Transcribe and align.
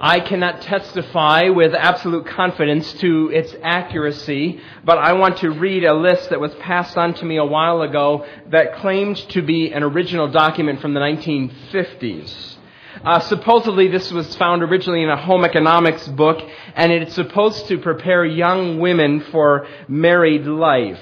I 0.00 0.20
cannot 0.20 0.62
testify 0.62 1.48
with 1.48 1.74
absolute 1.74 2.26
confidence 2.26 2.92
to 2.94 3.30
its 3.32 3.52
accuracy, 3.64 4.60
but 4.84 4.96
I 4.96 5.14
want 5.14 5.38
to 5.38 5.50
read 5.50 5.82
a 5.82 5.92
list 5.92 6.30
that 6.30 6.38
was 6.38 6.54
passed 6.56 6.96
on 6.96 7.14
to 7.14 7.24
me 7.24 7.36
a 7.36 7.44
while 7.44 7.82
ago 7.82 8.24
that 8.50 8.76
claimed 8.76 9.16
to 9.30 9.42
be 9.42 9.72
an 9.72 9.82
original 9.82 10.28
document 10.28 10.80
from 10.80 10.94
the 10.94 11.00
1950s. 11.00 12.56
Uh, 13.04 13.18
supposedly, 13.18 13.88
this 13.88 14.12
was 14.12 14.36
found 14.36 14.62
originally 14.62 15.02
in 15.02 15.10
a 15.10 15.16
home 15.16 15.44
economics 15.44 16.06
book, 16.06 16.48
and 16.76 16.92
it's 16.92 17.14
supposed 17.14 17.66
to 17.66 17.78
prepare 17.78 18.24
young 18.24 18.78
women 18.78 19.20
for 19.32 19.66
married 19.88 20.46
life. 20.46 21.00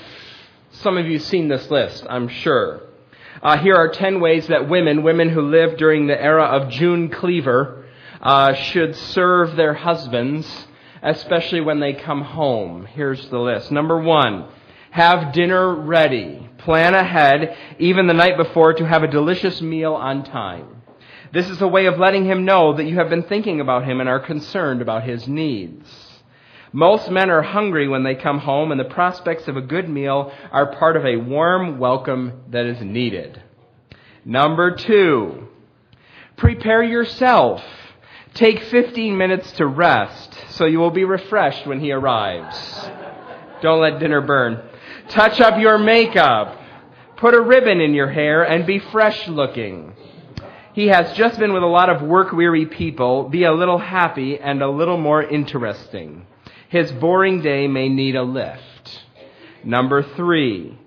Some 0.70 0.96
of 0.96 1.06
you 1.06 1.18
have 1.18 1.22
seen 1.22 1.48
this 1.48 1.70
list, 1.70 2.06
I'm 2.08 2.28
sure. 2.28 2.80
Uh, 3.42 3.58
here 3.58 3.76
are 3.76 3.90
10 3.90 4.20
ways 4.20 4.46
that 4.46 4.70
women, 4.70 5.02
women 5.02 5.28
who 5.28 5.42
lived 5.42 5.76
during 5.76 6.06
the 6.06 6.18
era 6.20 6.44
of 6.44 6.70
June 6.70 7.10
Cleaver, 7.10 7.82
uh, 8.20 8.54
should 8.54 8.96
serve 8.96 9.56
their 9.56 9.74
husbands, 9.74 10.66
especially 11.02 11.60
when 11.60 11.80
they 11.80 11.92
come 11.92 12.22
home. 12.22 12.86
Here's 12.86 13.28
the 13.28 13.38
list. 13.38 13.70
Number 13.70 14.00
one, 14.00 14.48
have 14.90 15.32
dinner 15.32 15.74
ready. 15.74 16.48
Plan 16.58 16.94
ahead, 16.94 17.56
even 17.78 18.06
the 18.06 18.14
night 18.14 18.36
before, 18.36 18.72
to 18.74 18.86
have 18.86 19.02
a 19.02 19.08
delicious 19.08 19.60
meal 19.60 19.94
on 19.94 20.24
time. 20.24 20.82
This 21.32 21.48
is 21.50 21.60
a 21.60 21.68
way 21.68 21.86
of 21.86 21.98
letting 21.98 22.24
him 22.24 22.44
know 22.44 22.74
that 22.74 22.84
you 22.84 22.96
have 22.96 23.10
been 23.10 23.24
thinking 23.24 23.60
about 23.60 23.84
him 23.84 24.00
and 24.00 24.08
are 24.08 24.20
concerned 24.20 24.80
about 24.80 25.02
his 25.02 25.28
needs. 25.28 25.86
Most 26.72 27.10
men 27.10 27.30
are 27.30 27.42
hungry 27.42 27.88
when 27.88 28.02
they 28.02 28.14
come 28.14 28.38
home, 28.38 28.70
and 28.70 28.80
the 28.80 28.84
prospects 28.84 29.48
of 29.48 29.56
a 29.56 29.62
good 29.62 29.88
meal 29.88 30.32
are 30.50 30.74
part 30.76 30.96
of 30.96 31.04
a 31.04 31.16
warm 31.16 31.78
welcome 31.78 32.44
that 32.50 32.66
is 32.66 32.80
needed. 32.80 33.42
Number 34.24 34.74
two, 34.74 35.48
prepare 36.36 36.82
yourself. 36.82 37.62
Take 38.36 38.64
15 38.64 39.16
minutes 39.16 39.50
to 39.52 39.66
rest 39.66 40.36
so 40.50 40.66
you 40.66 40.78
will 40.78 40.90
be 40.90 41.04
refreshed 41.04 41.66
when 41.66 41.80
he 41.80 41.90
arrives. 41.90 42.54
Don't 43.62 43.80
let 43.80 43.98
dinner 43.98 44.20
burn. 44.20 44.62
Touch 45.08 45.40
up 45.40 45.58
your 45.58 45.78
makeup. 45.78 46.60
Put 47.16 47.32
a 47.32 47.40
ribbon 47.40 47.80
in 47.80 47.94
your 47.94 48.10
hair 48.10 48.42
and 48.42 48.66
be 48.66 48.78
fresh 48.78 49.26
looking. 49.26 49.94
He 50.74 50.88
has 50.88 51.16
just 51.16 51.38
been 51.38 51.54
with 51.54 51.62
a 51.62 51.66
lot 51.66 51.88
of 51.88 52.02
work 52.02 52.30
weary 52.32 52.66
people. 52.66 53.30
Be 53.30 53.44
a 53.44 53.54
little 53.54 53.78
happy 53.78 54.38
and 54.38 54.62
a 54.62 54.68
little 54.68 54.98
more 54.98 55.22
interesting. 55.22 56.26
His 56.68 56.92
boring 56.92 57.40
day 57.40 57.66
may 57.68 57.88
need 57.88 58.16
a 58.16 58.22
lift. 58.22 59.06
Number 59.64 60.02
three, 60.02 60.78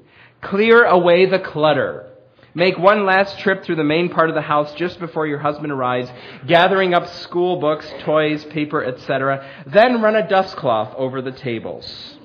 clear 0.42 0.86
away 0.86 1.26
the 1.26 1.40
clutter. 1.40 2.09
Make 2.56 2.78
one 2.80 3.06
last 3.06 3.40
trip 3.40 3.64
through 3.64 3.76
the 3.76 3.84
main 3.84 4.10
part 4.10 4.30
of 4.30 4.36
the 4.36 4.42
house 4.42 4.74
just 4.74 5.00
before 5.00 5.28
your 5.28 5.40
husband 5.40 5.72
arrives, 5.72 6.10
gathering 6.48 6.94
up 6.94 7.08
school 7.08 7.58
books, 7.60 7.92
toys, 8.00 8.44
paper, 8.46 8.84
etc. 8.84 9.48
Then 9.68 10.02
run 10.02 10.16
a 10.16 10.28
dust 10.28 10.56
cloth 10.56 10.94
over 10.98 11.22
the 11.22 11.32
tables. 11.32 12.18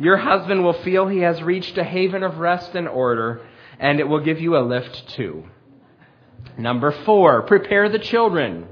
Your 0.00 0.16
husband 0.16 0.64
will 0.64 0.82
feel 0.82 1.06
he 1.06 1.18
has 1.18 1.42
reached 1.42 1.78
a 1.78 1.84
haven 1.84 2.22
of 2.22 2.38
rest 2.38 2.74
and 2.74 2.88
order, 2.88 3.42
and 3.78 4.00
it 4.00 4.08
will 4.08 4.20
give 4.20 4.40
you 4.40 4.56
a 4.56 4.64
lift 4.66 5.10
too. 5.10 5.44
Number 6.58 6.90
four, 6.90 7.42
prepare 7.42 7.88
the 7.88 7.98
children. 7.98 8.66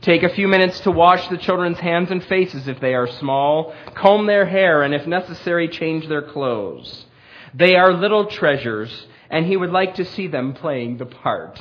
Take 0.00 0.22
a 0.22 0.34
few 0.34 0.48
minutes 0.48 0.80
to 0.80 0.90
wash 0.90 1.28
the 1.28 1.38
children's 1.38 1.78
hands 1.78 2.10
and 2.10 2.24
faces 2.24 2.66
if 2.66 2.80
they 2.80 2.94
are 2.94 3.06
small, 3.06 3.74
comb 3.94 4.26
their 4.26 4.46
hair, 4.46 4.82
and 4.82 4.94
if 4.94 5.06
necessary, 5.06 5.68
change 5.68 6.08
their 6.08 6.22
clothes. 6.22 7.06
They 7.54 7.76
are 7.76 7.92
little 7.92 8.26
treasures, 8.26 9.06
and 9.30 9.46
he 9.46 9.56
would 9.56 9.70
like 9.70 9.94
to 9.96 10.04
see 10.04 10.26
them 10.26 10.54
playing 10.54 10.98
the 10.98 11.06
part. 11.06 11.60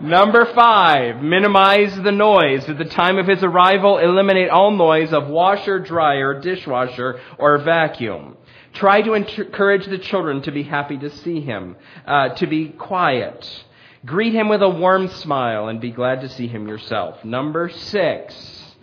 Number 0.00 0.46
five, 0.54 1.22
minimize 1.22 1.96
the 1.96 2.12
noise. 2.12 2.68
At 2.68 2.78
the 2.78 2.84
time 2.84 3.18
of 3.18 3.26
his 3.26 3.42
arrival, 3.42 3.98
eliminate 3.98 4.48
all 4.48 4.70
noise 4.70 5.12
of 5.12 5.26
washer, 5.26 5.80
dryer, 5.80 6.40
dishwasher, 6.40 7.20
or 7.36 7.58
vacuum. 7.58 8.36
Try 8.74 9.02
to 9.02 9.14
encourage 9.14 9.86
the 9.86 9.98
children 9.98 10.42
to 10.42 10.52
be 10.52 10.62
happy 10.62 10.98
to 10.98 11.10
see 11.10 11.40
him, 11.40 11.74
uh, 12.06 12.28
to 12.34 12.46
be 12.46 12.68
quiet. 12.68 13.64
Greet 14.06 14.34
him 14.34 14.48
with 14.48 14.62
a 14.62 14.68
warm 14.68 15.08
smile 15.08 15.66
and 15.66 15.80
be 15.80 15.90
glad 15.90 16.20
to 16.20 16.28
see 16.28 16.46
him 16.46 16.68
yourself. 16.68 17.24
Number 17.24 17.68
six, 17.68 18.76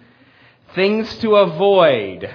things 0.73 1.15
to 1.19 1.37
avoid. 1.37 2.29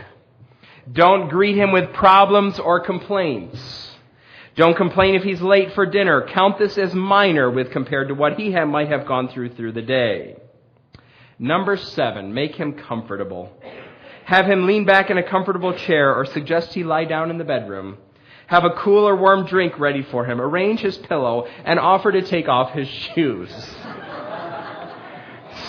Don't 0.91 1.29
greet 1.29 1.57
him 1.57 1.71
with 1.71 1.93
problems 1.93 2.59
or 2.59 2.81
complaints. 2.81 3.90
Don't 4.61 4.77
complain 4.77 5.15
if 5.15 5.23
he's 5.23 5.41
late 5.41 5.73
for 5.73 5.87
dinner. 5.87 6.29
Count 6.35 6.59
this 6.59 6.77
as 6.77 6.95
minor 6.95 7.51
with 7.51 7.71
compared 7.71 8.09
to 8.09 8.15
what 8.15 8.39
he 8.39 8.51
might 8.51 8.89
have 8.89 9.07
gone 9.07 9.29
through 9.29 9.55
through 9.55 9.73
the 9.73 9.81
day. 9.81 10.37
Number 11.39 11.79
seven, 11.79 12.35
make 12.35 12.57
him 12.57 12.75
comfortable. 12.75 13.51
Have 14.27 14.45
him 14.45 14.67
lean 14.67 14.85
back 14.85 15.09
in 15.09 15.17
a 15.17 15.23
comfortable 15.23 15.73
chair 15.73 16.15
or 16.15 16.27
suggest 16.27 16.75
he 16.75 16.85
lie 16.85 17.07
down 17.07 17.31
in 17.31 17.39
the 17.39 17.45
bedroom. 17.45 17.97
Have 18.49 18.65
a 18.65 18.75
cool 18.77 19.09
or 19.09 19.17
warm 19.17 19.47
drink 19.47 19.79
ready 19.79 20.03
for 20.03 20.27
him. 20.27 20.39
Arrange 20.39 20.81
his 20.81 20.99
pillow 20.99 21.47
and 21.65 21.81
offer 21.81 22.13
to 22.13 22.21
take 22.21 22.47
off 22.47 22.75
his 22.75 22.89
shoes. 23.15 23.51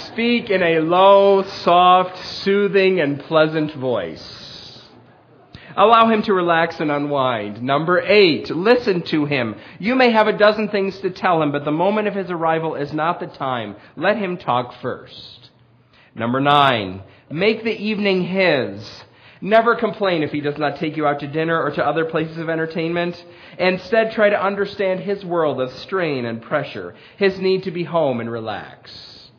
Speak 0.08 0.50
in 0.50 0.62
a 0.62 0.82
low, 0.82 1.44
soft, 1.44 2.18
soothing, 2.26 3.00
and 3.00 3.22
pleasant 3.22 3.74
voice. 3.74 4.41
Allow 5.76 6.10
him 6.10 6.22
to 6.24 6.34
relax 6.34 6.80
and 6.80 6.92
unwind. 6.92 7.62
Number 7.62 8.02
eight, 8.02 8.50
listen 8.50 9.02
to 9.04 9.26
him. 9.26 9.56
You 9.80 9.96
may 9.96 10.12
have 10.12 10.28
a 10.28 10.38
dozen 10.38 10.70
things 10.70 11.00
to 11.00 11.10
tell 11.10 11.42
him, 11.42 11.52
but 11.52 11.66
the 11.66 11.72
moment 11.72 12.08
of 12.08 12.16
his 12.16 12.30
arrival 12.30 12.76
is 12.76 12.94
not 12.94 13.20
the 13.20 13.28
time. 13.28 13.76
Let 13.96 14.18
him 14.18 14.38
talk 14.38 14.74
first. 14.82 15.50
Number 16.14 16.42
nine, 16.42 17.04
make 17.30 17.64
the 17.64 17.78
evening 17.78 18.24
his. 18.24 19.04
Never 19.40 19.76
complain 19.76 20.22
if 20.22 20.32
he 20.32 20.42
does 20.42 20.58
not 20.58 20.78
take 20.78 20.98
you 20.98 21.08
out 21.08 21.20
to 21.22 21.28
dinner 21.28 21.60
or 21.60 21.72
to 21.72 21.86
other 21.86 22.06
places 22.06 22.38
of 22.38 22.50
entertainment. 22.50 23.24
Instead, 23.58 24.12
try 24.12 24.30
to 24.30 24.44
understand 24.44 25.00
his 25.00 25.26
world 25.26 25.60
of 25.60 25.72
strain 25.72 26.26
and 26.26 26.42
pressure, 26.42 26.94
his 27.18 27.40
need 27.40 27.64
to 27.64 27.72
be 27.72 27.84
home 27.84 28.20
and 28.20 28.32
relax. 28.32 29.32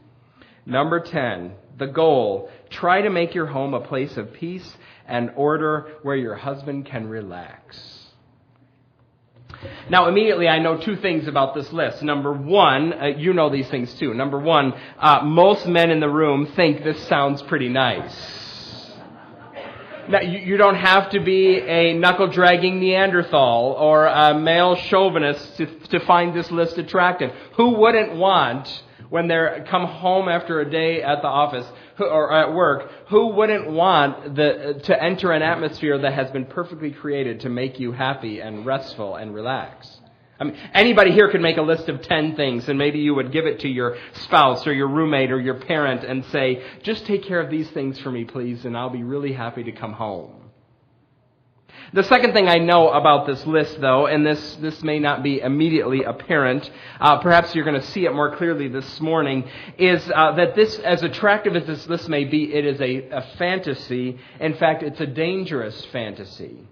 Number 0.66 0.98
10, 0.98 1.52
the 1.78 1.86
goal. 1.86 2.50
Try 2.70 3.02
to 3.02 3.10
make 3.10 3.34
your 3.34 3.46
home 3.46 3.74
a 3.74 3.80
place 3.80 4.16
of 4.16 4.32
peace 4.32 4.76
and 5.06 5.30
order 5.36 5.92
where 6.02 6.16
your 6.16 6.34
husband 6.34 6.86
can 6.86 7.08
relax. 7.08 8.02
Now, 9.88 10.08
immediately 10.08 10.48
I 10.48 10.58
know 10.58 10.78
two 10.78 10.96
things 10.96 11.28
about 11.28 11.54
this 11.54 11.72
list. 11.72 12.02
Number 12.02 12.32
one, 12.32 12.92
uh, 12.92 13.06
you 13.16 13.32
know 13.32 13.48
these 13.48 13.68
things 13.68 13.92
too. 13.94 14.12
Number 14.14 14.38
one, 14.38 14.72
uh, 14.98 15.22
most 15.24 15.66
men 15.66 15.90
in 15.90 16.00
the 16.00 16.08
room 16.08 16.46
think 16.56 16.82
this 16.82 17.00
sounds 17.06 17.42
pretty 17.42 17.68
nice. 17.68 18.12
Now, 20.08 20.20
you, 20.20 20.38
you 20.40 20.56
don't 20.56 20.74
have 20.74 21.10
to 21.10 21.20
be 21.20 21.58
a 21.58 21.94
knuckle 21.94 22.26
dragging 22.26 22.80
Neanderthal 22.80 23.76
or 23.78 24.06
a 24.06 24.34
male 24.34 24.74
chauvinist 24.74 25.56
to, 25.58 25.66
to 25.66 26.00
find 26.00 26.34
this 26.34 26.50
list 26.50 26.76
attractive. 26.76 27.30
Who 27.56 27.76
wouldn't 27.78 28.16
want 28.16 28.82
when 29.12 29.28
they 29.28 29.62
come 29.68 29.86
home 29.86 30.26
after 30.26 30.60
a 30.60 30.70
day 30.70 31.02
at 31.02 31.20
the 31.20 31.28
office 31.28 31.66
or 31.98 32.32
at 32.32 32.54
work, 32.54 32.90
who 33.10 33.26
wouldn't 33.26 33.70
want 33.70 34.34
the, 34.34 34.80
to 34.84 35.02
enter 35.02 35.32
an 35.32 35.42
atmosphere 35.42 35.98
that 35.98 36.14
has 36.14 36.30
been 36.30 36.46
perfectly 36.46 36.90
created 36.90 37.40
to 37.40 37.50
make 37.50 37.78
you 37.78 37.92
happy 37.92 38.40
and 38.40 38.64
restful 38.64 39.16
and 39.16 39.34
relax? 39.34 39.86
I 40.40 40.44
mean, 40.44 40.56
anybody 40.72 41.12
here 41.12 41.30
could 41.30 41.42
make 41.42 41.58
a 41.58 41.62
list 41.62 41.90
of 41.90 42.00
10 42.00 42.36
things 42.36 42.66
and 42.70 42.78
maybe 42.78 43.00
you 43.00 43.14
would 43.14 43.32
give 43.32 43.44
it 43.44 43.60
to 43.60 43.68
your 43.68 43.98
spouse 44.14 44.66
or 44.66 44.72
your 44.72 44.88
roommate 44.88 45.30
or 45.30 45.38
your 45.38 45.60
parent 45.60 46.04
and 46.04 46.24
say, 46.32 46.64
just 46.82 47.04
take 47.04 47.22
care 47.24 47.38
of 47.38 47.50
these 47.50 47.70
things 47.72 47.98
for 47.98 48.10
me, 48.10 48.24
please, 48.24 48.64
and 48.64 48.74
I'll 48.74 48.88
be 48.88 49.04
really 49.04 49.34
happy 49.34 49.62
to 49.64 49.72
come 49.72 49.92
home. 49.92 50.41
The 51.94 52.04
second 52.04 52.32
thing 52.32 52.48
I 52.48 52.56
know 52.56 52.88
about 52.88 53.26
this 53.26 53.44
list, 53.44 53.78
though, 53.78 54.06
and 54.06 54.24
this, 54.24 54.56
this 54.62 54.82
may 54.82 54.98
not 54.98 55.22
be 55.22 55.40
immediately 55.40 56.04
apparent, 56.04 56.70
uh, 56.98 57.18
perhaps 57.18 57.54
you're 57.54 57.66
going 57.66 57.78
to 57.78 57.86
see 57.88 58.06
it 58.06 58.14
more 58.14 58.34
clearly 58.34 58.68
this 58.68 58.98
morning, 58.98 59.44
is 59.76 60.10
uh, 60.14 60.32
that 60.36 60.54
this, 60.54 60.78
as 60.78 61.02
attractive 61.02 61.54
as 61.54 61.66
this 61.66 61.86
list 61.88 62.08
may 62.08 62.24
be, 62.24 62.44
it 62.44 62.64
is 62.64 62.80
a, 62.80 63.10
a 63.10 63.22
fantasy. 63.36 64.18
In 64.40 64.54
fact, 64.54 64.82
it's 64.82 65.00
a 65.00 65.06
dangerous 65.06 65.84
fantasy. 65.92 66.66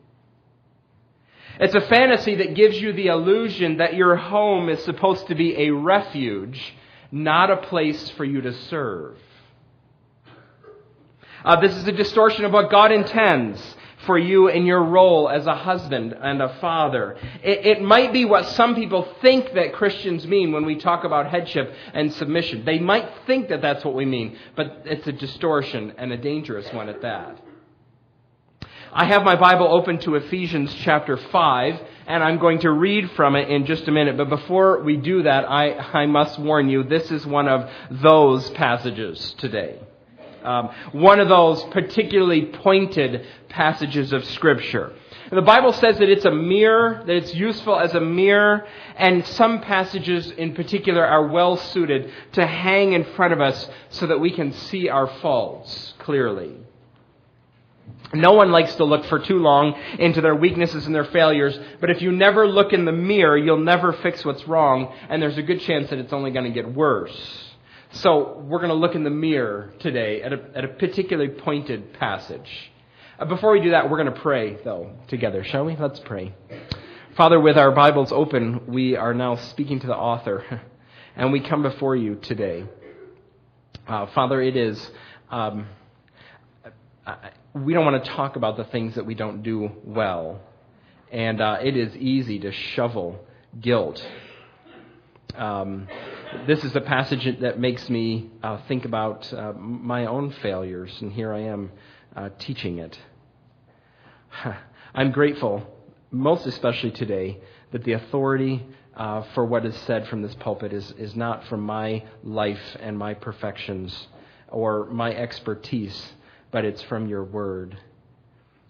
It's 1.58 1.74
a 1.74 1.82
fantasy 1.82 2.36
that 2.36 2.54
gives 2.54 2.80
you 2.80 2.94
the 2.94 3.08
illusion 3.08 3.76
that 3.76 3.92
your 3.92 4.16
home 4.16 4.70
is 4.70 4.82
supposed 4.84 5.26
to 5.26 5.34
be 5.34 5.66
a 5.66 5.70
refuge, 5.70 6.74
not 7.12 7.50
a 7.50 7.58
place 7.58 8.08
for 8.16 8.24
you 8.24 8.40
to 8.40 8.54
serve. 8.54 9.18
Uh, 11.44 11.60
this 11.60 11.76
is 11.76 11.86
a 11.86 11.92
distortion 11.92 12.46
of 12.46 12.52
what 12.52 12.70
God 12.70 12.90
intends 12.90 13.76
for 14.06 14.18
you 14.18 14.48
in 14.48 14.66
your 14.66 14.82
role 14.82 15.28
as 15.28 15.46
a 15.46 15.54
husband 15.54 16.16
and 16.18 16.40
a 16.40 16.54
father. 16.60 17.16
It, 17.42 17.66
it, 17.66 17.82
might 17.82 18.12
be 18.12 18.24
what 18.24 18.46
some 18.46 18.74
people 18.74 19.14
think 19.20 19.52
that 19.54 19.74
Christians 19.74 20.26
mean 20.26 20.52
when 20.52 20.64
we 20.64 20.76
talk 20.76 21.04
about 21.04 21.30
headship 21.30 21.72
and 21.92 22.12
submission. 22.14 22.64
They 22.64 22.78
might 22.78 23.08
think 23.26 23.48
that 23.48 23.60
that's 23.60 23.84
what 23.84 23.94
we 23.94 24.04
mean, 24.04 24.38
but 24.56 24.82
it's 24.86 25.06
a 25.06 25.12
distortion 25.12 25.94
and 25.98 26.12
a 26.12 26.16
dangerous 26.16 26.72
one 26.72 26.88
at 26.88 27.02
that. 27.02 27.40
I 28.92 29.04
have 29.04 29.22
my 29.22 29.36
Bible 29.36 29.68
open 29.68 30.00
to 30.00 30.16
Ephesians 30.16 30.74
chapter 30.82 31.16
5, 31.16 31.80
and 32.08 32.24
I'm 32.24 32.38
going 32.38 32.58
to 32.60 32.72
read 32.72 33.12
from 33.12 33.36
it 33.36 33.48
in 33.48 33.64
just 33.64 33.86
a 33.86 33.92
minute. 33.92 34.16
But 34.16 34.28
before 34.28 34.82
we 34.82 34.96
do 34.96 35.22
that, 35.22 35.48
I, 35.48 35.74
I 35.74 36.06
must 36.06 36.40
warn 36.40 36.68
you, 36.68 36.82
this 36.82 37.08
is 37.12 37.24
one 37.24 37.46
of 37.46 37.70
those 37.88 38.50
passages 38.50 39.32
today. 39.38 39.78
Um, 40.42 40.70
one 40.92 41.20
of 41.20 41.28
those 41.28 41.62
particularly 41.64 42.46
pointed 42.46 43.26
passages 43.48 44.12
of 44.12 44.24
Scripture. 44.24 44.92
The 45.30 45.42
Bible 45.42 45.72
says 45.72 45.98
that 45.98 46.08
it's 46.08 46.24
a 46.24 46.30
mirror, 46.32 47.04
that 47.06 47.14
it's 47.14 47.32
useful 47.32 47.78
as 47.78 47.94
a 47.94 48.00
mirror, 48.00 48.66
and 48.96 49.24
some 49.24 49.60
passages 49.60 50.28
in 50.32 50.54
particular 50.54 51.06
are 51.06 51.28
well 51.28 51.56
suited 51.56 52.10
to 52.32 52.44
hang 52.44 52.94
in 52.94 53.04
front 53.14 53.32
of 53.32 53.40
us 53.40 53.68
so 53.90 54.08
that 54.08 54.18
we 54.18 54.32
can 54.32 54.52
see 54.52 54.88
our 54.88 55.06
faults 55.06 55.94
clearly. 55.98 56.56
No 58.12 58.32
one 58.32 58.50
likes 58.50 58.74
to 58.76 58.84
look 58.84 59.04
for 59.04 59.20
too 59.20 59.38
long 59.38 59.74
into 60.00 60.20
their 60.20 60.34
weaknesses 60.34 60.86
and 60.86 60.94
their 60.94 61.04
failures, 61.04 61.56
but 61.80 61.90
if 61.90 62.02
you 62.02 62.10
never 62.10 62.48
look 62.48 62.72
in 62.72 62.84
the 62.84 62.92
mirror, 62.92 63.38
you'll 63.38 63.58
never 63.58 63.92
fix 63.92 64.24
what's 64.24 64.48
wrong, 64.48 64.92
and 65.08 65.22
there's 65.22 65.38
a 65.38 65.42
good 65.42 65.60
chance 65.60 65.90
that 65.90 66.00
it's 66.00 66.12
only 66.12 66.32
going 66.32 66.44
to 66.44 66.50
get 66.50 66.72
worse. 66.72 67.49
So 67.92 68.38
we're 68.46 68.58
going 68.58 68.70
to 68.70 68.74
look 68.74 68.94
in 68.94 69.02
the 69.02 69.10
mirror 69.10 69.72
today 69.80 70.22
at 70.22 70.32
a, 70.32 70.40
at 70.54 70.64
a 70.64 70.68
particularly 70.68 71.32
pointed 71.32 71.92
passage. 71.94 72.48
Uh, 73.18 73.24
before 73.24 73.50
we 73.50 73.60
do 73.60 73.70
that, 73.70 73.90
we're 73.90 74.00
going 74.00 74.14
to 74.14 74.20
pray, 74.20 74.58
though, 74.62 74.92
together, 75.08 75.42
shall 75.42 75.64
we? 75.64 75.74
Let's 75.74 75.98
pray. 75.98 76.32
Father, 77.16 77.40
with 77.40 77.58
our 77.58 77.72
Bibles 77.72 78.12
open, 78.12 78.68
we 78.68 78.94
are 78.94 79.12
now 79.12 79.34
speaking 79.34 79.80
to 79.80 79.88
the 79.88 79.96
author, 79.96 80.62
and 81.16 81.32
we 81.32 81.40
come 81.40 81.62
before 81.62 81.96
you 81.96 82.14
today. 82.14 82.64
Uh, 83.88 84.06
Father, 84.14 84.40
it 84.40 84.56
is. 84.56 84.90
Um, 85.28 85.66
we 87.54 87.74
don't 87.74 87.84
want 87.84 88.04
to 88.04 88.10
talk 88.12 88.36
about 88.36 88.56
the 88.56 88.64
things 88.64 88.94
that 88.94 89.04
we 89.04 89.16
don't 89.16 89.42
do 89.42 89.68
well. 89.82 90.40
And 91.10 91.40
uh, 91.40 91.58
it 91.60 91.76
is 91.76 91.96
easy 91.96 92.38
to 92.38 92.52
shovel 92.52 93.18
guilt. 93.60 94.00
Um, 95.34 95.88
this 96.46 96.64
is 96.64 96.74
a 96.76 96.80
passage 96.80 97.40
that 97.40 97.58
makes 97.58 97.88
me 97.88 98.30
uh, 98.42 98.58
think 98.68 98.84
about 98.84 99.32
uh, 99.32 99.52
my 99.52 100.06
own 100.06 100.30
failures, 100.42 100.96
and 101.00 101.12
here 101.12 101.32
I 101.32 101.40
am 101.40 101.72
uh, 102.16 102.30
teaching 102.38 102.78
it. 102.78 102.98
I'm 104.94 105.12
grateful, 105.12 105.66
most 106.10 106.46
especially 106.46 106.90
today, 106.90 107.38
that 107.72 107.84
the 107.84 107.92
authority 107.92 108.66
uh, 108.96 109.22
for 109.34 109.44
what 109.44 109.64
is 109.64 109.76
said 109.86 110.08
from 110.08 110.22
this 110.22 110.34
pulpit 110.36 110.72
is, 110.72 110.92
is 110.98 111.14
not 111.14 111.46
from 111.46 111.60
my 111.60 112.04
life 112.24 112.76
and 112.80 112.98
my 112.98 113.14
perfections 113.14 114.08
or 114.48 114.86
my 114.86 115.14
expertise 115.14 116.12
but 116.50 116.64
it's 116.64 116.82
from 116.82 117.06
your 117.06 117.24
word. 117.24 117.78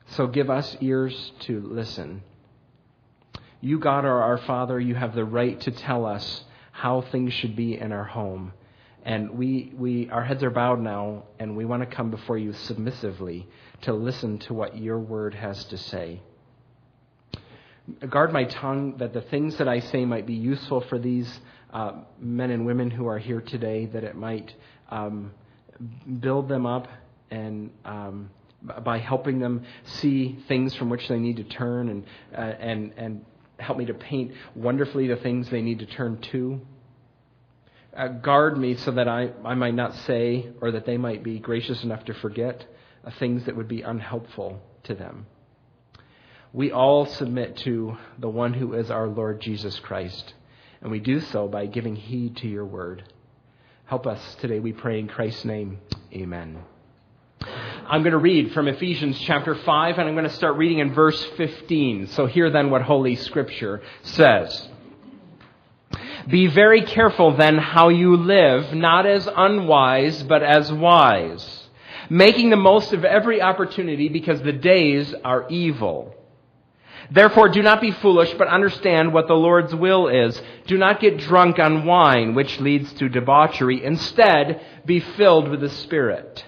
So 0.09 0.27
give 0.27 0.51
us 0.51 0.77
ears 0.81 1.33
to 1.41 1.61
listen. 1.61 2.23
You, 3.61 3.79
God, 3.79 4.05
are 4.05 4.23
our 4.23 4.39
Father. 4.39 4.81
You 4.81 4.95
have 4.95 5.15
the 5.15 5.25
right 5.25 5.61
to 5.63 5.71
tell 5.71 6.07
us 6.07 6.45
how 6.73 7.03
things 7.03 7.33
should 7.33 7.57
be 7.57 7.79
in 7.79 7.93
our 7.93 8.05
home. 8.05 8.53
And 9.05 9.31
we, 9.31 9.73
we, 9.77 10.11
our 10.11 10.23
heads 10.23 10.43
are 10.43 10.51
bowed 10.51 10.81
now, 10.81 11.25
and 11.39 11.57
we 11.57 11.65
want 11.65 11.89
to 11.89 11.97
come 11.97 12.11
before 12.11 12.37
you 12.37 12.53
submissively 12.53 13.47
to 13.83 13.93
listen 13.93 14.39
to 14.41 14.55
what 14.55 14.77
your 14.77 14.99
word 14.99 15.35
has 15.35 15.65
to 15.67 15.79
say. 15.79 16.21
Guard 18.09 18.33
my 18.33 18.45
tongue 18.45 18.99
that 18.99 19.15
the 19.15 19.23
things 19.23 19.57
that 19.57 19.69
I 19.69 19.81
say 19.81 20.05
might 20.05 20.27
be 20.27 20.35
useful 20.35 20.83
for 20.83 20.99
these 20.99 21.41
uh, 21.73 21.93
men 22.19 22.51
and 22.51 22.67
women 22.67 22.91
who 22.91 23.07
are 23.07 23.19
here 23.19 23.41
today, 23.41 23.87
that 23.87 24.05
it 24.05 24.17
might 24.17 24.55
um, 24.91 25.33
build 26.21 26.49
them 26.49 26.67
up 26.67 26.89
and 27.31 27.71
um, 27.85 28.31
by 28.85 28.99
helping 28.99 29.39
them 29.39 29.65
see 29.85 30.39
things 30.47 30.75
from 30.75 30.91
which 30.91 31.09
they 31.09 31.19
need 31.19 31.37
to 31.37 31.45
turn 31.45 31.89
and 31.89 32.05
uh, 32.37 32.41
and 32.41 32.93
and 32.97 33.25
help 33.61 33.79
me 33.79 33.87
to 33.87 33.95
paint 33.95 34.33
wonderfully 34.55 35.07
the 35.07 35.17
things 35.17 35.49
they 35.51 35.63
need 35.63 35.81
to 35.81 35.87
turn 35.87 36.21
to. 36.33 36.61
Uh, 37.97 38.09
guard 38.09 38.57
me 38.57 38.77
so 38.77 38.93
that 38.93 39.09
I, 39.09 39.31
I 39.45 39.55
might 39.55 39.75
not 39.75 39.95
say 39.95 40.49
or 40.61 40.71
that 40.73 40.87
they 40.87 40.97
might 40.97 41.25
be 41.25 41.39
gracious 41.39 41.83
enough 41.83 42.05
to 42.05 42.15
forget 42.15 42.65
uh, 43.05 43.11
things 43.19 43.47
that 43.47 43.57
would 43.57 43.69
be 43.69 43.83
unhelpful 43.83 44.61
to 44.85 44.95
them. 44.95 45.27
We 46.53 46.73
all 46.73 47.07
submit 47.07 47.57
to 47.59 47.97
the 48.19 48.29
one 48.29 48.55
who 48.55 48.75
is 48.75 48.91
our 48.91 49.07
Lord 49.07 49.41
Jesus 49.41 49.79
Christ, 49.79 50.35
and 50.81 50.91
we 50.91 50.99
do 50.99 51.21
so 51.21 51.47
by 51.47 51.67
giving 51.67 51.95
heed 51.95 52.37
to 52.39 52.49
your 52.49 52.65
word. 52.65 53.05
Help 53.85 54.07
us 54.07 54.37
today, 54.37 54.61
we 54.61 54.73
pray 54.73 54.99
in 54.99 55.09
Christ's 55.09 55.45
name. 55.45 55.79
Amen. 56.13 56.59
I'm 57.91 58.05
going 58.05 58.13
to 58.13 58.19
read 58.19 58.53
from 58.53 58.69
Ephesians 58.69 59.19
chapter 59.19 59.53
5, 59.53 59.99
and 59.99 60.09
I'm 60.09 60.15
going 60.15 60.23
to 60.29 60.33
start 60.33 60.57
reading 60.57 60.79
in 60.79 60.95
verse 60.95 61.21
15. 61.37 62.07
So, 62.07 62.27
hear 62.27 62.49
then 62.49 62.71
what 62.71 62.83
Holy 62.83 63.17
Scripture 63.17 63.83
says. 64.03 64.69
Be 66.29 66.47
very 66.47 66.83
careful 66.83 67.37
then 67.37 67.59
how 67.59 67.89
you 67.89 68.17
live, 68.17 68.73
not 68.75 69.07
as 69.07 69.27
unwise, 69.27 70.23
but 70.23 70.45
as 70.45 70.73
wise, 70.73 71.69
making 72.09 72.51
the 72.51 72.57
most 72.57 72.93
of 72.93 73.05
every 73.05 73.43
opportunity 73.43 74.09
because 74.09 74.41
the 74.41 74.53
days 74.53 75.13
are 75.25 75.49
evil. 75.49 76.15
Therefore, 77.11 77.49
do 77.49 77.61
not 77.61 77.81
be 77.81 77.91
foolish, 77.91 78.33
but 78.35 78.47
understand 78.47 79.13
what 79.13 79.27
the 79.27 79.35
Lord's 79.35 79.75
will 79.75 80.07
is. 80.07 80.41
Do 80.69 80.79
not 80.79 81.01
get 81.01 81.19
drunk 81.19 81.59
on 81.59 81.85
wine, 81.85 82.37
which 82.37 82.61
leads 82.61 82.93
to 82.95 83.09
debauchery. 83.09 83.85
Instead, 83.85 84.61
be 84.87 85.01
filled 85.01 85.49
with 85.49 85.61
the 85.61 85.71
Spirit 85.71 86.45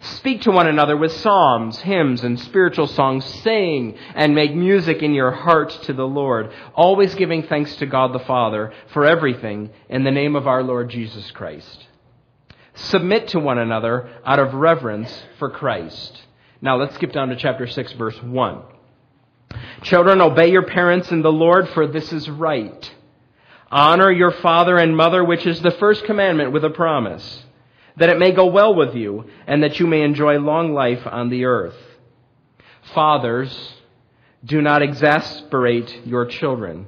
Speak 0.00 0.42
to 0.42 0.52
one 0.52 0.68
another 0.68 0.96
with 0.96 1.12
psalms, 1.12 1.78
hymns, 1.80 2.22
and 2.22 2.38
spiritual 2.38 2.86
songs. 2.86 3.24
Sing 3.42 3.96
and 4.14 4.34
make 4.34 4.54
music 4.54 5.02
in 5.02 5.12
your 5.12 5.32
heart 5.32 5.70
to 5.84 5.92
the 5.92 6.06
Lord, 6.06 6.52
always 6.74 7.14
giving 7.16 7.42
thanks 7.42 7.74
to 7.76 7.86
God 7.86 8.12
the 8.12 8.20
Father 8.20 8.72
for 8.92 9.04
everything 9.04 9.70
in 9.88 10.04
the 10.04 10.12
name 10.12 10.36
of 10.36 10.46
our 10.46 10.62
Lord 10.62 10.88
Jesus 10.88 11.30
Christ. 11.32 11.86
Submit 12.74 13.28
to 13.28 13.40
one 13.40 13.58
another 13.58 14.08
out 14.24 14.38
of 14.38 14.54
reverence 14.54 15.24
for 15.38 15.50
Christ. 15.50 16.22
Now 16.60 16.76
let's 16.76 16.94
skip 16.94 17.12
down 17.12 17.28
to 17.30 17.36
chapter 17.36 17.66
6, 17.66 17.92
verse 17.94 18.22
1. 18.22 18.62
Children, 19.82 20.20
obey 20.20 20.52
your 20.52 20.66
parents 20.66 21.10
in 21.10 21.22
the 21.22 21.32
Lord, 21.32 21.68
for 21.70 21.88
this 21.88 22.12
is 22.12 22.30
right. 22.30 22.94
Honor 23.70 24.12
your 24.12 24.30
father 24.30 24.76
and 24.78 24.96
mother, 24.96 25.24
which 25.24 25.44
is 25.44 25.60
the 25.60 25.72
first 25.72 26.04
commandment 26.04 26.52
with 26.52 26.64
a 26.64 26.70
promise 26.70 27.44
that 27.98 28.08
it 28.08 28.18
may 28.18 28.32
go 28.32 28.46
well 28.46 28.74
with 28.74 28.94
you, 28.94 29.24
and 29.46 29.62
that 29.62 29.78
you 29.80 29.86
may 29.86 30.02
enjoy 30.02 30.38
long 30.38 30.72
life 30.72 31.06
on 31.06 31.30
the 31.30 31.44
earth. 31.44 31.76
Fathers, 32.94 33.74
do 34.44 34.62
not 34.62 34.82
exasperate 34.82 36.06
your 36.06 36.26
children. 36.26 36.86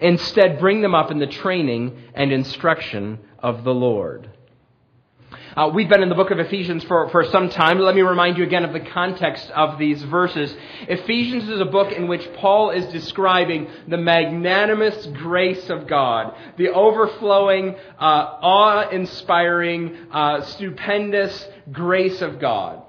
Instead, 0.00 0.58
bring 0.58 0.82
them 0.82 0.94
up 0.94 1.10
in 1.10 1.18
the 1.18 1.26
training 1.26 1.96
and 2.14 2.32
instruction 2.32 3.20
of 3.38 3.62
the 3.62 3.74
Lord. 3.74 4.30
Uh, 5.54 5.70
we've 5.74 5.88
been 5.88 6.02
in 6.02 6.08
the 6.08 6.14
book 6.14 6.30
of 6.30 6.38
Ephesians 6.38 6.82
for, 6.84 7.10
for 7.10 7.24
some 7.24 7.50
time. 7.50 7.78
Let 7.78 7.94
me 7.94 8.00
remind 8.00 8.38
you 8.38 8.44
again 8.44 8.64
of 8.64 8.72
the 8.72 8.80
context 8.80 9.50
of 9.50 9.78
these 9.78 10.02
verses. 10.02 10.54
Ephesians 10.88 11.46
is 11.46 11.60
a 11.60 11.66
book 11.66 11.92
in 11.92 12.08
which 12.08 12.26
Paul 12.36 12.70
is 12.70 12.86
describing 12.86 13.68
the 13.86 13.98
magnanimous 13.98 15.04
grace 15.06 15.68
of 15.68 15.86
God, 15.86 16.34
the 16.56 16.70
overflowing, 16.70 17.76
uh, 17.98 18.38
awe 18.40 18.88
inspiring, 18.88 19.94
uh, 20.10 20.40
stupendous 20.40 21.46
grace 21.70 22.22
of 22.22 22.40
God. 22.40 22.82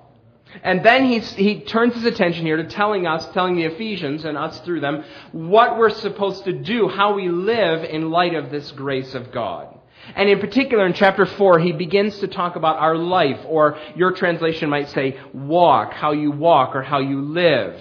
And 0.63 0.85
then 0.85 1.03
he 1.03 1.59
turns 1.61 1.95
his 1.95 2.05
attention 2.05 2.45
here 2.45 2.57
to 2.57 2.65
telling 2.65 3.07
us, 3.07 3.27
telling 3.33 3.57
the 3.57 3.65
Ephesians 3.65 4.23
and 4.23 4.37
us 4.37 4.57
through 4.61 4.79
them, 4.79 5.03
what 5.33 5.77
we're 5.77 5.89
supposed 5.89 6.45
to 6.45 6.53
do, 6.53 6.87
how 6.87 7.13
we 7.15 7.27
live 7.27 7.83
in 7.83 8.09
light 8.09 8.35
of 8.35 8.51
this 8.51 8.71
grace 8.71 9.15
of 9.15 9.33
God. 9.33 9.79
And 10.15 10.29
in 10.29 10.39
particular, 10.39 10.85
in 10.85 10.93
chapter 10.93 11.25
4, 11.25 11.59
he 11.59 11.71
begins 11.71 12.19
to 12.19 12.27
talk 12.27 12.55
about 12.55 12.77
our 12.77 12.95
life, 12.95 13.39
or 13.47 13.77
your 13.95 14.11
translation 14.11 14.69
might 14.69 14.89
say, 14.89 15.19
walk, 15.33 15.93
how 15.93 16.11
you 16.11 16.31
walk, 16.31 16.75
or 16.75 16.83
how 16.83 16.99
you 16.99 17.21
live. 17.21 17.79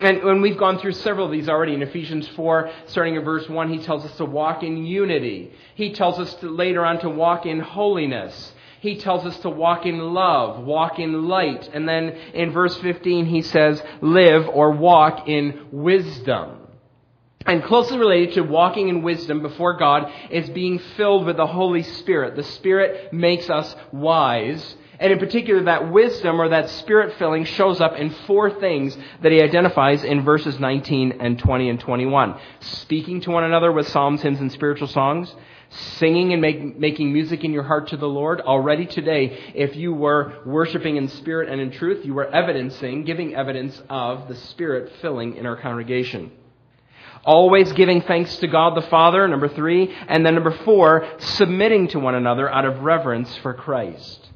And 0.00 0.22
when 0.24 0.42
we've 0.42 0.58
gone 0.58 0.78
through 0.78 0.92
several 0.92 1.26
of 1.26 1.32
these 1.32 1.48
already 1.48 1.74
in 1.74 1.82
Ephesians 1.82 2.26
4, 2.28 2.70
starting 2.86 3.14
in 3.14 3.24
verse 3.24 3.48
1, 3.48 3.72
he 3.72 3.78
tells 3.78 4.04
us 4.04 4.16
to 4.16 4.24
walk 4.24 4.62
in 4.62 4.84
unity. 4.84 5.52
He 5.76 5.92
tells 5.92 6.18
us 6.18 6.34
to, 6.36 6.48
later 6.48 6.84
on 6.84 6.98
to 7.00 7.08
walk 7.08 7.46
in 7.46 7.60
holiness. 7.60 8.52
He 8.80 8.96
tells 8.96 9.24
us 9.24 9.38
to 9.40 9.48
walk 9.48 9.86
in 9.86 10.00
love, 10.00 10.64
walk 10.64 10.98
in 10.98 11.28
light. 11.28 11.70
And 11.72 11.88
then 11.88 12.08
in 12.34 12.50
verse 12.50 12.76
15, 12.78 13.26
he 13.26 13.42
says, 13.42 13.80
live 14.00 14.48
or 14.48 14.72
walk 14.72 15.28
in 15.28 15.68
wisdom. 15.70 16.61
And 17.46 17.64
closely 17.64 17.98
related 17.98 18.34
to 18.34 18.42
walking 18.42 18.88
in 18.88 19.02
wisdom 19.02 19.42
before 19.42 19.76
God 19.76 20.12
is 20.30 20.48
being 20.50 20.78
filled 20.96 21.26
with 21.26 21.36
the 21.36 21.46
Holy 21.46 21.82
Spirit. 21.82 22.36
The 22.36 22.42
Spirit 22.42 23.12
makes 23.12 23.50
us 23.50 23.74
wise. 23.92 24.76
And 25.00 25.12
in 25.12 25.18
particular, 25.18 25.64
that 25.64 25.90
wisdom 25.90 26.40
or 26.40 26.50
that 26.50 26.70
spirit 26.70 27.16
filling 27.18 27.44
shows 27.44 27.80
up 27.80 27.96
in 27.96 28.10
four 28.10 28.50
things 28.60 28.96
that 29.22 29.32
he 29.32 29.42
identifies 29.42 30.04
in 30.04 30.22
verses 30.22 30.60
19 30.60 31.18
and 31.20 31.38
20 31.38 31.70
and 31.70 31.80
21. 31.80 32.38
Speaking 32.60 33.20
to 33.22 33.32
one 33.32 33.42
another 33.42 33.72
with 33.72 33.88
psalms, 33.88 34.22
hymns, 34.22 34.38
and 34.38 34.52
spiritual 34.52 34.86
songs. 34.86 35.34
singing 35.98 36.32
and 36.32 36.42
make, 36.42 36.78
making 36.78 37.12
music 37.12 37.44
in 37.44 37.52
your 37.52 37.62
heart 37.62 37.88
to 37.88 37.96
the 37.96 38.08
Lord, 38.08 38.40
already 38.42 38.86
today, 38.86 39.52
if 39.54 39.74
you 39.74 39.94
were 39.94 40.34
worshiping 40.44 40.96
in 40.96 41.08
spirit 41.08 41.48
and 41.48 41.60
in 41.60 41.70
truth, 41.70 42.04
you 42.04 42.14
were 42.14 42.26
evidencing, 42.26 43.04
giving 43.04 43.34
evidence 43.34 43.80
of 43.88 44.28
the 44.28 44.34
Spirit 44.34 44.92
filling 45.00 45.36
in 45.36 45.46
our 45.46 45.56
congregation. 45.56 46.30
Always 47.24 47.72
giving 47.72 48.02
thanks 48.02 48.36
to 48.38 48.48
God 48.48 48.76
the 48.76 48.86
Father, 48.88 49.28
number 49.28 49.48
three. 49.48 49.94
And 50.08 50.26
then 50.26 50.34
number 50.34 50.50
four, 50.64 51.06
submitting 51.18 51.88
to 51.88 52.00
one 52.00 52.16
another 52.16 52.50
out 52.50 52.64
of 52.64 52.80
reverence 52.80 53.36
for 53.38 53.54
Christ. 53.54 54.28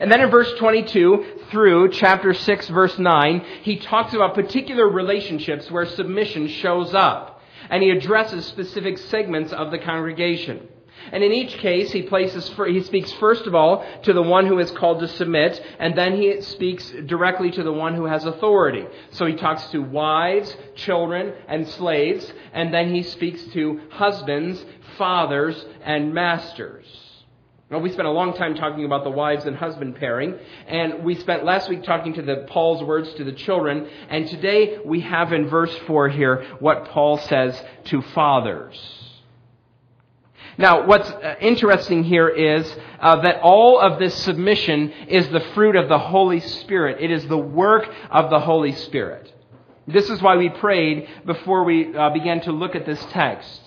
And 0.00 0.10
then 0.10 0.20
in 0.20 0.30
verse 0.30 0.52
22 0.58 1.40
through 1.50 1.90
chapter 1.92 2.32
6 2.32 2.68
verse 2.68 2.98
9, 2.98 3.44
he 3.62 3.78
talks 3.78 4.14
about 4.14 4.34
particular 4.34 4.88
relationships 4.88 5.70
where 5.70 5.86
submission 5.86 6.48
shows 6.48 6.94
up. 6.94 7.42
And 7.68 7.82
he 7.82 7.90
addresses 7.90 8.46
specific 8.46 8.98
segments 8.98 9.52
of 9.52 9.70
the 9.70 9.78
congregation. 9.78 10.68
And 11.12 11.22
in 11.22 11.32
each 11.32 11.58
case, 11.58 11.90
he 11.92 12.02
places, 12.02 12.50
he 12.66 12.82
speaks 12.82 13.12
first 13.14 13.46
of 13.46 13.54
all 13.54 13.84
to 14.02 14.12
the 14.12 14.22
one 14.22 14.46
who 14.46 14.58
is 14.58 14.70
called 14.70 15.00
to 15.00 15.08
submit, 15.08 15.60
and 15.78 15.96
then 15.96 16.16
he 16.16 16.40
speaks 16.40 16.90
directly 17.06 17.50
to 17.52 17.62
the 17.62 17.72
one 17.72 17.94
who 17.94 18.04
has 18.04 18.24
authority. 18.24 18.86
So 19.10 19.26
he 19.26 19.34
talks 19.34 19.66
to 19.68 19.82
wives, 19.82 20.56
children, 20.76 21.34
and 21.48 21.66
slaves, 21.68 22.32
and 22.52 22.72
then 22.72 22.94
he 22.94 23.02
speaks 23.02 23.42
to 23.52 23.80
husbands, 23.90 24.64
fathers, 24.96 25.64
and 25.84 26.12
masters. 26.14 26.86
Well, 27.70 27.80
we 27.80 27.92
spent 27.92 28.08
a 28.08 28.10
long 28.10 28.34
time 28.34 28.56
talking 28.56 28.84
about 28.84 29.04
the 29.04 29.10
wives 29.10 29.44
and 29.44 29.54
husband 29.54 29.94
pairing, 29.94 30.36
and 30.66 31.04
we 31.04 31.14
spent 31.14 31.44
last 31.44 31.68
week 31.68 31.84
talking 31.84 32.14
to 32.14 32.22
the 32.22 32.44
Paul's 32.48 32.82
words 32.82 33.14
to 33.14 33.22
the 33.22 33.32
children, 33.32 33.88
and 34.08 34.26
today 34.26 34.78
we 34.84 35.02
have 35.02 35.32
in 35.32 35.48
verse 35.48 35.72
4 35.86 36.08
here 36.08 36.44
what 36.58 36.86
Paul 36.86 37.18
says 37.18 37.62
to 37.84 38.02
fathers. 38.02 38.76
Now, 40.60 40.84
what's 40.84 41.08
uh, 41.08 41.36
interesting 41.40 42.04
here 42.04 42.28
is 42.28 42.70
uh, 43.00 43.22
that 43.22 43.40
all 43.40 43.80
of 43.80 43.98
this 43.98 44.14
submission 44.14 44.90
is 45.08 45.26
the 45.30 45.40
fruit 45.54 45.74
of 45.74 45.88
the 45.88 45.98
Holy 45.98 46.40
Spirit. 46.40 46.98
It 47.00 47.10
is 47.10 47.26
the 47.26 47.38
work 47.38 47.88
of 48.10 48.28
the 48.28 48.40
Holy 48.40 48.72
Spirit. 48.72 49.32
This 49.86 50.10
is 50.10 50.20
why 50.20 50.36
we 50.36 50.50
prayed 50.50 51.08
before 51.24 51.64
we 51.64 51.96
uh, 51.96 52.10
began 52.10 52.42
to 52.42 52.52
look 52.52 52.74
at 52.74 52.84
this 52.84 53.02
text. 53.06 53.58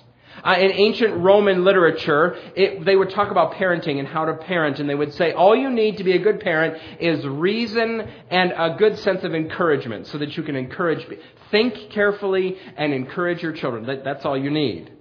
Uh, 0.44 0.56
in 0.60 0.72
ancient 0.72 1.18
Roman 1.18 1.64
literature, 1.64 2.38
it, 2.56 2.86
they 2.86 2.96
would 2.96 3.10
talk 3.10 3.32
about 3.32 3.54
parenting 3.54 3.98
and 3.98 4.08
how 4.08 4.26
to 4.26 4.36
parent, 4.36 4.80
and 4.80 4.88
they 4.88 4.94
would 4.94 5.16
say 5.16 5.32
all 5.32 5.56
you 5.56 5.72
need 5.72 5.98
to 5.98 6.04
be 6.04 6.12
a 6.12 6.20
good 6.20 6.42
parent 6.42 6.80
is 7.00 7.26
reason 7.26 8.08
and 8.30 8.54
a 8.56 8.76
good 8.78 9.00
sense 9.00 9.24
of 9.24 9.34
encouragement, 9.34 10.06
so 10.06 10.20
that 10.20 10.38
you 10.38 10.44
can 10.44 10.56
encourage, 10.56 11.04
think 11.50 11.90
carefully, 11.90 12.56
and 12.78 12.94
encourage 12.94 13.42
your 13.42 13.54
children. 13.54 13.88
That, 13.88 14.04
that's 14.04 14.26
all 14.26 14.38
you 14.38 14.52
need. 14.52 14.92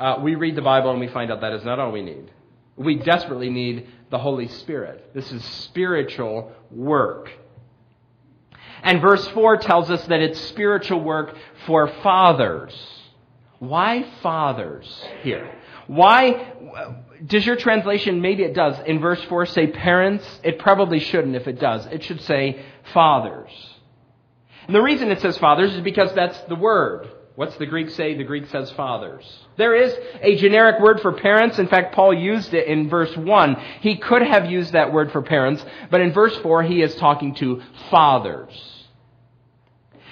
Uh, 0.00 0.18
we 0.22 0.34
read 0.34 0.56
the 0.56 0.62
Bible 0.62 0.90
and 0.90 0.98
we 0.98 1.08
find 1.08 1.30
out 1.30 1.42
that 1.42 1.52
is 1.52 1.62
not 1.62 1.78
all 1.78 1.92
we 1.92 2.00
need. 2.00 2.30
We 2.74 2.96
desperately 2.96 3.50
need 3.50 3.86
the 4.08 4.18
Holy 4.18 4.48
Spirit. 4.48 5.12
This 5.12 5.30
is 5.30 5.44
spiritual 5.44 6.52
work. 6.70 7.30
And 8.82 9.02
verse 9.02 9.28
4 9.28 9.58
tells 9.58 9.90
us 9.90 10.02
that 10.06 10.20
it's 10.20 10.40
spiritual 10.40 11.02
work 11.02 11.36
for 11.66 11.86
fathers. 12.02 12.74
Why 13.58 14.06
fathers 14.22 15.04
here? 15.22 15.54
Why 15.86 16.54
does 17.26 17.44
your 17.44 17.56
translation, 17.56 18.22
maybe 18.22 18.42
it 18.42 18.54
does, 18.54 18.76
in 18.86 19.00
verse 19.00 19.22
4 19.24 19.44
say 19.44 19.66
parents? 19.66 20.24
It 20.42 20.58
probably 20.58 21.00
shouldn't 21.00 21.36
if 21.36 21.46
it 21.46 21.60
does. 21.60 21.84
It 21.86 22.02
should 22.04 22.22
say 22.22 22.64
fathers. 22.94 23.50
And 24.66 24.74
the 24.74 24.80
reason 24.80 25.10
it 25.10 25.20
says 25.20 25.36
fathers 25.36 25.74
is 25.74 25.82
because 25.82 26.14
that's 26.14 26.40
the 26.42 26.54
word. 26.54 27.10
What's 27.40 27.56
the 27.56 27.64
Greek 27.64 27.88
say? 27.88 28.18
The 28.18 28.24
Greek 28.24 28.48
says 28.48 28.70
fathers. 28.72 29.24
There 29.56 29.74
is 29.74 29.96
a 30.20 30.36
generic 30.36 30.78
word 30.78 31.00
for 31.00 31.10
parents. 31.10 31.58
In 31.58 31.68
fact, 31.68 31.94
Paul 31.94 32.12
used 32.12 32.52
it 32.52 32.66
in 32.66 32.90
verse 32.90 33.16
1. 33.16 33.56
He 33.80 33.96
could 33.96 34.20
have 34.20 34.50
used 34.50 34.74
that 34.74 34.92
word 34.92 35.10
for 35.10 35.22
parents, 35.22 35.64
but 35.90 36.02
in 36.02 36.12
verse 36.12 36.36
4 36.42 36.64
he 36.64 36.82
is 36.82 36.94
talking 36.96 37.34
to 37.36 37.62
fathers. 37.88 38.52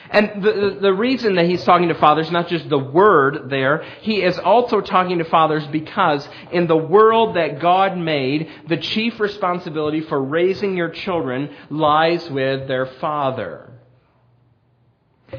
And 0.09 0.43
the, 0.43 0.79
the 0.81 0.95
reason 0.95 1.35
that 1.35 1.45
he's 1.45 1.63
talking 1.65 1.89
to 1.89 1.95
fathers, 1.97 2.31
not 2.31 2.49
just 2.49 2.67
the 2.71 2.79
word 2.79 3.51
there, 3.51 3.85
he 4.01 4.23
is 4.23 4.39
also 4.39 4.81
talking 4.81 5.19
to 5.19 5.25
fathers 5.25 5.67
because 5.67 6.27
in 6.51 6.67
the 6.67 6.79
world 6.79 7.37
that 7.37 7.61
God 7.61 7.99
made, 7.99 8.49
the 8.69 8.79
chief 8.79 9.21
responsibility 9.21 10.01
for 10.01 10.19
raising 10.19 10.79
your 10.79 10.89
children 10.89 11.55
lies 11.69 12.31
with 12.31 12.69
their 12.69 12.87
father. 12.87 13.69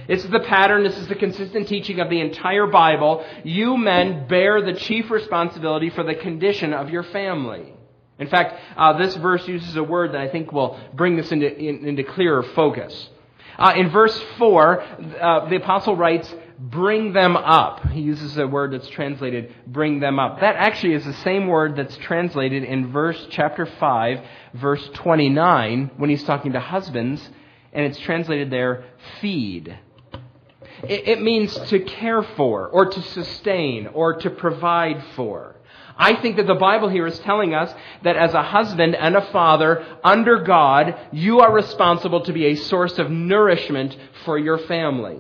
This 0.08 0.24
is 0.24 0.30
the 0.30 0.42
pattern, 0.42 0.84
this 0.84 0.98
is 0.98 1.08
the 1.08 1.16
consistent 1.16 1.68
teaching 1.68 2.00
of 2.00 2.10
the 2.10 2.20
entire 2.20 2.68
Bible. 2.68 3.26
You 3.44 3.76
men 3.76 4.28
bear 4.28 4.62
the 4.62 4.74
chief 4.74 5.10
responsibility 5.10 5.90
for 5.90 6.04
the 6.04 6.16
condition 6.16 6.74
of 6.74 6.90
your 6.90 7.04
family. 7.04 7.74
In 8.20 8.28
fact, 8.28 8.60
uh, 8.78 8.98
this 8.98 9.16
verse 9.16 9.48
uses 9.48 9.76
a 9.76 9.84
word 9.84 10.12
that 10.14 10.22
I 10.22 10.28
think 10.28 10.52
will 10.52 10.80
bring 10.94 11.16
this 11.16 11.32
into, 11.32 11.56
in, 11.58 11.86
into 11.86 12.04
clearer 12.04 12.44
focus. 12.44 13.10
Uh, 13.58 13.74
in 13.76 13.90
verse 13.90 14.18
4, 14.38 14.82
uh, 14.82 15.50
the 15.50 15.56
apostle 15.56 15.96
writes, 15.96 16.34
bring 16.60 17.14
them 17.14 17.36
up. 17.36 17.88
He 17.90 18.02
uses 18.02 18.38
a 18.38 18.46
word 18.46 18.74
that's 18.74 18.90
translated, 18.90 19.54
bring 19.66 20.00
them 20.00 20.20
up. 20.20 20.42
That 20.42 20.56
actually 20.56 20.94
is 20.94 21.06
the 21.06 21.14
same 21.14 21.48
word 21.48 21.76
that's 21.76 21.96
translated 21.98 22.64
in 22.64 22.92
verse 22.92 23.28
chapter 23.32 23.66
5, 23.66 24.22
verse 24.54 24.90
29, 24.94 25.92
when 25.98 26.10
he's 26.10 26.24
talking 26.24 26.54
to 26.54 26.60
husbands, 26.60 27.28
and 27.74 27.86
it's 27.86 28.00
translated 28.00 28.50
there, 28.50 28.86
feed. 29.22 29.78
It, 30.84 31.08
it 31.08 31.22
means 31.22 31.56
to 31.70 31.80
care 31.80 32.24
for, 32.24 32.68
or 32.68 32.86
to 32.86 33.02
sustain, 33.02 33.88
or 33.88 34.16
to 34.16 34.30
provide 34.30 35.04
for. 35.16 35.56
I 35.98 36.16
think 36.22 36.38
that 36.38 36.48
the 36.48 36.56
Bible 36.56 36.88
here 36.88 37.06
is 37.06 37.20
telling 37.20 37.54
us 37.54 37.74
that 38.04 38.16
as 38.16 38.34
a 38.34 38.42
husband 38.42 38.96
and 38.96 39.18
a 39.18 39.32
father 39.34 39.86
under 40.02 40.44
God, 40.44 40.98
you 41.12 41.42
are 41.42 41.52
responsible 41.52 42.22
to 42.22 42.32
be 42.32 42.46
a 42.46 42.56
source 42.56 42.98
of 42.98 43.12
nourishment 43.12 43.98
for 44.24 44.38
your 44.38 44.58
family. 44.60 45.20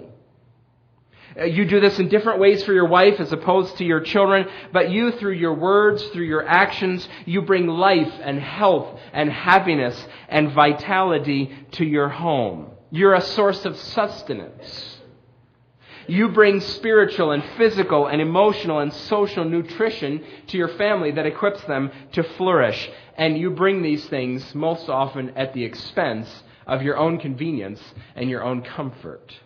Uh, 1.39 1.45
you 1.45 1.65
do 1.65 1.79
this 1.79 1.99
in 1.99 2.09
different 2.09 2.39
ways 2.39 2.63
for 2.63 2.73
your 2.73 2.87
wife 2.87 3.19
as 3.19 3.31
opposed 3.31 3.77
to 3.77 3.85
your 3.85 4.01
children, 4.01 4.47
but 4.73 4.89
you, 4.89 5.11
through 5.13 5.33
your 5.33 5.53
words, 5.53 6.03
through 6.07 6.25
your 6.25 6.45
actions, 6.45 7.07
you 7.25 7.41
bring 7.41 7.67
life 7.67 8.13
and 8.21 8.39
health 8.39 8.99
and 9.13 9.31
happiness 9.31 10.07
and 10.27 10.51
vitality 10.51 11.55
to 11.71 11.85
your 11.85 12.09
home. 12.09 12.71
You're 12.91 13.13
a 13.13 13.21
source 13.21 13.65
of 13.65 13.77
sustenance. 13.77 14.97
You 16.07 16.29
bring 16.29 16.59
spiritual 16.59 17.31
and 17.31 17.43
physical 17.55 18.07
and 18.07 18.19
emotional 18.19 18.79
and 18.79 18.91
social 18.91 19.45
nutrition 19.45 20.23
to 20.47 20.57
your 20.57 20.69
family 20.69 21.11
that 21.11 21.27
equips 21.27 21.63
them 21.65 21.91
to 22.13 22.23
flourish. 22.23 22.89
And 23.15 23.37
you 23.37 23.51
bring 23.51 23.83
these 23.83 24.07
things 24.07 24.55
most 24.55 24.89
often 24.89 25.37
at 25.37 25.53
the 25.53 25.63
expense 25.63 26.43
of 26.65 26.81
your 26.81 26.97
own 26.97 27.19
convenience 27.19 27.81
and 28.15 28.27
your 28.27 28.43
own 28.43 28.63
comfort. 28.63 29.39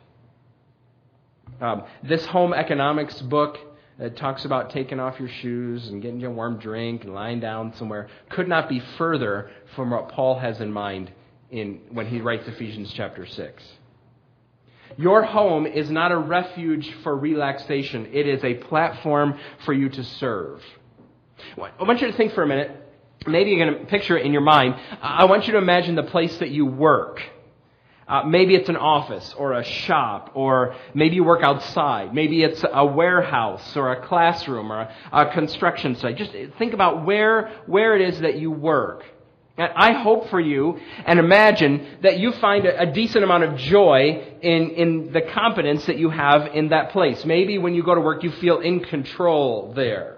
Um, 1.62 1.84
this 2.04 2.26
home 2.26 2.54
economics 2.54 3.22
book 3.22 3.58
that 4.00 4.18
talks 4.18 4.46
about 4.46 4.72
taking 4.72 5.00
off 5.00 5.20
your 5.20 5.30
shoes 5.30 5.88
and 5.88 6.02
getting 6.02 6.20
you 6.20 6.28
a 6.28 6.32
warm 6.32 6.58
drink 6.58 7.04
and 7.04 7.14
lying 7.14 7.40
down 7.40 7.74
somewhere 7.76 8.10
could 8.30 8.48
not 8.48 8.68
be 8.68 8.82
further 8.98 9.52
from 9.76 9.92
what 9.92 10.10
Paul 10.10 10.40
has 10.40 10.60
in 10.62 10.72
mind 10.72 11.12
in, 11.52 11.82
when 11.92 12.08
he 12.08 12.20
writes 12.20 12.48
Ephesians 12.48 12.92
chapter 12.94 13.26
6. 13.26 13.64
Your 14.98 15.24
home 15.24 15.66
is 15.66 15.90
not 15.90 16.12
a 16.12 16.18
refuge 16.18 16.92
for 17.04 17.16
relaxation. 17.16 18.10
It 18.12 18.28
is 18.28 18.44
a 18.44 18.56
platform 18.56 19.40
for 19.66 19.74
you 19.74 19.90
to 19.90 20.04
serve. 20.04 20.62
I 21.58 21.84
want 21.84 22.02
you 22.02 22.08
to 22.08 22.18
think 22.18 22.34
for 22.34 22.44
a 22.44 22.48
minute. 22.48 22.72
Maybe 23.26 23.52
you're 23.52 23.66
going 23.66 23.80
to 23.80 23.86
picture 23.86 24.18
it 24.18 24.26
in 24.26 24.34
your 24.34 24.42
mind. 24.42 24.76
I 25.02 25.26
want 25.26 25.48
you 25.48 25.54
to 25.54 25.60
imagine 25.60 25.96
the 25.96 26.04
place 26.04 26.36
that 26.38 26.50
you 26.50 26.66
work. 26.66 27.22
Uh, 28.08 28.24
maybe 28.24 28.56
it's 28.56 28.70
an 28.70 28.78
office 28.78 29.34
or 29.38 29.54
a 29.54 29.64
shop, 29.64 30.32
or 30.34 30.76
maybe 30.94 31.16
you 31.16 31.24
work 31.24 31.44
outside. 31.44 32.14
Maybe 32.14 32.44
it's 32.44 32.64
a 32.72 32.86
warehouse 32.86 33.76
or 33.76 33.92
a 33.92 34.06
classroom 34.06 34.72
or 34.72 34.82
a, 34.82 34.96
a 35.12 35.34
construction 35.34 35.96
site. 35.96 36.18
Just 36.18 36.32
think 36.58 36.74
about 36.74 37.06
where, 37.06 37.62
where 37.66 37.96
it 37.96 38.02
is 38.02 38.20
that 38.22 38.36
you 38.36 38.52
work. 38.52 39.04
And 39.56 39.72
I 39.76 39.94
hope 39.94 40.30
for 40.30 40.40
you 40.40 40.80
and 41.06 41.20
imagine 41.20 42.00
that 42.02 42.18
you 42.18 42.32
find 42.32 42.66
a, 42.66 42.82
a, 42.82 42.86
decent 42.92 43.24
amount 43.24 43.44
of 43.44 43.56
joy 43.58 44.36
in, 44.42 44.72
in 44.72 45.14
the 45.14 45.22
competence 45.22 45.86
that 45.86 45.98
you 45.98 46.10
have 46.10 46.56
in 46.56 46.70
that 46.70 46.90
place. 46.90 47.24
Maybe 47.24 47.60
when 47.60 47.76
you 47.76 47.84
go 47.84 47.94
to 47.94 48.02
work, 48.02 48.24
you 48.24 48.32
feel 48.32 48.62
in 48.62 48.80
control 48.80 49.74
there. 49.76 50.13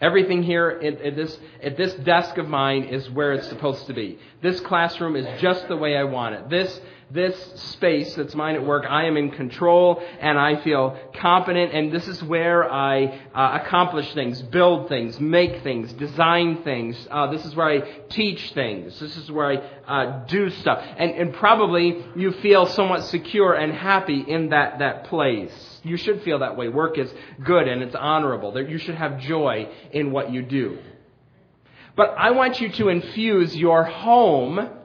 Everything 0.00 0.42
here 0.42 0.78
at, 0.82 1.00
at, 1.00 1.16
this, 1.16 1.38
at 1.62 1.76
this 1.76 1.94
desk 1.94 2.36
of 2.36 2.48
mine 2.48 2.84
is 2.84 3.08
where 3.10 3.32
it's 3.32 3.48
supposed 3.48 3.86
to 3.86 3.94
be. 3.94 4.18
This 4.42 4.60
classroom 4.60 5.16
is 5.16 5.26
just 5.40 5.68
the 5.68 5.76
way 5.76 5.96
I 5.96 6.04
want 6.04 6.34
it. 6.34 6.50
This 6.50 6.80
this 7.10 7.36
space 7.72 8.16
that's 8.16 8.34
mine 8.34 8.56
at 8.56 8.64
work, 8.64 8.84
I 8.88 9.04
am 9.04 9.16
in 9.16 9.30
control 9.30 10.02
and 10.20 10.36
I 10.38 10.60
feel 10.62 10.98
competent 11.14 11.72
and 11.72 11.92
this 11.92 12.08
is 12.08 12.20
where 12.22 12.70
I 12.70 13.20
uh, 13.32 13.60
accomplish 13.62 14.12
things, 14.12 14.42
build 14.42 14.88
things, 14.88 15.20
make 15.20 15.62
things, 15.62 15.92
design 15.92 16.64
things. 16.64 16.96
Uh, 17.08 17.28
this 17.28 17.44
is 17.44 17.54
where 17.54 17.68
I 17.68 17.80
teach 18.08 18.52
things. 18.54 18.98
This 18.98 19.16
is 19.16 19.30
where 19.30 19.52
I, 19.52 19.56
uh, 19.86 20.26
do 20.26 20.50
stuff. 20.50 20.84
And, 20.96 21.12
and 21.12 21.32
probably 21.34 22.04
you 22.16 22.32
feel 22.32 22.66
somewhat 22.66 23.04
secure 23.04 23.54
and 23.54 23.72
happy 23.72 24.24
in 24.26 24.48
that, 24.48 24.80
that 24.80 25.04
place. 25.04 25.80
You 25.84 25.96
should 25.96 26.22
feel 26.22 26.40
that 26.40 26.56
way. 26.56 26.68
Work 26.68 26.98
is 26.98 27.12
good 27.44 27.68
and 27.68 27.82
it's 27.82 27.94
honorable. 27.94 28.60
You 28.60 28.78
should 28.78 28.96
have 28.96 29.20
joy 29.20 29.68
in 29.92 30.10
what 30.10 30.32
you 30.32 30.42
do. 30.42 30.78
But 31.94 32.14
I 32.18 32.32
want 32.32 32.60
you 32.60 32.68
to 32.72 32.88
infuse 32.88 33.56
your 33.56 33.84
home 33.84 34.75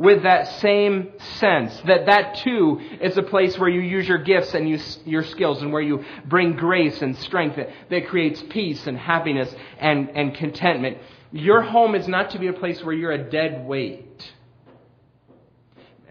with 0.00 0.22
that 0.22 0.48
same 0.62 1.12
sense 1.18 1.78
that 1.82 2.06
that 2.06 2.36
too 2.36 2.80
is 3.02 3.18
a 3.18 3.22
place 3.22 3.58
where 3.58 3.68
you 3.68 3.82
use 3.82 4.08
your 4.08 4.16
gifts 4.16 4.54
and 4.54 4.66
use 4.66 4.98
your 5.04 5.22
skills 5.22 5.60
and 5.60 5.70
where 5.70 5.82
you 5.82 6.02
bring 6.24 6.56
grace 6.56 7.02
and 7.02 7.14
strength 7.18 7.56
that, 7.56 7.68
that 7.90 8.08
creates 8.08 8.42
peace 8.48 8.86
and 8.86 8.96
happiness 8.96 9.54
and, 9.78 10.08
and 10.16 10.34
contentment. 10.34 10.96
Your 11.32 11.60
home 11.60 11.94
is 11.94 12.08
not 12.08 12.30
to 12.30 12.38
be 12.38 12.46
a 12.46 12.52
place 12.54 12.82
where 12.82 12.94
you're 12.94 13.12
a 13.12 13.30
dead 13.30 13.66
weight. 13.66 14.32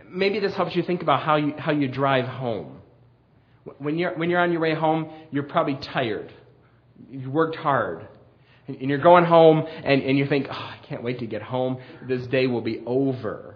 Maybe 0.07 0.39
this 0.39 0.53
helps 0.53 0.75
you 0.75 0.83
think 0.83 1.01
about 1.01 1.23
how 1.23 1.37
you, 1.37 1.55
how 1.57 1.71
you 1.71 1.87
drive 1.87 2.25
home. 2.25 2.81
When 3.79 3.97
you're, 3.97 4.15
when 4.15 4.29
you're 4.29 4.39
on 4.39 4.51
your 4.51 4.61
way 4.61 4.75
home, 4.75 5.11
you're 5.31 5.43
probably 5.43 5.77
tired. 5.77 6.31
You 7.09 7.31
worked 7.31 7.55
hard. 7.55 8.07
And 8.67 8.87
you're 8.87 8.99
going 8.99 9.25
home 9.25 9.65
and, 9.83 10.03
and 10.03 10.15
you 10.15 10.27
think, 10.27 10.45
oh, 10.47 10.53
I 10.53 10.77
can't 10.83 11.01
wait 11.01 11.17
to 11.19 11.25
get 11.25 11.41
home. 11.41 11.79
This 12.07 12.27
day 12.27 12.45
will 12.45 12.61
be 12.61 12.83
over. 12.85 13.55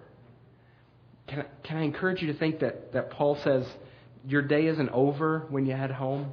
Can 1.28 1.42
I, 1.42 1.46
can 1.64 1.78
I 1.78 1.84
encourage 1.84 2.22
you 2.22 2.32
to 2.32 2.38
think 2.38 2.60
that, 2.60 2.94
that 2.94 3.12
Paul 3.12 3.38
says 3.44 3.66
your 4.28 4.42
day 4.42 4.68
isn't 4.68 4.90
over 4.90 5.46
when 5.50 5.66
you 5.66 5.74
head 5.74 5.92
home? 5.92 6.32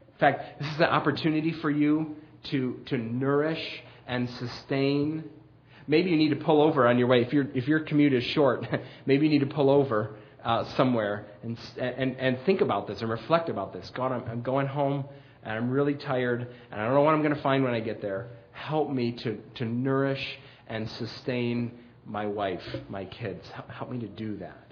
In 0.00 0.18
fact, 0.18 0.60
this 0.60 0.72
is 0.72 0.78
an 0.78 0.84
opportunity 0.84 1.52
for 1.52 1.70
you 1.70 2.16
to, 2.50 2.80
to 2.86 2.98
nourish 2.98 3.82
and 4.06 4.28
sustain. 4.28 5.24
Maybe 5.86 6.10
you 6.10 6.16
need 6.16 6.30
to 6.30 6.36
pull 6.36 6.62
over 6.62 6.86
on 6.86 6.98
your 6.98 7.08
way. 7.08 7.22
If, 7.22 7.32
your 7.32 7.46
if 7.54 7.68
your 7.68 7.80
commute 7.80 8.12
is 8.12 8.24
short, 8.24 8.66
maybe 9.06 9.26
you 9.26 9.32
need 9.32 9.48
to 9.48 9.54
pull 9.54 9.70
over 9.70 10.16
uh, 10.44 10.64
somewhere 10.76 11.26
and, 11.42 11.58
and, 11.78 12.16
and 12.16 12.38
think 12.46 12.60
about 12.60 12.86
this 12.86 13.00
and 13.00 13.10
reflect 13.10 13.48
about 13.48 13.72
this. 13.72 13.90
God, 13.94 14.12
I'm, 14.12 14.24
I'm 14.28 14.42
going 14.42 14.66
home 14.66 15.04
and 15.42 15.52
I'm 15.52 15.70
really 15.70 15.94
tired 15.94 16.48
and 16.70 16.80
I 16.80 16.84
don't 16.84 16.94
know 16.94 17.02
what 17.02 17.14
I'm 17.14 17.22
going 17.22 17.34
to 17.34 17.42
find 17.42 17.64
when 17.64 17.74
I 17.74 17.80
get 17.80 18.00
there. 18.02 18.28
Help 18.52 18.90
me 18.90 19.12
to, 19.12 19.38
to 19.56 19.64
nourish 19.64 20.24
and 20.66 20.88
sustain 20.90 21.72
my 22.06 22.26
wife, 22.26 22.62
my 22.88 23.04
kids. 23.04 23.46
Help 23.68 23.90
me 23.90 23.98
to 24.00 24.08
do 24.08 24.38
that. 24.38 24.66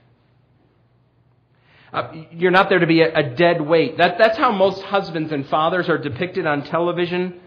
Uh, 1.93 2.13
you're 2.33 2.51
not 2.51 2.69
there 2.69 2.81
to 2.81 2.87
be 2.87 3.01
a, 3.01 3.15
a 3.15 3.23
dead 3.35 3.61
weight. 3.61 3.97
That, 3.97 4.19
that's 4.19 4.37
how 4.37 4.53
most 4.53 4.83
husbands 4.83 5.33
and 5.33 5.47
fathers 5.49 5.89
are 5.89 5.99
depicted 5.99 6.47
on 6.47 6.65
television. 6.65 7.41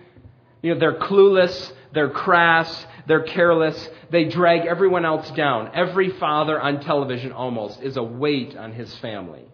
You 0.61 0.73
know, 0.73 0.79
they're 0.79 0.97
clueless, 0.99 1.71
they're 1.93 2.09
crass, 2.09 2.85
they're 3.07 3.23
careless, 3.23 3.89
they 4.09 4.25
drag 4.25 4.65
everyone 4.65 5.05
else 5.05 5.29
down. 5.31 5.71
Every 5.73 6.09
father 6.11 6.59
on 6.59 6.81
television 6.81 7.31
almost 7.31 7.81
is 7.81 7.97
a 7.97 8.03
weight 8.03 8.55
on 8.55 8.73
his 8.73 8.95
family. 8.97 9.45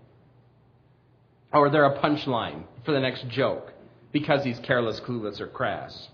Or 1.52 1.70
they're 1.70 1.86
a 1.86 2.00
punchline 2.00 2.64
for 2.86 2.92
the 2.92 3.00
next 3.00 3.28
joke 3.30 3.74
because 4.12 4.44
he's 4.44 4.60
careless, 4.60 5.00
clueless, 5.00 5.40
or 5.40 5.48
crass. 5.48 6.10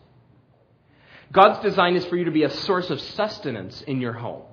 God's 1.32 1.60
design 1.62 1.96
is 1.96 2.06
for 2.06 2.18
you 2.18 2.26
to 2.26 2.32
be 2.32 2.44
a 2.44 2.50
source 2.50 2.90
of 2.90 3.00
sustenance 3.00 3.82
in 3.84 4.02
your 4.02 4.14
home. 4.14 4.44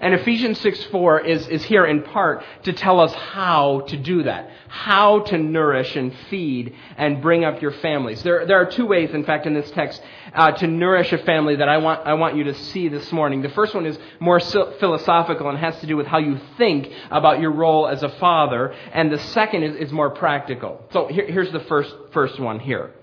And 0.00 0.14
Ephesians 0.14 0.58
6 0.60 0.84
4 0.84 1.20
is, 1.20 1.48
is 1.48 1.64
here 1.64 1.84
in 1.84 2.02
part 2.02 2.42
to 2.64 2.72
tell 2.72 3.00
us 3.00 3.12
how 3.12 3.80
to 3.88 3.96
do 3.96 4.22
that. 4.22 4.50
How 4.68 5.20
to 5.20 5.38
nourish 5.38 5.94
and 5.96 6.14
feed 6.30 6.74
and 6.96 7.20
bring 7.20 7.44
up 7.44 7.60
your 7.60 7.72
families. 7.72 8.22
There, 8.22 8.46
there 8.46 8.60
are 8.60 8.70
two 8.70 8.86
ways, 8.86 9.10
in 9.10 9.24
fact, 9.24 9.46
in 9.46 9.54
this 9.54 9.70
text 9.72 10.02
uh, 10.34 10.52
to 10.52 10.66
nourish 10.66 11.12
a 11.12 11.18
family 11.18 11.56
that 11.56 11.68
I 11.68 11.78
want, 11.78 12.06
I 12.06 12.14
want 12.14 12.36
you 12.36 12.44
to 12.44 12.54
see 12.54 12.88
this 12.88 13.12
morning. 13.12 13.42
The 13.42 13.50
first 13.50 13.74
one 13.74 13.86
is 13.86 13.98
more 14.18 14.40
philosophical 14.40 15.48
and 15.48 15.58
has 15.58 15.78
to 15.80 15.86
do 15.86 15.96
with 15.96 16.06
how 16.06 16.18
you 16.18 16.40
think 16.56 16.90
about 17.10 17.40
your 17.40 17.52
role 17.52 17.86
as 17.86 18.02
a 18.02 18.08
father. 18.08 18.74
And 18.92 19.12
the 19.12 19.18
second 19.18 19.62
is, 19.62 19.76
is 19.76 19.92
more 19.92 20.10
practical. 20.10 20.82
So 20.92 21.08
here, 21.08 21.26
here's 21.26 21.52
the 21.52 21.60
first, 21.60 21.94
first 22.12 22.40
one 22.40 22.60
here. 22.60 22.94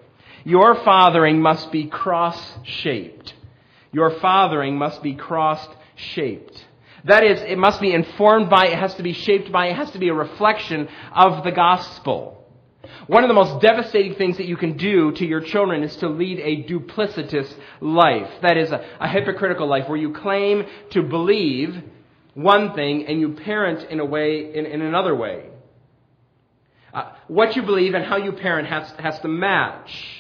Your 0.44 0.76
fathering 0.76 1.42
must 1.42 1.72
be 1.72 1.86
cross 1.86 2.40
shaped. 2.64 3.34
Your 3.92 4.20
fathering 4.20 4.78
must 4.78 5.02
be 5.02 5.16
cross 5.16 5.66
shaped. 5.96 6.66
That 7.06 7.24
is, 7.24 7.42
it 7.42 7.58
must 7.58 7.80
be 7.82 7.94
informed 7.94 8.50
by, 8.50 8.68
it 8.68 8.78
has 8.78 8.94
to 8.96 9.04
be 9.04 9.14
shaped 9.14 9.52
by, 9.52 9.68
it 9.68 9.76
has 9.76 9.92
to 9.92 10.00
be 10.00 10.10
a 10.10 10.14
reflection 10.14 10.88
of 11.14 11.44
the 11.44 11.52
gospel. 11.52 12.36
One 13.08 13.24
of 13.24 13.28
the 13.28 13.34
most 13.34 13.62
devastating 13.62 14.16
things 14.16 14.38
that 14.38 14.46
you 14.46 14.58
can 14.58 14.78
do 14.78 15.12
to 15.14 15.26
your 15.26 15.42
children 15.42 15.84
is 15.84 15.96
to 15.98 16.10
lead 16.10 16.40
a 16.40 16.64
duplicitous 16.70 17.52
life. 17.82 18.30
That 18.42 18.58
is, 18.58 18.72
a, 18.72 18.86
a 19.00 19.08
hypocritical 19.08 19.68
life 19.68 19.88
where 19.88 19.98
you 19.98 20.14
claim 20.14 20.66
to 20.92 21.02
believe 21.02 21.82
one 22.34 22.74
thing 22.74 23.08
and 23.08 23.20
you 23.20 23.34
parent 23.34 23.90
in 23.90 24.00
a 24.00 24.06
way, 24.06 24.54
in, 24.54 24.66
in 24.66 24.82
another 24.82 25.16
way. 25.16 25.46
Uh, 26.94 27.12
what 27.28 27.56
you 27.56 27.62
believe 27.62 27.94
and 27.94 28.06
how 28.06 28.18
you 28.18 28.32
parent 28.32 28.68
has, 28.68 28.90
has 29.00 29.20
to 29.20 29.28
match. 29.28 30.19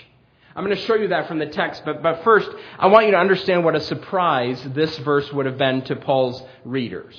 I'm 0.59 0.65
going 0.65 0.75
to 0.75 0.83
show 0.83 0.95
you 0.95 1.07
that 1.07 1.29
from 1.29 1.39
the 1.39 1.45
text, 1.45 1.83
but, 1.85 2.03
but 2.03 2.21
first, 2.25 2.49
I 2.77 2.87
want 2.87 3.05
you 3.05 3.13
to 3.13 3.17
understand 3.17 3.63
what 3.63 3.77
a 3.77 3.79
surprise 3.79 4.61
this 4.73 4.97
verse 4.97 5.31
would 5.31 5.45
have 5.45 5.57
been 5.57 5.83
to 5.83 5.95
Paul's 5.95 6.43
readers. 6.65 7.15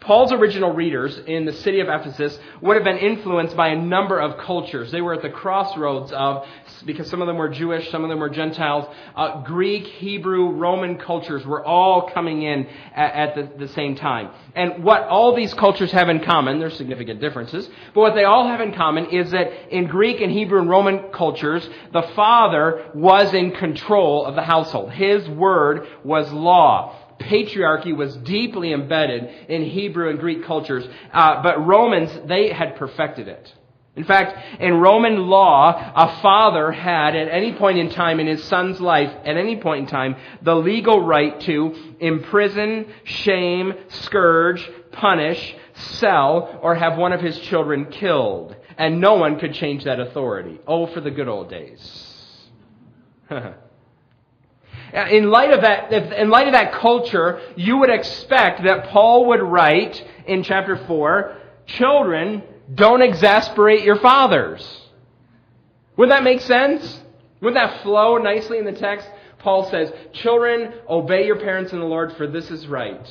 Paul's 0.00 0.32
original 0.32 0.72
readers 0.72 1.18
in 1.26 1.44
the 1.44 1.52
city 1.52 1.80
of 1.80 1.88
Ephesus 1.88 2.38
would 2.60 2.76
have 2.76 2.84
been 2.84 2.98
influenced 2.98 3.56
by 3.56 3.68
a 3.68 3.76
number 3.76 4.18
of 4.18 4.38
cultures. 4.38 4.90
They 4.92 5.00
were 5.00 5.14
at 5.14 5.22
the 5.22 5.30
crossroads 5.30 6.12
of, 6.12 6.46
because 6.86 7.10
some 7.10 7.20
of 7.20 7.26
them 7.26 7.36
were 7.36 7.48
Jewish, 7.48 7.90
some 7.90 8.04
of 8.04 8.10
them 8.10 8.20
were 8.20 8.30
Gentiles, 8.30 8.86
uh, 9.16 9.42
Greek, 9.42 9.86
Hebrew, 9.86 10.50
Roman 10.50 10.98
cultures 10.98 11.44
were 11.44 11.64
all 11.64 12.10
coming 12.10 12.42
in 12.42 12.66
at, 12.94 13.14
at 13.14 13.34
the, 13.34 13.66
the 13.66 13.72
same 13.72 13.96
time. 13.96 14.30
And 14.54 14.84
what 14.84 15.02
all 15.04 15.34
these 15.34 15.52
cultures 15.54 15.90
have 15.92 16.08
in 16.08 16.20
common, 16.20 16.58
there's 16.58 16.76
significant 16.76 17.20
differences, 17.20 17.68
but 17.94 18.00
what 18.00 18.14
they 18.14 18.24
all 18.24 18.46
have 18.46 18.60
in 18.60 18.72
common 18.72 19.06
is 19.06 19.30
that 19.32 19.74
in 19.74 19.86
Greek 19.86 20.20
and 20.20 20.30
Hebrew 20.30 20.60
and 20.60 20.70
Roman 20.70 21.10
cultures, 21.12 21.68
the 21.92 22.02
father 22.14 22.90
was 22.94 23.34
in 23.34 23.50
control 23.52 24.24
of 24.24 24.34
the 24.34 24.42
household. 24.42 24.92
His 24.92 25.28
word 25.28 25.86
was 26.04 26.30
law 26.32 26.96
patriarchy 27.18 27.96
was 27.96 28.16
deeply 28.16 28.72
embedded 28.72 29.24
in 29.48 29.64
Hebrew 29.64 30.10
and 30.10 30.18
Greek 30.18 30.44
cultures, 30.44 30.86
uh, 31.12 31.42
but 31.42 31.66
Romans, 31.66 32.10
they 32.28 32.52
had 32.52 32.76
perfected 32.76 33.28
it. 33.28 33.52
In 33.98 34.04
fact, 34.04 34.60
in 34.60 34.74
Roman 34.74 35.26
law, 35.26 35.72
a 35.72 36.22
father 36.22 36.70
had 36.70 37.16
at 37.16 37.28
any 37.28 37.52
point 37.52 37.78
in 37.78 37.90
time 37.90 38.20
in 38.20 38.28
his 38.28 38.44
son's 38.44 38.80
life, 38.80 39.12
at 39.24 39.36
any 39.36 39.56
point 39.56 39.80
in 39.80 39.86
time, 39.88 40.14
the 40.40 40.54
legal 40.54 41.00
right 41.04 41.38
to 41.40 41.96
imprison, 41.98 42.86
shame, 43.02 43.74
scourge, 43.88 44.70
punish, 44.92 45.56
sell, 45.74 46.60
or 46.62 46.76
have 46.76 46.96
one 46.96 47.12
of 47.12 47.20
his 47.20 47.40
children 47.40 47.86
killed. 47.86 48.54
And 48.76 49.00
no 49.00 49.14
one 49.14 49.40
could 49.40 49.54
change 49.54 49.82
that 49.82 49.98
authority. 49.98 50.60
Oh, 50.64 50.86
for 50.86 51.00
the 51.00 51.10
good 51.10 51.26
old 51.26 51.50
days. 51.50 52.14
Uh, 54.94 55.06
in 55.10 55.30
light 55.30 55.52
of 55.52 55.60
that, 55.60 55.92
in 55.92 56.30
light 56.30 56.46
of 56.46 56.54
that 56.54 56.72
culture, 56.72 57.40
you 57.56 57.78
would 57.78 57.90
expect 57.90 58.62
that 58.64 58.88
Paul 58.88 59.26
would 59.26 59.42
write 59.42 60.02
in 60.26 60.42
chapter 60.42 60.76
4, 60.86 61.36
children, 61.66 62.42
don't 62.74 63.02
exasperate 63.02 63.82
your 63.82 63.96
fathers. 63.96 64.86
Would 65.96 66.10
that 66.10 66.22
make 66.22 66.40
sense? 66.40 67.02
Would 67.40 67.54
that 67.54 67.82
flow 67.82 68.18
nicely 68.18 68.58
in 68.58 68.64
the 68.64 68.72
text? 68.72 69.08
Paul 69.38 69.70
says, 69.70 69.92
children, 70.12 70.74
obey 70.88 71.26
your 71.26 71.38
parents 71.38 71.72
in 71.72 71.78
the 71.78 71.84
Lord 71.84 72.16
for 72.16 72.26
this 72.26 72.50
is 72.50 72.66
right. 72.66 73.06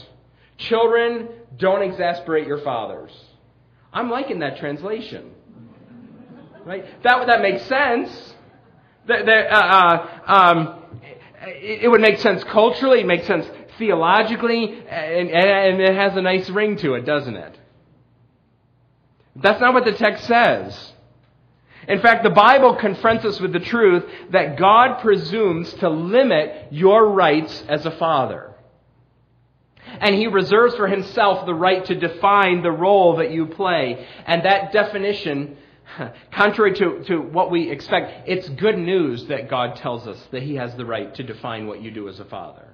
Children, 0.57 1.29
don't 1.57 1.81
exasperate 1.81 2.47
your 2.47 2.59
fathers. 2.59 3.11
I'm 3.93 4.09
liking 4.09 4.39
that 4.39 4.57
translation. 4.57 5.31
Right? 6.65 6.85
That, 7.03 7.27
that 7.27 7.41
makes 7.41 7.63
sense. 7.63 8.33
That, 9.07 9.25
that, 9.25 9.47
uh, 9.51 10.07
uh, 10.27 10.31
um, 10.33 10.76
it 11.41 11.89
would 11.89 12.01
make 12.01 12.19
sense 12.19 12.43
culturally, 12.43 13.01
it 13.01 13.07
makes 13.07 13.27
sense 13.27 13.45
theologically, 13.77 14.83
and, 14.89 15.29
and 15.29 15.81
it 15.81 15.95
has 15.95 16.15
a 16.15 16.21
nice 16.21 16.49
ring 16.49 16.77
to 16.77 16.95
it, 16.95 17.05
doesn't 17.05 17.35
it? 17.35 17.59
That's 19.35 19.61
not 19.61 19.73
what 19.73 19.85
the 19.85 19.91
text 19.91 20.25
says. 20.25 20.93
In 21.87 22.01
fact, 22.01 22.23
the 22.23 22.29
Bible 22.29 22.75
confronts 22.75 23.23
us 23.23 23.39
with 23.39 23.53
the 23.53 23.59
truth 23.59 24.03
that 24.31 24.57
God 24.57 24.99
presumes 24.99 25.71
to 25.75 25.89
limit 25.89 26.67
your 26.71 27.11
rights 27.11 27.63
as 27.69 27.85
a 27.85 27.91
father. 27.91 28.55
And 29.99 30.15
he 30.15 30.27
reserves 30.27 30.75
for 30.75 30.87
himself 30.87 31.45
the 31.45 31.53
right 31.53 31.85
to 31.85 31.95
define 31.95 32.61
the 32.61 32.71
role 32.71 33.17
that 33.17 33.31
you 33.31 33.45
play. 33.45 34.05
And 34.25 34.43
that 34.43 34.73
definition 34.73 35.57
Contrary 36.33 36.73
to, 36.75 37.03
to 37.05 37.17
what 37.17 37.51
we 37.51 37.69
expect, 37.69 38.27
it's 38.27 38.47
good 38.49 38.77
news 38.77 39.25
that 39.27 39.49
God 39.49 39.75
tells 39.77 40.07
us 40.07 40.21
that 40.31 40.43
He 40.43 40.55
has 40.55 40.75
the 40.75 40.85
right 40.85 41.13
to 41.15 41.23
define 41.23 41.67
what 41.67 41.81
you 41.81 41.91
do 41.91 42.09
as 42.09 42.19
a 42.19 42.25
father. 42.25 42.67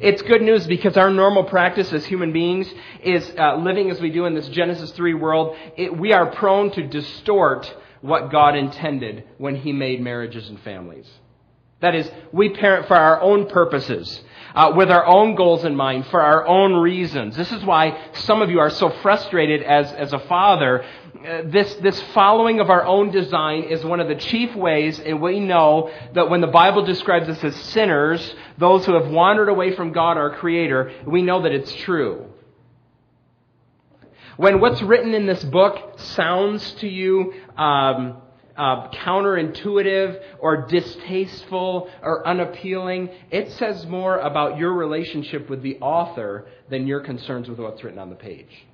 It's 0.00 0.22
good 0.22 0.42
news 0.42 0.66
because 0.66 0.96
our 0.96 1.10
normal 1.10 1.44
practice 1.44 1.92
as 1.92 2.04
human 2.06 2.32
beings 2.32 2.72
is 3.02 3.28
uh, 3.36 3.56
living 3.56 3.90
as 3.90 4.00
we 4.00 4.10
do 4.10 4.24
in 4.24 4.34
this 4.34 4.48
Genesis 4.48 4.92
3 4.92 5.14
world. 5.14 5.56
It, 5.76 5.96
we 5.96 6.12
are 6.12 6.30
prone 6.30 6.70
to 6.72 6.86
distort 6.86 7.72
what 8.00 8.30
God 8.30 8.56
intended 8.56 9.24
when 9.38 9.56
He 9.56 9.72
made 9.72 10.00
marriages 10.00 10.48
and 10.48 10.60
families. 10.60 11.08
That 11.80 11.94
is, 11.94 12.10
we 12.32 12.50
parent 12.50 12.86
for 12.88 12.94
our 12.94 13.20
own 13.22 13.48
purposes, 13.48 14.22
uh, 14.54 14.72
with 14.76 14.90
our 14.90 15.06
own 15.06 15.34
goals 15.34 15.64
in 15.64 15.74
mind, 15.74 16.06
for 16.08 16.20
our 16.20 16.46
own 16.46 16.74
reasons. 16.74 17.36
This 17.36 17.50
is 17.52 17.64
why 17.64 17.98
some 18.12 18.42
of 18.42 18.50
you 18.50 18.60
are 18.60 18.68
so 18.68 18.90
frustrated 19.02 19.62
as, 19.62 19.90
as 19.92 20.12
a 20.12 20.18
father. 20.18 20.84
Uh, 20.84 21.42
this, 21.46 21.74
this 21.76 22.00
following 22.14 22.60
of 22.60 22.68
our 22.68 22.84
own 22.84 23.10
design 23.10 23.62
is 23.62 23.82
one 23.82 24.00
of 24.00 24.08
the 24.08 24.14
chief 24.14 24.54
ways, 24.54 25.00
and 25.00 25.22
we 25.22 25.40
know 25.40 25.90
that 26.12 26.28
when 26.28 26.42
the 26.42 26.46
Bible 26.46 26.84
describes 26.84 27.28
us 27.30 27.42
as 27.42 27.56
sinners, 27.56 28.34
those 28.58 28.84
who 28.84 28.92
have 28.92 29.10
wandered 29.10 29.48
away 29.48 29.74
from 29.74 29.92
God, 29.92 30.18
our 30.18 30.36
Creator, 30.36 30.92
we 31.06 31.22
know 31.22 31.42
that 31.42 31.52
it's 31.52 31.74
true. 31.76 32.26
When 34.36 34.60
what's 34.60 34.82
written 34.82 35.14
in 35.14 35.26
this 35.26 35.42
book 35.44 35.98
sounds 35.98 36.72
to 36.74 36.88
you, 36.88 37.34
um, 37.56 38.22
uh, 38.60 38.90
counterintuitive 38.90 40.20
or 40.38 40.66
distasteful 40.66 41.88
or 42.02 42.26
unappealing. 42.28 43.08
It 43.30 43.52
says 43.52 43.86
more 43.86 44.18
about 44.18 44.58
your 44.58 44.74
relationship 44.74 45.48
with 45.48 45.62
the 45.62 45.78
author 45.78 46.46
than 46.68 46.86
your 46.86 47.00
concerns 47.00 47.48
with 47.48 47.58
what's 47.58 47.82
written 47.82 47.98
on 47.98 48.10
the 48.10 48.16
page. 48.16 48.66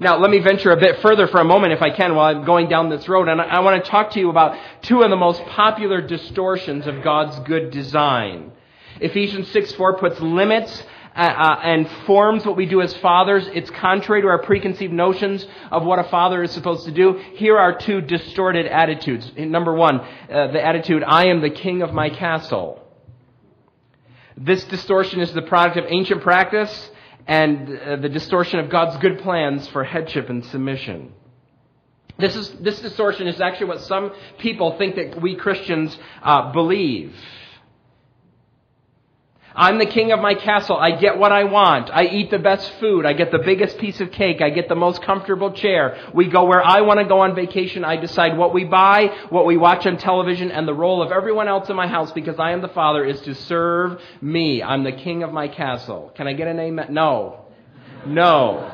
Now, 0.00 0.18
let 0.18 0.28
me 0.28 0.40
venture 0.40 0.72
a 0.72 0.76
bit 0.76 1.00
further 1.02 1.28
for 1.28 1.40
a 1.40 1.44
moment, 1.44 1.72
if 1.72 1.80
I 1.80 1.90
can, 1.90 2.16
while 2.16 2.34
I'm 2.34 2.44
going 2.44 2.68
down 2.68 2.90
this 2.90 3.08
road. 3.08 3.28
And 3.28 3.40
I, 3.40 3.44
I 3.44 3.60
want 3.60 3.82
to 3.82 3.88
talk 3.88 4.10
to 4.10 4.18
you 4.18 4.28
about 4.28 4.58
two 4.82 5.02
of 5.02 5.10
the 5.10 5.16
most 5.16 5.42
popular 5.44 6.00
distortions 6.00 6.88
of 6.88 7.04
God's 7.04 7.38
good 7.48 7.70
design. 7.70 8.50
Ephesians 9.00 9.48
6 9.52 9.72
4 9.74 9.98
puts 9.98 10.20
limits 10.20 10.82
uh, 11.16 11.20
uh, 11.20 11.60
and 11.62 11.88
forms 12.06 12.44
what 12.44 12.56
we 12.56 12.66
do 12.66 12.82
as 12.82 12.94
fathers. 12.98 13.48
It's 13.54 13.70
contrary 13.70 14.20
to 14.22 14.28
our 14.28 14.42
preconceived 14.42 14.92
notions 14.92 15.46
of 15.70 15.82
what 15.84 15.98
a 15.98 16.04
father 16.04 16.42
is 16.42 16.50
supposed 16.50 16.84
to 16.84 16.92
do. 16.92 17.18
Here 17.34 17.56
are 17.56 17.76
two 17.78 18.02
distorted 18.02 18.66
attitudes. 18.66 19.32
Number 19.36 19.72
one, 19.74 20.00
uh, 20.00 20.48
the 20.52 20.62
attitude, 20.62 21.02
I 21.02 21.28
am 21.28 21.40
the 21.40 21.50
king 21.50 21.82
of 21.82 21.92
my 21.94 22.10
castle. 22.10 22.82
This 24.36 24.64
distortion 24.64 25.20
is 25.20 25.32
the 25.32 25.42
product 25.42 25.78
of 25.78 25.86
ancient 25.88 26.22
practice 26.22 26.90
and 27.26 27.78
uh, 27.78 27.96
the 27.96 28.10
distortion 28.10 28.58
of 28.58 28.68
God's 28.68 28.98
good 28.98 29.20
plans 29.20 29.66
for 29.68 29.84
headship 29.84 30.28
and 30.28 30.44
submission. 30.44 31.12
This, 32.18 32.36
is, 32.36 32.50
this 32.60 32.80
distortion 32.80 33.26
is 33.26 33.40
actually 33.40 33.66
what 33.66 33.80
some 33.82 34.12
people 34.38 34.76
think 34.78 34.96
that 34.96 35.20
we 35.20 35.36
Christians 35.36 35.96
uh, 36.22 36.52
believe. 36.52 37.14
I'm 39.56 39.78
the 39.78 39.86
king 39.86 40.12
of 40.12 40.20
my 40.20 40.34
castle. 40.34 40.76
I 40.76 40.90
get 40.90 41.16
what 41.16 41.32
I 41.32 41.44
want. 41.44 41.88
I 41.90 42.04
eat 42.04 42.30
the 42.30 42.38
best 42.38 42.70
food. 42.72 43.06
I 43.06 43.14
get 43.14 43.30
the 43.30 43.38
biggest 43.38 43.78
piece 43.78 44.02
of 44.02 44.10
cake. 44.10 44.42
I 44.42 44.50
get 44.50 44.68
the 44.68 44.74
most 44.74 45.00
comfortable 45.00 45.50
chair. 45.50 45.98
We 46.12 46.28
go 46.28 46.44
where 46.44 46.62
I 46.62 46.82
want 46.82 47.00
to 47.00 47.06
go 47.06 47.20
on 47.20 47.34
vacation. 47.34 47.82
I 47.82 47.96
decide 47.96 48.36
what 48.36 48.52
we 48.52 48.64
buy, 48.64 49.16
what 49.30 49.46
we 49.46 49.56
watch 49.56 49.86
on 49.86 49.96
television, 49.96 50.50
and 50.50 50.68
the 50.68 50.74
role 50.74 51.02
of 51.02 51.10
everyone 51.10 51.48
else 51.48 51.70
in 51.70 51.76
my 51.76 51.86
house 51.86 52.12
because 52.12 52.38
I 52.38 52.52
am 52.52 52.60
the 52.60 52.68
father 52.68 53.02
is 53.02 53.18
to 53.22 53.34
serve 53.34 53.98
me. 54.20 54.62
I'm 54.62 54.84
the 54.84 54.92
king 54.92 55.22
of 55.22 55.32
my 55.32 55.48
castle. 55.48 56.12
Can 56.14 56.28
I 56.28 56.34
get 56.34 56.48
an 56.48 56.60
amen? 56.60 56.88
No. 56.92 57.46
No. 58.04 58.72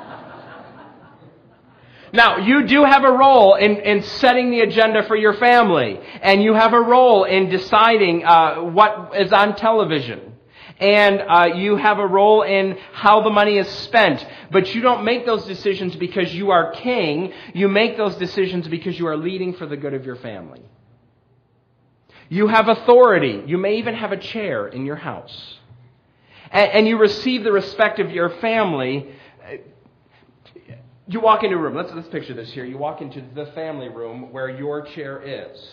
Now, 2.12 2.38
you 2.38 2.66
do 2.66 2.84
have 2.84 3.04
a 3.04 3.12
role 3.12 3.54
in, 3.54 3.76
in 3.76 4.02
setting 4.02 4.50
the 4.50 4.60
agenda 4.60 5.04
for 5.06 5.14
your 5.14 5.34
family, 5.34 6.00
and 6.20 6.42
you 6.42 6.54
have 6.54 6.72
a 6.72 6.80
role 6.80 7.22
in 7.22 7.48
deciding 7.48 8.24
uh, 8.24 8.56
what 8.56 9.12
is 9.16 9.32
on 9.32 9.54
television 9.54 10.31
and 10.82 11.22
uh, 11.22 11.54
you 11.54 11.76
have 11.76 12.00
a 12.00 12.06
role 12.06 12.42
in 12.42 12.76
how 12.92 13.22
the 13.22 13.30
money 13.30 13.56
is 13.56 13.68
spent. 13.68 14.26
But 14.50 14.74
you 14.74 14.82
don't 14.82 15.04
make 15.04 15.24
those 15.24 15.46
decisions 15.46 15.94
because 15.94 16.34
you 16.34 16.50
are 16.50 16.72
king. 16.72 17.32
You 17.54 17.68
make 17.68 17.96
those 17.96 18.16
decisions 18.16 18.66
because 18.66 18.98
you 18.98 19.06
are 19.06 19.16
leading 19.16 19.54
for 19.54 19.64
the 19.64 19.76
good 19.76 19.94
of 19.94 20.04
your 20.04 20.16
family. 20.16 20.60
You 22.28 22.48
have 22.48 22.68
authority. 22.68 23.44
You 23.46 23.58
may 23.58 23.76
even 23.76 23.94
have 23.94 24.10
a 24.10 24.16
chair 24.16 24.66
in 24.66 24.84
your 24.84 24.96
house. 24.96 25.58
And, 26.50 26.70
and 26.72 26.88
you 26.88 26.98
receive 26.98 27.44
the 27.44 27.52
respect 27.52 28.00
of 28.00 28.10
your 28.10 28.30
family. 28.40 29.14
You 31.06 31.20
walk 31.20 31.44
into 31.44 31.56
a 31.56 31.60
room. 31.60 31.76
Let's, 31.76 31.92
let's 31.92 32.08
picture 32.08 32.34
this 32.34 32.52
here. 32.52 32.64
You 32.64 32.76
walk 32.76 33.00
into 33.00 33.22
the 33.34 33.46
family 33.52 33.88
room 33.88 34.32
where 34.32 34.48
your 34.48 34.82
chair 34.82 35.22
is. 35.22 35.64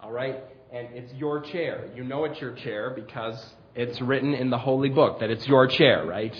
All 0.00 0.12
right? 0.12 0.36
And 0.70 0.88
it's 0.92 1.14
your 1.14 1.40
chair. 1.40 1.88
You 1.94 2.04
know 2.04 2.24
it's 2.24 2.40
your 2.42 2.52
chair 2.52 2.90
because 2.90 3.54
it's 3.74 4.00
written 4.00 4.34
in 4.34 4.50
the 4.50 4.58
holy 4.58 4.88
book 4.88 5.20
that 5.20 5.30
it's 5.30 5.46
your 5.46 5.66
chair, 5.66 6.04
right? 6.04 6.34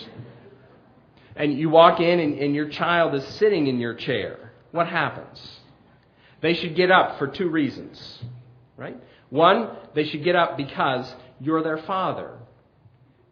And 1.37 1.59
you 1.59 1.71
walk 1.71 2.01
in 2.01 2.21
and, 2.21 2.39
and 2.39 2.55
your 2.55 2.69
child 2.69 3.15
is 3.15 3.25
sitting 3.37 3.67
in 3.67 3.79
your 3.79 3.95
chair. 3.95 4.53
What 4.73 4.89
happens? 4.89 5.61
They 6.41 6.55
should 6.55 6.75
get 6.75 6.91
up 6.91 7.19
for 7.19 7.29
two 7.29 7.49
reasons, 7.49 8.23
right? 8.77 8.97
One, 9.31 9.71
they 9.95 10.05
should 10.05 10.25
get 10.25 10.37
up 10.37 10.57
because 10.57 11.13
you're 11.41 11.63
their 11.63 11.79
father. 11.79 12.33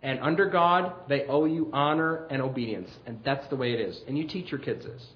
And 0.02 0.20
under 0.20 0.48
God, 0.48 0.92
they 1.08 1.24
owe 1.24 1.44
you 1.44 1.70
honor 1.72 2.26
and 2.30 2.40
obedience. 2.40 2.90
And 3.06 3.20
that's 3.24 3.46
the 3.48 3.56
way 3.56 3.72
it 3.72 3.80
is. 3.80 4.00
And 4.06 4.16
you 4.16 4.28
teach 4.28 4.50
your 4.50 4.61
kids 4.61 4.84
this. 4.84 5.06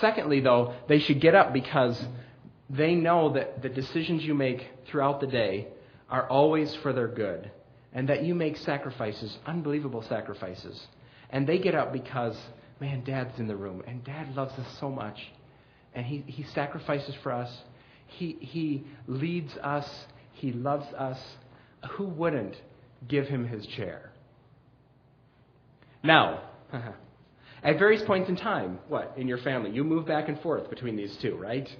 Secondly, 0.00 0.40
though, 0.40 0.74
they 0.88 0.98
should 0.98 1.20
get 1.20 1.34
up 1.34 1.52
because 1.52 2.00
they 2.68 2.94
know 2.94 3.32
that 3.32 3.62
the 3.62 3.68
decisions 3.68 4.22
you 4.22 4.34
make 4.34 4.68
throughout 4.86 5.20
the 5.20 5.26
day 5.26 5.68
are 6.12 6.28
always 6.28 6.72
for 6.82 6.92
their 6.92 7.08
good, 7.08 7.50
and 7.94 8.08
that 8.10 8.22
you 8.22 8.34
make 8.34 8.58
sacrifices, 8.58 9.38
unbelievable 9.46 10.02
sacrifices. 10.02 10.86
And 11.30 11.46
they 11.46 11.58
get 11.58 11.74
up 11.74 11.90
because, 11.90 12.36
man, 12.80 13.02
dad's 13.02 13.38
in 13.40 13.48
the 13.48 13.56
room, 13.56 13.82
and 13.86 14.04
dad 14.04 14.36
loves 14.36 14.52
us 14.58 14.78
so 14.78 14.90
much, 14.90 15.18
and 15.94 16.04
he, 16.04 16.18
he 16.26 16.42
sacrifices 16.54 17.14
for 17.22 17.32
us. 17.32 17.50
He, 18.06 18.36
he 18.40 18.84
leads 19.06 19.56
us, 19.56 19.88
he 20.32 20.52
loves 20.52 20.86
us. 20.92 21.18
Who 21.92 22.04
wouldn't 22.04 22.56
give 23.08 23.26
him 23.26 23.48
his 23.48 23.66
chair? 23.66 24.12
Now, 26.02 26.42
at 27.62 27.78
various 27.78 28.02
points 28.02 28.28
in 28.28 28.36
time, 28.36 28.80
what, 28.88 29.14
in 29.16 29.28
your 29.28 29.38
family, 29.38 29.70
you 29.70 29.82
move 29.82 30.04
back 30.04 30.28
and 30.28 30.38
forth 30.42 30.68
between 30.68 30.94
these 30.94 31.16
two, 31.22 31.36
right? 31.36 31.74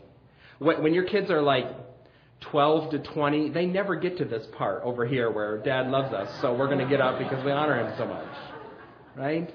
When 0.58 0.94
your 0.94 1.04
kids 1.04 1.30
are 1.30 1.42
like 1.42 1.66
12 2.50 2.90
to 2.90 2.98
20, 2.98 3.50
they 3.50 3.66
never 3.66 3.96
get 3.96 4.18
to 4.18 4.24
this 4.24 4.46
part 4.56 4.82
over 4.82 5.06
here 5.06 5.30
where 5.30 5.58
dad 5.58 5.88
loves 5.88 6.12
us, 6.12 6.40
so 6.40 6.54
we're 6.54 6.66
going 6.66 6.78
to 6.78 6.88
get 6.88 7.00
up 7.00 7.18
because 7.18 7.44
we 7.44 7.50
honor 7.50 7.86
him 7.86 7.94
so 7.96 8.06
much. 8.06 8.28
Right? 9.16 9.54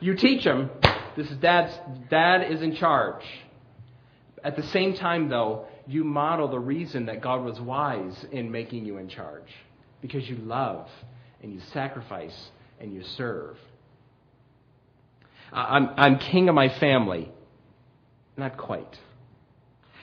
You 0.00 0.14
teach 0.14 0.44
them, 0.44 0.70
this 1.16 1.30
is 1.30 1.36
dad's, 1.38 1.72
dad 2.10 2.50
is 2.50 2.62
in 2.62 2.76
charge. 2.76 3.22
At 4.44 4.56
the 4.56 4.62
same 4.64 4.94
time, 4.94 5.28
though, 5.28 5.66
you 5.86 6.04
model 6.04 6.48
the 6.48 6.58
reason 6.58 7.06
that 7.06 7.20
God 7.20 7.44
was 7.44 7.58
wise 7.60 8.26
in 8.30 8.50
making 8.50 8.84
you 8.84 8.98
in 8.98 9.08
charge. 9.08 9.48
Because 10.02 10.28
you 10.28 10.36
love 10.36 10.88
and 11.42 11.52
you 11.52 11.60
sacrifice 11.72 12.36
and 12.80 12.92
you 12.92 13.02
serve. 13.16 13.56
I'm, 15.52 15.90
I'm 15.96 16.18
king 16.18 16.48
of 16.48 16.54
my 16.54 16.68
family. 16.78 17.30
Not 18.36 18.56
quite. 18.56 18.98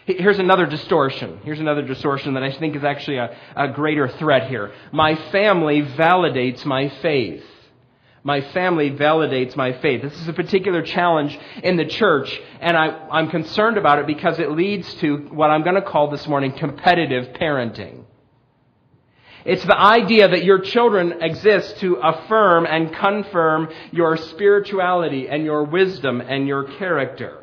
Here's 0.06 0.40
another 0.40 0.66
distortion. 0.66 1.40
Here's 1.44 1.60
another 1.60 1.82
distortion 1.82 2.34
that 2.34 2.44
I 2.44 2.52
think 2.52 2.76
is 2.76 2.84
actually 2.84 3.18
a, 3.18 3.38
a 3.56 3.70
greater 3.70 4.10
threat 4.10 4.50
here. 4.50 4.74
My 4.92 5.16
family 5.32 5.82
validates 5.82 6.66
my 6.66 6.90
faith. 7.02 7.44
My 8.26 8.42
family 8.52 8.92
validates 8.92 9.56
my 9.56 9.74
faith. 9.74 10.02
This 10.02 10.20
is 10.20 10.28
a 10.28 10.34
particular 10.34 10.82
challenge 10.82 11.38
in 11.62 11.76
the 11.76 11.86
church, 11.86 12.40
and 12.62 12.78
I, 12.78 13.20
am 13.20 13.30
concerned 13.30 13.78
about 13.78 14.00
it 14.00 14.08
because 14.08 14.40
it 14.40 14.52
leads 14.52 14.94
to 14.96 15.18
what 15.32 15.50
I'm 15.50 15.64
going 15.64 15.76
to 15.76 15.82
call 15.82 16.10
this 16.10 16.26
morning 16.28 16.54
competitive 16.54 17.34
parenting. 17.34 18.06
It's 19.46 19.66
the 19.66 19.78
idea 19.78 20.30
that 20.30 20.46
your 20.46 20.60
children 20.60 21.22
exist 21.22 21.80
to 21.80 21.96
affirm 21.96 22.66
and 22.66 22.94
confirm 22.94 23.70
your 23.92 24.16
spirituality 24.16 25.28
and 25.28 25.44
your 25.44 25.66
wisdom 25.66 26.22
and 26.22 26.48
your 26.48 26.64
character. 26.78 27.43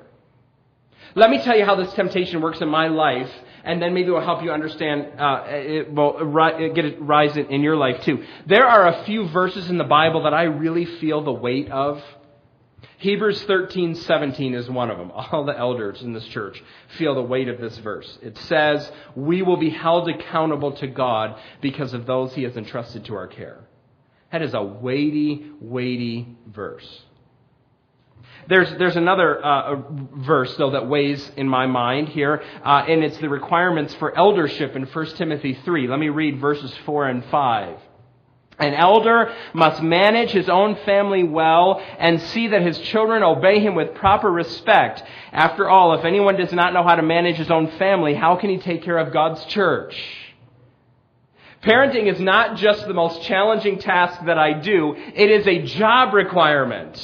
Let 1.14 1.30
me 1.30 1.42
tell 1.42 1.56
you 1.56 1.64
how 1.64 1.74
this 1.74 1.92
temptation 1.94 2.40
works 2.40 2.60
in 2.60 2.68
my 2.68 2.88
life, 2.88 3.30
and 3.64 3.82
then 3.82 3.94
maybe 3.94 4.08
it 4.08 4.12
will 4.12 4.20
help 4.20 4.42
you 4.42 4.52
understand, 4.52 5.18
uh, 5.18 5.44
it 5.48 5.92
will 5.92 6.72
get 6.74 6.84
it 6.84 7.00
rise 7.00 7.36
in, 7.36 7.46
in 7.46 7.62
your 7.62 7.76
life 7.76 8.02
too. 8.04 8.24
There 8.46 8.66
are 8.66 8.88
a 8.88 9.04
few 9.04 9.28
verses 9.28 9.68
in 9.68 9.78
the 9.78 9.84
Bible 9.84 10.22
that 10.24 10.34
I 10.34 10.44
really 10.44 10.84
feel 10.84 11.22
the 11.22 11.32
weight 11.32 11.70
of. 11.70 12.02
Hebrews 12.98 13.42
13, 13.44 13.94
17 13.94 14.54
is 14.54 14.68
one 14.68 14.90
of 14.90 14.98
them. 14.98 15.10
All 15.10 15.44
the 15.44 15.58
elders 15.58 16.02
in 16.02 16.12
this 16.12 16.26
church 16.26 16.62
feel 16.98 17.14
the 17.14 17.22
weight 17.22 17.48
of 17.48 17.58
this 17.58 17.76
verse. 17.78 18.18
It 18.22 18.36
says, 18.38 18.90
We 19.16 19.42
will 19.42 19.56
be 19.56 19.70
held 19.70 20.08
accountable 20.08 20.72
to 20.72 20.86
God 20.86 21.38
because 21.60 21.94
of 21.94 22.06
those 22.06 22.34
he 22.34 22.42
has 22.44 22.56
entrusted 22.56 23.06
to 23.06 23.14
our 23.14 23.26
care. 23.26 23.64
That 24.32 24.42
is 24.42 24.54
a 24.54 24.62
weighty, 24.62 25.50
weighty 25.60 26.36
verse. 26.46 27.04
There's, 28.48 28.70
there's 28.78 28.96
another 28.96 29.44
uh, 29.44 29.83
verse, 30.16 30.54
though, 30.56 30.70
that 30.70 30.88
weighs 30.88 31.30
in 31.37 31.48
my 31.48 31.66
mind 31.66 32.09
here, 32.09 32.42
uh, 32.64 32.85
and 32.88 33.04
it's 33.04 33.18
the 33.18 33.28
requirements 33.28 33.94
for 33.94 34.16
eldership 34.16 34.74
in 34.74 34.85
1 34.85 35.06
Timothy 35.16 35.54
3. 35.64 35.87
Let 35.87 35.98
me 35.98 36.09
read 36.09 36.40
verses 36.40 36.74
4 36.85 37.09
and 37.09 37.24
5. 37.26 37.78
An 38.59 38.74
elder 38.74 39.35
must 39.54 39.83
manage 39.83 40.30
his 40.30 40.50
own 40.50 40.76
family 40.85 41.22
well 41.22 41.83
and 41.98 42.20
see 42.20 42.48
that 42.48 42.61
his 42.61 42.78
children 42.78 43.22
obey 43.22 43.59
him 43.61 43.74
with 43.74 43.94
proper 43.94 44.30
respect. 44.30 45.02
After 45.33 45.68
all, 45.68 45.94
if 45.94 46.04
anyone 46.04 46.37
does 46.37 46.52
not 46.52 46.74
know 46.74 46.83
how 46.83 46.96
to 46.96 47.02
manage 47.02 47.37
his 47.37 47.50
own 47.50 47.70
family, 47.78 48.12
how 48.12 48.37
can 48.37 48.50
he 48.50 48.59
take 48.59 48.83
care 48.83 48.98
of 48.98 49.14
God's 49.14 49.42
church? 49.46 49.96
Parenting 51.62 52.12
is 52.12 52.20
not 52.20 52.56
just 52.56 52.87
the 52.87 52.94
most 52.94 53.22
challenging 53.22 53.78
task 53.78 54.24
that 54.26 54.38
I 54.38 54.54
do, 54.54 54.94
it 54.96 55.30
is 55.30 55.46
a 55.46 55.62
job 55.62 56.12
requirement. 56.12 56.96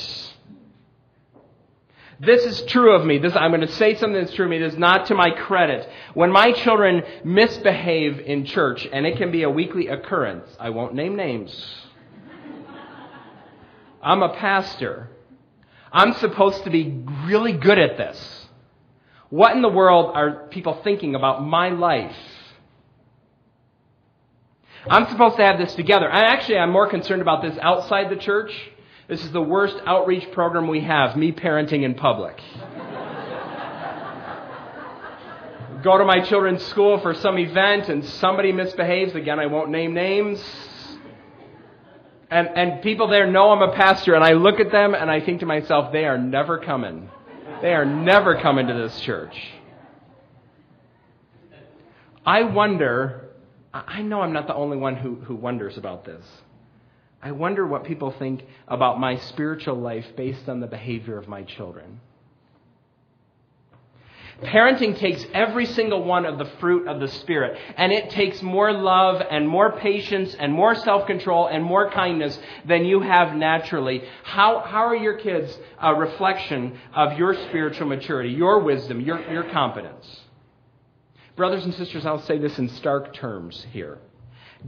This 2.19 2.45
is 2.47 2.63
true 2.63 2.95
of 2.95 3.05
me. 3.05 3.19
This, 3.19 3.37
I'm 3.37 3.51
going 3.51 3.61
to 3.61 3.73
say 3.73 3.95
something 3.95 4.21
that's 4.21 4.35
true 4.35 4.47
of 4.47 4.51
me. 4.51 4.59
This 4.59 4.73
is 4.73 4.79
not 4.79 5.07
to 5.07 5.15
my 5.15 5.31
credit. 5.31 5.89
When 6.15 6.33
my 6.33 6.53
children 6.53 7.03
misbehave 7.25 8.21
in 8.21 8.47
church, 8.47 8.89
and 8.91 9.07
it 9.07 9.19
can 9.19 9.31
be 9.31 9.43
a 9.43 9.51
weekly 9.51 9.89
occurrence, 9.89 10.49
I 10.59 10.71
won't 10.71 10.95
name 10.95 11.17
names. 11.17 11.53
I'm 14.03 14.23
a 14.23 14.35
pastor. 14.35 15.11
I'm 15.93 16.15
supposed 16.15 16.65
to 16.65 16.71
be 16.71 17.05
really 17.25 17.53
good 17.53 17.79
at 17.79 17.99
this. 17.99 18.47
What 19.29 19.55
in 19.55 19.63
the 19.63 19.69
world 19.69 20.13
are 20.15 20.47
people 20.49 20.81
thinking 20.85 21.15
about 21.15 21.45
my 21.45 21.71
life? 21.71 22.17
I'm 24.89 25.09
supposed 25.11 25.37
to 25.37 25.43
have 25.43 25.59
this 25.59 25.75
together. 25.75 26.11
I 26.11 26.33
actually 26.33 26.59
I'm 26.59 26.71
more 26.71 26.89
concerned 26.89 27.21
about 27.21 27.43
this 27.43 27.59
outside 27.61 28.09
the 28.09 28.17
church 28.17 28.53
this 29.09 29.25
is 29.25 29.31
the 29.31 29.43
worst 29.43 29.77
outreach 29.87 30.31
program 30.33 30.67
we 30.67 30.81
have, 30.81 31.17
me 31.17 31.33
parenting 31.33 31.85
in 31.85 31.95
public. 31.95 32.41
Go 35.83 35.99
to 35.99 36.05
my 36.05 36.21
children's 36.21 36.65
school 36.67 36.99
for 36.99 37.15
some 37.15 37.39
event 37.39 37.89
and 37.89 38.05
somebody 38.05 38.51
misbehaves. 38.51 39.15
Again, 39.15 39.39
I 39.39 39.47
won't 39.47 39.71
name 39.71 39.95
names. 39.95 40.43
And, 42.29 42.49
and 42.49 42.83
people 42.83 43.07
there 43.07 43.31
know 43.31 43.51
I'm 43.51 43.63
a 43.63 43.73
pastor, 43.73 44.15
and 44.15 44.25
I 44.25 44.33
look 44.33 44.59
at 44.59 44.73
them 44.73 44.95
and 44.95 45.09
I 45.09 45.21
think 45.21 45.41
to 45.41 45.47
myself, 45.47 45.93
they 45.93 46.07
are 46.07 46.19
never 46.19 46.59
coming. 46.59 47.09
They 47.63 47.73
are 47.73 47.85
never 47.85 48.41
coming 48.41 48.67
to 48.67 48.75
this 48.75 48.99
church. 49.01 49.37
I 52.25 52.43
wonder, 52.43 53.29
I 53.73 54.03
know 54.03 54.23
I'm 54.23 54.33
not 54.33 54.49
the 54.49 54.55
only 54.55 54.77
one 54.77 54.97
who, 54.97 55.15
who 55.15 55.37
wonders 55.37 55.79
about 55.79 56.05
this. 56.05 56.25
I 57.27 57.33
wonder 57.33 57.67
what 57.67 57.83
people 57.83 58.13
think 58.13 58.45
about 58.69 59.01
my 59.01 59.17
spiritual 59.17 59.75
life 59.75 60.07
based 60.15 60.49
on 60.49 60.61
the 60.61 60.69
behavior 60.69 61.19
of 61.19 61.27
my 61.27 61.43
children. 61.43 62.01
Parenting 64.43 64.97
takes 64.97 65.27
every 65.35 65.67
single 65.67 66.05
one 66.05 66.25
of 66.25 66.39
the 66.39 66.45
fruit 66.61 66.87
of 66.87 67.01
the 67.01 67.09
Spirit, 67.09 67.59
and 67.77 67.91
it 67.91 68.11
takes 68.11 68.43
more 68.43 68.73
love 68.73 69.21
and 69.29 69.49
more 69.49 69.73
patience 69.73 70.37
and 70.39 70.53
more 70.53 70.77
self 70.77 71.09
control 71.09 71.49
and 71.49 71.65
more 71.65 71.91
kindness 71.91 72.39
than 72.65 72.85
you 72.85 73.01
have 73.01 73.35
naturally. 73.35 74.05
How, 74.23 74.61
how 74.61 74.87
are 74.87 74.95
your 74.95 75.15
kids 75.19 75.59
a 75.83 75.97
reflection 75.97 76.79
of 76.95 77.19
your 77.19 77.35
spiritual 77.49 77.89
maturity, 77.89 78.31
your 78.31 78.61
wisdom, 78.61 79.01
your, 79.01 79.21
your 79.33 79.51
competence? 79.51 80.21
Brothers 81.35 81.65
and 81.65 81.75
sisters, 81.75 82.07
I'll 82.07 82.23
say 82.23 82.39
this 82.39 82.57
in 82.61 82.69
stark 82.69 83.15
terms 83.15 83.67
here. 83.73 83.99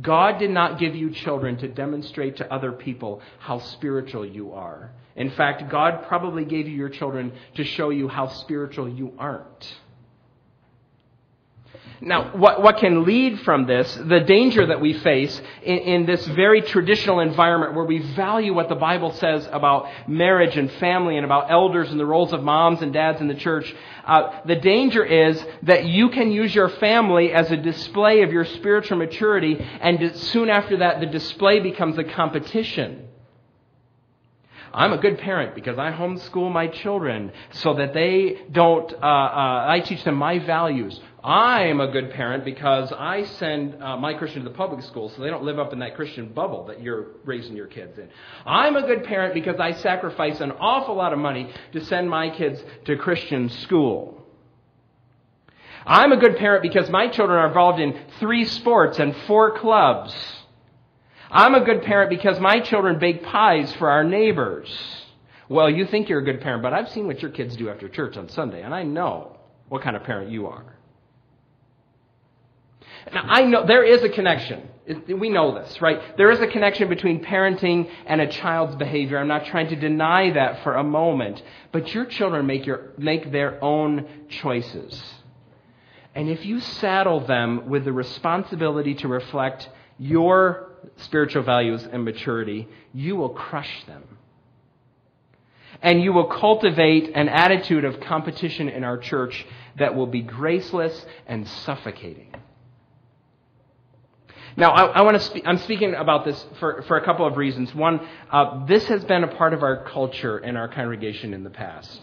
God 0.01 0.39
did 0.39 0.51
not 0.51 0.79
give 0.79 0.95
you 0.95 1.11
children 1.11 1.57
to 1.59 1.69
demonstrate 1.69 2.37
to 2.37 2.53
other 2.53 2.73
people 2.73 3.21
how 3.39 3.59
spiritual 3.59 4.25
you 4.25 4.53
are. 4.53 4.93
In 5.17 5.31
fact, 5.31 5.69
God 5.71 6.07
probably 6.07 6.45
gave 6.45 6.69
you 6.69 6.77
your 6.77 6.89
children 6.89 7.33
to 7.57 7.65
show 7.65 7.91
you 7.91 8.07
how 8.09 8.29
spiritual 8.29 8.89
you 8.89 9.13
aren't. 9.19 9.77
Now, 12.01 12.31
what, 12.37 12.63
what 12.63 12.79
can 12.79 13.05
lead 13.05 13.41
from 13.41 13.67
this, 13.67 13.93
the 13.97 14.21
danger 14.21 14.67
that 14.67 14.81
we 14.81 14.93
face 14.93 15.41
in, 15.63 15.79
in, 15.79 16.07
this 16.07 16.25
very 16.29 16.63
traditional 16.63 17.19
environment 17.19 17.75
where 17.75 17.85
we 17.85 17.99
value 18.15 18.55
what 18.55 18.69
the 18.69 18.77
Bible 18.77 19.13
says 19.15 19.49
about 19.51 19.89
marriage 20.07 20.57
and 20.57 20.71
family 20.75 21.17
and 21.17 21.25
about 21.25 21.51
elders 21.51 21.91
and 21.91 21.99
the 21.99 22.07
roles 22.07 22.33
of 22.33 22.45
moms 22.45 22.83
and 22.83 22.93
dads 22.93 23.21
in 23.21 23.27
the 23.27 23.35
church, 23.35 23.75
uh, 24.07 24.41
the 24.47 24.55
danger 24.55 25.05
is 25.05 25.45
that 25.65 25.87
you 25.87 26.11
can 26.11 26.31
use 26.31 26.55
your 26.55 26.69
family 26.69 27.33
as 27.33 27.51
a 27.51 27.57
display 27.57 28.23
of 28.23 28.33
your 28.33 28.45
spiritual 28.45 28.97
maturity, 28.97 29.59
and 29.81 30.17
soon 30.17 30.49
after 30.51 30.77
that, 30.77 31.01
the 31.01 31.07
display 31.07 31.59
becomes 31.59 31.99
a 31.99 32.05
competition. 32.05 33.09
I'm 34.73 34.93
a 34.93 34.99
good 34.99 35.19
parent 35.19 35.55
because 35.55 35.79
I 35.79 35.91
homeschool 35.91 36.53
my 36.53 36.69
children 36.69 37.33
so 37.51 37.75
that 37.75 37.95
they 37.95 38.39
don't, 38.53 38.93
uh, 38.93 38.97
uh, 38.97 39.67
I 39.69 39.81
teach 39.81 40.05
them 40.05 40.15
my 40.15 40.39
values. 40.39 41.01
I'm 41.23 41.81
a 41.81 41.89
good 41.89 42.13
parent 42.13 42.45
because 42.45 42.93
I 42.93 43.25
send 43.25 43.83
uh, 43.83 43.97
my 43.97 44.15
Christian 44.15 44.45
to 44.45 44.49
the 44.49 44.55
public 44.55 44.85
school 44.85 45.09
so 45.09 45.21
they 45.21 45.31
don't 45.31 45.43
live 45.43 45.59
up 45.59 45.73
in 45.73 45.81
that 45.81 45.97
Christian 45.97 46.29
bubble 46.29 46.67
that 46.67 46.81
you're 46.81 47.09
raising 47.25 47.57
your 47.57 47.67
kids 47.67 47.99
in. 47.99 48.09
I'm 48.47 48.77
a 48.77 48.87
good 48.87 49.03
parent 49.03 49.35
because 49.35 49.59
I 49.59 49.73
sacrifice 49.73 50.41
an 50.41 50.53
awful 50.53 50.95
lot 50.95 51.13
of 51.13 51.19
money 51.19 51.53
to 51.73 51.85
send 51.85 52.09
my 52.09 52.31
kids 52.31 52.63
to 52.85 52.97
Christian 52.97 53.49
school. 53.49 54.25
I'm 55.85 56.13
a 56.13 56.19
good 56.19 56.37
parent 56.37 56.63
because 56.63 56.89
my 56.89 57.09
children 57.09 57.39
are 57.39 57.49
involved 57.49 57.81
in 57.81 57.99
three 58.21 58.45
sports 58.45 59.01
and 59.01 59.17
four 59.27 59.59
clubs. 59.59 60.15
I'm 61.31 61.55
a 61.55 61.65
good 61.65 61.83
parent 61.83 62.11
because 62.11 62.39
my 62.39 62.61
children 62.61 62.99
bake 63.01 63.25
pies 63.25 63.75
for 63.75 63.91
our 63.91 64.05
neighbors. 64.05 64.69
Well, 65.49 65.69
you 65.69 65.87
think 65.87 66.09
you're 66.09 66.21
a 66.21 66.25
good 66.25 66.43
parent, 66.43 66.63
but 66.63 66.73
I've 66.73 66.91
seen 66.91 67.07
what 67.07 67.23
your 67.23 67.31
kids 67.33 67.57
do 67.57 67.71
after 67.71 67.89
church 67.89 68.17
on 68.17 68.29
Sunday, 68.29 68.63
and 68.63 68.73
I 68.73 68.85
know 68.85 69.37
what 69.69 69.83
kind 69.83 69.97
of 69.97 70.05
parent 70.05 70.31
you 70.31 70.47
are. 70.47 70.78
Now, 73.13 73.25
I 73.27 73.43
know 73.43 73.67
there 73.67 73.85
is 73.85 74.03
a 74.03 74.09
connection. 74.09 74.69
We 75.07 75.29
know 75.29 75.55
this, 75.55 75.81
right? 75.83 76.17
There 76.17 76.31
is 76.31 76.41
a 76.41 76.47
connection 76.47 76.89
between 76.89 77.23
parenting 77.25 77.91
and 78.07 78.21
a 78.21 78.27
child's 78.27 78.77
behavior. 78.77 79.19
I'm 79.19 79.29
not 79.29 79.47
trying 79.47 79.69
to 79.69 79.77
deny 79.77 80.31
that 80.31 80.63
for 80.63 80.75
a 80.75 80.85
moment. 80.85 81.43
But 81.73 81.95
your 81.95 82.07
children 82.07 82.47
make, 82.47 82.67
your, 82.67 82.91
make 82.97 83.31
their 83.31 83.63
own 83.63 84.07
choices. 84.29 85.03
And 86.15 86.29
if 86.29 86.45
you 86.45 86.61
saddle 86.61 87.21
them 87.21 87.69
with 87.69 87.85
the 87.85 87.93
responsibility 87.93 88.95
to 88.97 89.09
reflect 89.09 89.69
your 89.99 90.71
spiritual 90.97 91.43
values 91.43 91.87
and 91.91 92.05
maturity, 92.05 92.69
you 92.93 93.17
will 93.17 93.31
crush 93.31 93.85
them. 93.87 94.03
And 95.83 96.03
you 96.03 96.13
will 96.13 96.27
cultivate 96.27 97.13
an 97.15 97.29
attitude 97.29 97.85
of 97.85 98.01
competition 98.01 98.69
in 98.69 98.83
our 98.85 98.99
church 98.99 99.47
that 99.79 99.95
will 99.95 100.07
be 100.07 100.23
graceless 100.23 101.07
and 101.27 101.47
suffocating. 101.47 102.35
Now, 104.59 104.73
I, 104.73 104.87
I 104.87 105.01
want 105.03 105.17
to 105.17 105.21
speak, 105.21 105.45
I'm 105.47 105.59
speaking 105.59 105.95
about 105.95 106.25
this 106.25 106.45
for, 106.59 106.83
for 106.89 106.97
a 106.97 107.05
couple 107.05 107.25
of 107.25 107.37
reasons. 107.37 107.73
One, 107.77 108.01
uh, 108.29 108.67
this 108.67 108.85
has 108.89 109.05
been 109.05 109.23
a 109.23 109.29
part 109.29 109.55
of 109.55 109.63
our 109.63 109.85
culture 109.85 110.37
in 110.37 110.57
our 110.57 110.67
congregation 110.67 111.33
in 111.33 111.45
the 111.45 111.51
past. 111.51 112.01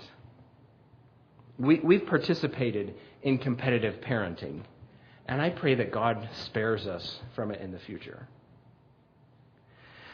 We, 1.59 1.81
we've 1.81 2.05
participated 2.05 2.95
in 3.21 3.39
competitive 3.39 3.99
parenting, 3.99 4.61
and 5.25 5.41
I 5.41 5.49
pray 5.49 5.75
that 5.75 5.91
God 5.91 6.29
spares 6.45 6.87
us 6.87 7.19
from 7.35 7.51
it 7.51 7.59
in 7.59 7.73
the 7.73 7.79
future. 7.79 8.25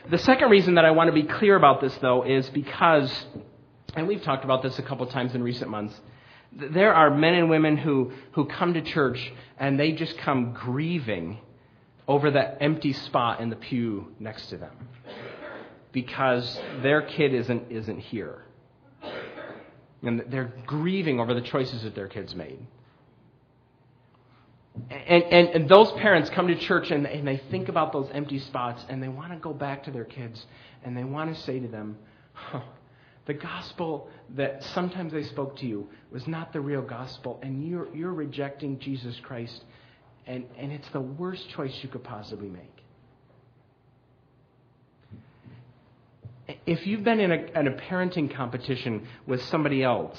The 0.09 0.17
second 0.17 0.49
reason 0.49 0.73
that 0.75 0.85
I 0.85 0.89
want 0.89 1.09
to 1.09 1.13
be 1.13 1.27
clear 1.27 1.55
about 1.55 1.79
this, 1.79 1.95
though, 1.97 2.23
is 2.23 2.49
because, 2.49 3.25
and 3.95 4.07
we've 4.07 4.23
talked 4.23 4.45
about 4.45 4.63
this 4.63 4.79
a 4.79 4.81
couple 4.81 5.05
times 5.05 5.35
in 5.35 5.43
recent 5.43 5.69
months, 5.69 5.93
there 6.51 6.95
are 6.95 7.15
men 7.15 7.35
and 7.35 7.51
women 7.51 7.77
who, 7.77 8.13
who 8.31 8.45
come 8.45 8.73
to 8.73 8.81
church 8.81 9.31
and 9.59 9.79
they 9.79 9.91
just 9.91 10.17
come 10.17 10.53
grieving 10.53 11.37
over 12.11 12.31
that 12.31 12.57
empty 12.59 12.91
spot 12.91 13.39
in 13.39 13.49
the 13.49 13.55
pew 13.55 14.05
next 14.19 14.47
to 14.47 14.57
them 14.57 14.75
because 15.93 16.59
their 16.81 17.01
kid 17.01 17.33
isn't, 17.33 17.71
isn't 17.71 17.99
here. 17.99 18.43
And 20.03 20.21
they're 20.27 20.53
grieving 20.65 21.21
over 21.21 21.33
the 21.33 21.41
choices 21.41 21.83
that 21.83 21.95
their 21.95 22.09
kids 22.09 22.35
made. 22.35 22.59
And, 24.89 25.23
and, 25.23 25.47
and 25.49 25.69
those 25.69 25.89
parents 25.93 26.29
come 26.29 26.49
to 26.49 26.55
church 26.55 26.91
and, 26.91 27.05
and 27.05 27.25
they 27.25 27.37
think 27.49 27.69
about 27.69 27.93
those 27.93 28.09
empty 28.13 28.39
spots 28.39 28.83
and 28.89 29.01
they 29.01 29.07
want 29.07 29.31
to 29.31 29.37
go 29.37 29.53
back 29.53 29.83
to 29.85 29.91
their 29.91 30.05
kids 30.05 30.45
and 30.83 30.97
they 30.97 31.05
want 31.05 31.33
to 31.33 31.41
say 31.41 31.59
to 31.61 31.67
them, 31.69 31.97
the 33.25 33.33
gospel 33.33 34.09
that 34.35 34.65
sometimes 34.73 35.13
they 35.13 35.23
spoke 35.23 35.55
to 35.59 35.65
you 35.65 35.87
was 36.11 36.27
not 36.27 36.51
the 36.51 36.59
real 36.59 36.81
gospel, 36.81 37.39
and 37.41 37.65
you're, 37.65 37.93
you're 37.95 38.13
rejecting 38.13 38.79
Jesus 38.79 39.15
Christ 39.21 39.63
and, 40.31 40.45
and 40.57 40.71
it's 40.71 40.87
the 40.93 41.01
worst 41.01 41.49
choice 41.49 41.77
you 41.81 41.89
could 41.89 42.05
possibly 42.05 42.47
make. 42.47 42.63
If 46.65 46.87
you've 46.87 47.03
been 47.03 47.19
in 47.19 47.31
a, 47.31 47.59
in 47.59 47.67
a 47.67 47.71
parenting 47.71 48.33
competition 48.33 49.07
with 49.27 49.41
somebody 49.43 49.83
else, 49.83 50.17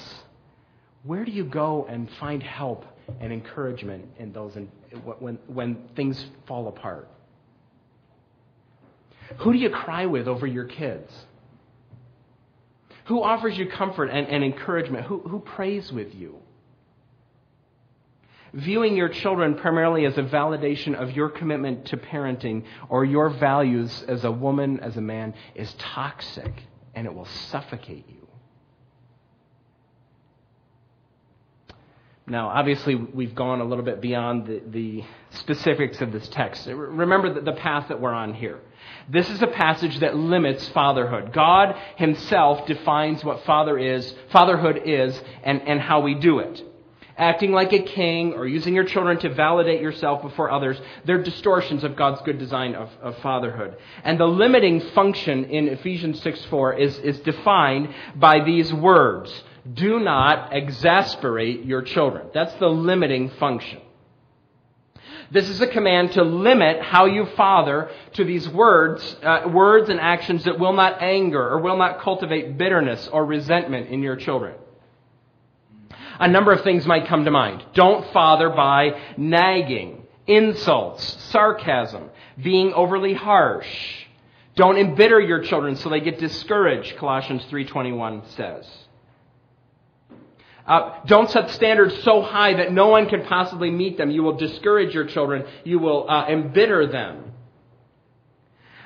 where 1.01 1.25
do 1.25 1.31
you 1.31 1.43
go 1.43 1.87
and 1.89 2.07
find 2.19 2.43
help 2.43 2.85
and 3.19 3.33
encouragement 3.33 4.05
in 4.19 4.31
those 4.33 4.55
in, 4.55 4.67
when, 5.19 5.39
when 5.47 5.87
things 5.95 6.23
fall 6.47 6.67
apart? 6.67 7.09
Who 9.39 9.51
do 9.51 9.57
you 9.57 9.71
cry 9.71 10.05
with 10.05 10.27
over 10.27 10.45
your 10.45 10.65
kids? 10.65 11.11
Who 13.05 13.23
offers 13.23 13.57
you 13.57 13.67
comfort 13.67 14.11
and, 14.11 14.27
and 14.27 14.43
encouragement? 14.43 15.07
Who, 15.07 15.21
who 15.21 15.39
prays 15.39 15.91
with 15.91 16.13
you? 16.13 16.37
Viewing 18.53 18.95
your 18.95 19.09
children 19.09 19.55
primarily 19.55 20.05
as 20.05 20.17
a 20.17 20.23
validation 20.23 20.95
of 20.95 21.11
your 21.11 21.29
commitment 21.29 21.85
to 21.87 21.97
parenting 21.97 22.63
or 22.89 23.03
your 23.03 23.29
values 23.29 24.03
as 24.07 24.23
a 24.23 24.31
woman, 24.31 24.79
as 24.79 24.95
a 24.97 25.01
man, 25.01 25.33
is 25.55 25.73
toxic 25.79 26.53
and 26.93 27.07
it 27.07 27.13
will 27.13 27.25
suffocate 27.49 28.05
you. 28.07 28.27
Now, 32.25 32.47
obviously, 32.47 32.95
we've 32.95 33.35
gone 33.35 33.59
a 33.59 33.65
little 33.65 33.83
bit 33.83 33.99
beyond 33.99 34.47
the, 34.47 34.61
the 34.69 35.03
specifics 35.31 35.99
of 35.99 36.13
this 36.13 36.25
text. 36.29 36.65
Remember 36.67 37.33
the, 37.33 37.41
the 37.41 37.51
path 37.51 37.89
that 37.89 37.99
we're 37.99 38.13
on 38.13 38.33
here. 38.33 38.59
This 39.09 39.29
is 39.29 39.41
a 39.41 39.47
passage 39.47 39.99
that 39.99 40.15
limits 40.15 40.65
fatherhood. 40.69 41.33
God 41.33 41.75
Himself 41.97 42.65
defines 42.65 43.25
what 43.25 43.43
father 43.43 43.77
is, 43.77 44.13
fatherhood 44.31 44.83
is, 44.85 45.21
and, 45.43 45.63
and 45.63 45.81
how 45.81 45.99
we 45.99 46.15
do 46.15 46.39
it. 46.39 46.63
Acting 47.17 47.51
like 47.51 47.73
a 47.73 47.79
king 47.79 48.33
or 48.33 48.47
using 48.47 48.73
your 48.73 48.85
children 48.85 49.19
to 49.19 49.33
validate 49.33 49.81
yourself 49.81 50.21
before 50.21 50.49
others, 50.49 50.79
they're 51.05 51.21
distortions 51.21 51.83
of 51.83 51.95
God's 51.95 52.21
good 52.21 52.39
design 52.39 52.73
of, 52.73 52.89
of 53.01 53.17
fatherhood. 53.19 53.77
And 54.03 54.19
the 54.19 54.25
limiting 54.25 54.79
function 54.91 55.45
in 55.45 55.67
Ephesians 55.67 56.21
6 56.21 56.45
4 56.45 56.73
is, 56.73 56.97
is 56.99 57.19
defined 57.19 57.93
by 58.15 58.43
these 58.43 58.73
words 58.73 59.43
do 59.71 59.99
not 59.99 60.53
exasperate 60.53 61.65
your 61.65 61.81
children. 61.81 62.27
That's 62.33 62.53
the 62.55 62.67
limiting 62.67 63.29
function. 63.29 63.79
This 65.31 65.49
is 65.49 65.61
a 65.61 65.67
command 65.67 66.11
to 66.13 66.23
limit 66.23 66.81
how 66.81 67.05
you 67.05 67.25
father 67.37 67.89
to 68.13 68.23
these 68.23 68.47
words, 68.49 69.15
uh, 69.23 69.49
words 69.51 69.89
and 69.89 69.99
actions 69.99 70.43
that 70.43 70.59
will 70.59 70.73
not 70.73 71.01
anger 71.01 71.41
or 71.41 71.59
will 71.59 71.77
not 71.77 72.01
cultivate 72.01 72.57
bitterness 72.57 73.07
or 73.11 73.25
resentment 73.25 73.89
in 73.89 74.03
your 74.03 74.15
children. 74.15 74.55
A 76.19 76.27
number 76.27 76.51
of 76.51 76.63
things 76.63 76.85
might 76.85 77.07
come 77.07 77.25
to 77.25 77.31
mind. 77.31 77.63
Don't 77.73 78.11
father 78.11 78.49
by 78.49 78.99
nagging, 79.17 80.03
insults, 80.27 81.03
sarcasm, 81.31 82.09
being 82.41 82.73
overly 82.73 83.13
harsh. 83.13 84.05
Don't 84.55 84.77
embitter 84.77 85.19
your 85.19 85.41
children 85.41 85.75
so 85.75 85.89
they 85.89 85.99
get 85.99 86.19
discouraged, 86.19 86.97
Colossians 86.97 87.43
3:21 87.45 88.25
says. 88.35 88.83
Uh, 90.65 90.99
don't 91.07 91.29
set 91.29 91.49
standards 91.49 92.01
so 92.03 92.21
high 92.21 92.53
that 92.53 92.71
no 92.71 92.87
one 92.87 93.09
can 93.09 93.25
possibly 93.25 93.69
meet 93.69 93.97
them. 93.97 94.09
You 94.09 94.23
will 94.23 94.37
discourage 94.37 94.93
your 94.93 95.05
children. 95.05 95.45
You 95.65 95.79
will 95.79 96.09
uh, 96.09 96.27
embitter 96.27 96.87
them. 96.87 97.32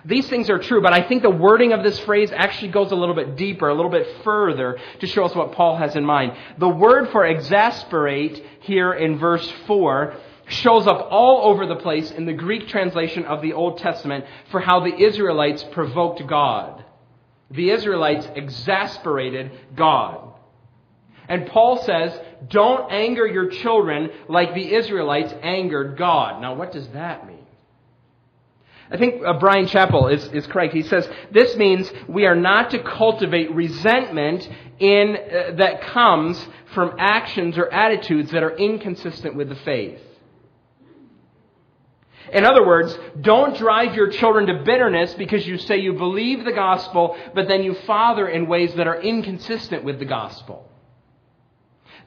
These 0.08 0.30
things 0.30 0.50
are 0.50 0.58
true, 0.58 0.82
but 0.82 0.93
I 0.93 1.06
think 1.06 1.22
the 1.22 1.30
wording 1.30 1.74
of 1.74 1.84
this 1.84 2.00
phrase 2.00 2.32
actually 2.34 2.70
goes 2.70 2.93
a 2.93 2.96
little 2.96 3.13
bit 3.13 3.36
deeper, 3.36 3.67
a 3.67 3.76
little 3.76 3.91
bit 3.91 4.08
further 4.24 4.80
to 5.02 5.08
show 5.08 5.26
us 5.26 5.36
what 5.36 5.52
Paul 5.52 5.76
has 5.76 5.98
in 5.98 6.06
mind. 6.06 6.32
The 6.58 6.70
word 6.70 7.10
for 7.10 7.26
exasperate 7.26 8.41
here 8.62 8.93
in 8.93 9.20
verse 9.20 9.52
4 9.67 10.15
shows 10.48 10.88
up 10.88 11.10
all 11.12 11.52
over 11.52 11.65
the 11.65 11.76
place 11.76 12.10
in 12.10 12.26
the 12.26 12.32
Greek 12.32 12.70
translation 12.70 13.26
of 13.26 13.41
the 13.41 13.52
Old 13.52 13.80
Testament 13.80 14.24
for 14.50 14.62
how 14.62 14.80
the 14.80 14.96
Israelites 14.96 15.65
provoked 15.72 16.26
God. 16.26 16.86
The 17.52 17.72
Israelites 17.72 18.30
exasperated 18.34 19.52
God. 19.76 20.24
And 21.28 21.48
Paul 21.48 21.84
says, 21.84 22.17
don't 22.48 22.89
anger 22.93 23.28
your 23.28 23.50
children 23.50 24.10
like 24.30 24.54
the 24.54 24.74
Israelites 24.74 25.34
angered 25.43 25.98
God. 25.98 26.41
Now, 26.41 26.56
what 26.56 26.72
does 26.72 26.88
that 26.89 27.28
mean? 27.28 27.37
I 28.89 28.97
think 28.97 29.21
uh, 29.26 29.34
Bryan 29.34 29.65
Chapell 29.65 30.13
is, 30.13 30.26
is 30.28 30.47
correct. 30.47 30.73
He 30.73 30.84
says, 30.84 31.10
this 31.32 31.56
means 31.58 31.91
we 32.08 32.26
are 32.26 32.36
not 32.36 32.71
to 32.71 32.80
cultivate 32.80 33.52
resentment 33.52 34.47
in, 34.80 35.17
uh, 35.17 35.56
that 35.56 35.82
comes 35.82 36.47
from 36.73 36.95
actions 36.97 37.58
or 37.58 37.71
attitudes 37.71 38.32
that 38.32 38.43
are 38.43 38.56
inconsistent 38.56 39.36
with 39.36 39.50
the 39.50 39.56
faith. 39.56 40.00
In 42.32 42.45
other 42.45 42.65
words, 42.65 42.97
don't 43.21 43.58
drive 43.58 43.95
your 43.95 44.10
children 44.10 44.47
to 44.47 44.63
bitterness 44.63 45.13
because 45.13 45.47
you 45.47 45.58
say 45.58 45.78
you 45.78 45.93
believe 45.93 46.43
the 46.43 46.52
gospel, 46.52 47.17
but 47.34 47.47
then 47.47 47.63
you 47.63 47.73
father 47.73 48.28
in 48.28 48.47
ways 48.47 48.73
that 48.76 48.88
are 48.88 49.02
inconsistent 49.02 49.84
with 49.84 50.00
the 50.00 50.06
gospel. 50.06 50.69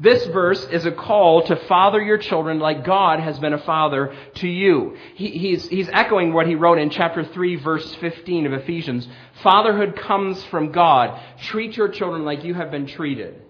This 0.00 0.24
verse 0.28 0.66
is 0.72 0.86
a 0.86 0.92
call 0.92 1.46
to 1.46 1.56
father 1.66 2.00
your 2.00 2.16
children 2.16 2.58
like 2.58 2.86
God 2.86 3.20
has 3.20 3.38
been 3.38 3.52
a 3.52 3.58
father 3.58 4.16
to 4.36 4.48
you. 4.48 4.96
He, 5.14 5.28
he's, 5.28 5.68
he's 5.68 5.90
echoing 5.92 6.32
what 6.32 6.46
he 6.46 6.54
wrote 6.54 6.78
in 6.78 6.88
chapter 6.88 7.22
3, 7.22 7.56
verse 7.56 7.94
15 7.96 8.46
of 8.46 8.54
Ephesians. 8.54 9.06
Fatherhood 9.42 9.96
comes 9.96 10.42
from 10.44 10.72
God. 10.72 11.20
Treat 11.42 11.76
your 11.76 11.88
children 11.88 12.24
like 12.24 12.44
you 12.44 12.54
have 12.54 12.70
been 12.70 12.86
treated. 12.86 13.42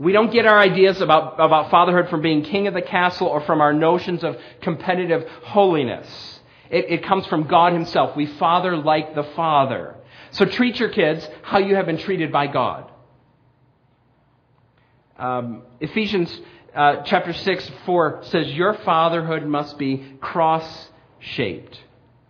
We 0.00 0.10
don't 0.10 0.32
get 0.32 0.46
our 0.46 0.58
ideas 0.58 1.00
about, 1.00 1.34
about 1.34 1.70
fatherhood 1.70 2.10
from 2.10 2.20
being 2.20 2.42
king 2.42 2.66
of 2.66 2.74
the 2.74 2.82
castle 2.82 3.28
or 3.28 3.40
from 3.42 3.60
our 3.60 3.72
notions 3.72 4.24
of 4.24 4.36
competitive 4.62 5.28
holiness. 5.44 6.40
It, 6.70 6.86
it 6.90 7.04
comes 7.04 7.24
from 7.26 7.46
God 7.46 7.72
Himself. 7.72 8.16
We 8.16 8.26
father 8.26 8.76
like 8.76 9.14
the 9.14 9.22
Father. 9.36 9.94
So 10.32 10.44
treat 10.44 10.80
your 10.80 10.88
kids 10.88 11.28
how 11.42 11.58
you 11.58 11.76
have 11.76 11.86
been 11.86 11.98
treated 11.98 12.32
by 12.32 12.48
God. 12.48 12.91
Um, 15.18 15.62
Ephesians 15.80 16.40
uh, 16.74 17.02
chapter 17.04 17.32
6, 17.32 17.70
4 17.84 18.20
says, 18.24 18.48
Your 18.52 18.74
fatherhood 18.74 19.44
must 19.44 19.78
be 19.78 20.16
cross 20.20 20.88
shaped. 21.18 21.78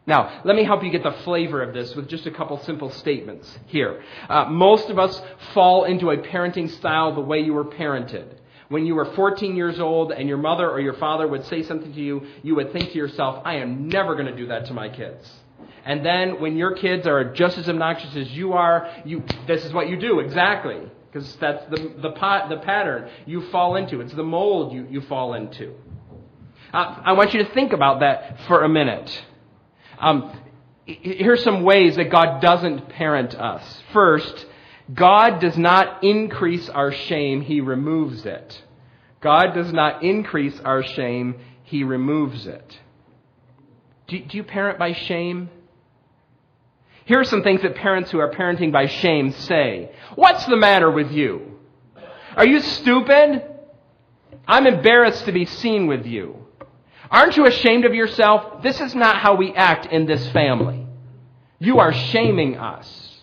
Now, 0.04 0.42
let 0.44 0.56
me 0.56 0.64
help 0.64 0.82
you 0.82 0.90
get 0.90 1.04
the 1.04 1.12
flavor 1.24 1.62
of 1.62 1.72
this 1.72 1.94
with 1.94 2.08
just 2.08 2.26
a 2.26 2.32
couple 2.32 2.58
simple 2.64 2.90
statements 2.90 3.58
here. 3.66 4.02
Uh, 4.28 4.46
most 4.46 4.90
of 4.90 4.98
us 4.98 5.22
fall 5.54 5.84
into 5.84 6.10
a 6.10 6.16
parenting 6.16 6.68
style 6.68 7.14
the 7.14 7.20
way 7.20 7.40
you 7.40 7.54
were 7.54 7.64
parented. 7.64 8.26
When 8.68 8.84
you 8.84 8.96
were 8.96 9.04
14 9.04 9.54
years 9.54 9.78
old 9.78 10.10
and 10.10 10.28
your 10.28 10.38
mother 10.38 10.68
or 10.68 10.80
your 10.80 10.94
father 10.94 11.28
would 11.28 11.44
say 11.46 11.62
something 11.62 11.92
to 11.92 12.00
you, 12.00 12.26
you 12.42 12.56
would 12.56 12.72
think 12.72 12.90
to 12.90 12.98
yourself, 12.98 13.42
I 13.44 13.56
am 13.56 13.88
never 13.88 14.14
going 14.14 14.26
to 14.26 14.36
do 14.36 14.46
that 14.48 14.66
to 14.66 14.74
my 14.74 14.88
kids. 14.88 15.30
And 15.84 16.04
then 16.04 16.40
when 16.40 16.56
your 16.56 16.74
kids 16.74 17.06
are 17.06 17.32
just 17.32 17.58
as 17.58 17.68
obnoxious 17.68 18.16
as 18.16 18.32
you 18.32 18.54
are, 18.54 18.90
you, 19.04 19.22
this 19.46 19.64
is 19.64 19.72
what 19.72 19.88
you 19.88 19.96
do 19.96 20.18
exactly 20.18 20.80
because 21.12 21.36
that's 21.36 21.64
the, 21.68 21.92
the, 22.00 22.10
pot, 22.12 22.48
the 22.48 22.56
pattern 22.58 23.08
you 23.26 23.42
fall 23.50 23.76
into. 23.76 24.00
It's 24.00 24.14
the 24.14 24.22
mold 24.22 24.72
you, 24.72 24.86
you 24.90 25.02
fall 25.02 25.34
into. 25.34 25.74
Uh, 26.72 27.00
I 27.04 27.12
want 27.12 27.34
you 27.34 27.44
to 27.44 27.52
think 27.52 27.72
about 27.72 28.00
that 28.00 28.40
for 28.46 28.64
a 28.64 28.68
minute. 28.68 29.22
Um, 29.98 30.40
here's 30.86 31.44
some 31.44 31.64
ways 31.64 31.96
that 31.96 32.10
God 32.10 32.40
doesn't 32.40 32.88
parent 32.88 33.34
us. 33.34 33.82
First, 33.92 34.46
God 34.92 35.38
does 35.38 35.58
not 35.58 36.02
increase 36.02 36.68
our 36.70 36.92
shame, 36.92 37.42
He 37.42 37.60
removes 37.60 38.24
it. 38.24 38.62
God 39.20 39.54
does 39.54 39.72
not 39.72 40.02
increase 40.02 40.58
our 40.60 40.82
shame, 40.82 41.36
He 41.64 41.84
removes 41.84 42.46
it. 42.46 42.78
Do, 44.08 44.18
do 44.18 44.36
you 44.38 44.44
parent 44.44 44.78
by 44.78 44.94
shame? 44.94 45.50
Here 47.12 47.20
are 47.20 47.24
some 47.24 47.42
things 47.42 47.60
that 47.60 47.74
parents 47.74 48.10
who 48.10 48.20
are 48.20 48.30
parenting 48.30 48.72
by 48.72 48.86
shame 48.86 49.32
say. 49.32 49.90
What's 50.14 50.46
the 50.46 50.56
matter 50.56 50.90
with 50.90 51.12
you? 51.12 51.58
Are 52.38 52.46
you 52.46 52.60
stupid? 52.60 53.44
I'm 54.48 54.66
embarrassed 54.66 55.26
to 55.26 55.32
be 55.32 55.44
seen 55.44 55.88
with 55.88 56.06
you. 56.06 56.46
Aren't 57.10 57.36
you 57.36 57.44
ashamed 57.44 57.84
of 57.84 57.92
yourself? 57.92 58.62
This 58.62 58.80
is 58.80 58.94
not 58.94 59.18
how 59.18 59.34
we 59.34 59.52
act 59.52 59.92
in 59.92 60.06
this 60.06 60.26
family. 60.30 60.86
You 61.58 61.80
are 61.80 61.92
shaming 61.92 62.56
us. 62.56 63.20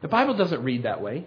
The 0.00 0.08
Bible 0.08 0.32
doesn't 0.32 0.64
read 0.64 0.84
that 0.84 1.02
way. 1.02 1.26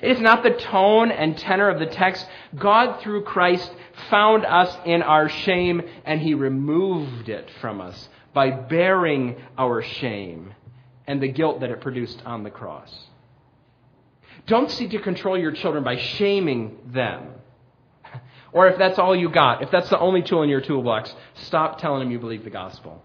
It 0.00 0.12
is 0.12 0.20
not 0.20 0.44
the 0.44 0.50
tone 0.50 1.10
and 1.10 1.36
tenor 1.36 1.68
of 1.68 1.80
the 1.80 1.86
text. 1.86 2.24
God, 2.54 3.00
through 3.00 3.24
Christ, 3.24 3.72
found 4.08 4.44
us 4.44 4.72
in 4.84 5.02
our 5.02 5.28
shame 5.28 5.82
and 6.04 6.20
He 6.20 6.34
removed 6.34 7.28
it 7.28 7.50
from 7.60 7.80
us 7.80 8.08
by 8.34 8.50
bearing 8.50 9.36
our 9.58 9.82
shame 9.82 10.54
and 11.06 11.22
the 11.22 11.28
guilt 11.28 11.60
that 11.60 11.70
it 11.70 11.80
produced 11.80 12.22
on 12.24 12.42
the 12.42 12.50
cross. 12.50 12.92
Don't 14.46 14.70
seek 14.70 14.90
to 14.90 15.00
control 15.00 15.38
your 15.38 15.52
children 15.52 15.84
by 15.84 15.96
shaming 15.96 16.78
them. 16.86 17.28
Or 18.52 18.68
if 18.68 18.78
that's 18.78 18.98
all 18.98 19.16
you 19.16 19.30
got, 19.30 19.62
if 19.62 19.70
that's 19.70 19.88
the 19.88 19.98
only 19.98 20.22
tool 20.22 20.42
in 20.42 20.50
your 20.50 20.60
toolbox, 20.60 21.14
stop 21.34 21.78
telling 21.78 22.00
them 22.00 22.10
you 22.10 22.18
believe 22.18 22.44
the 22.44 22.50
gospel. 22.50 23.02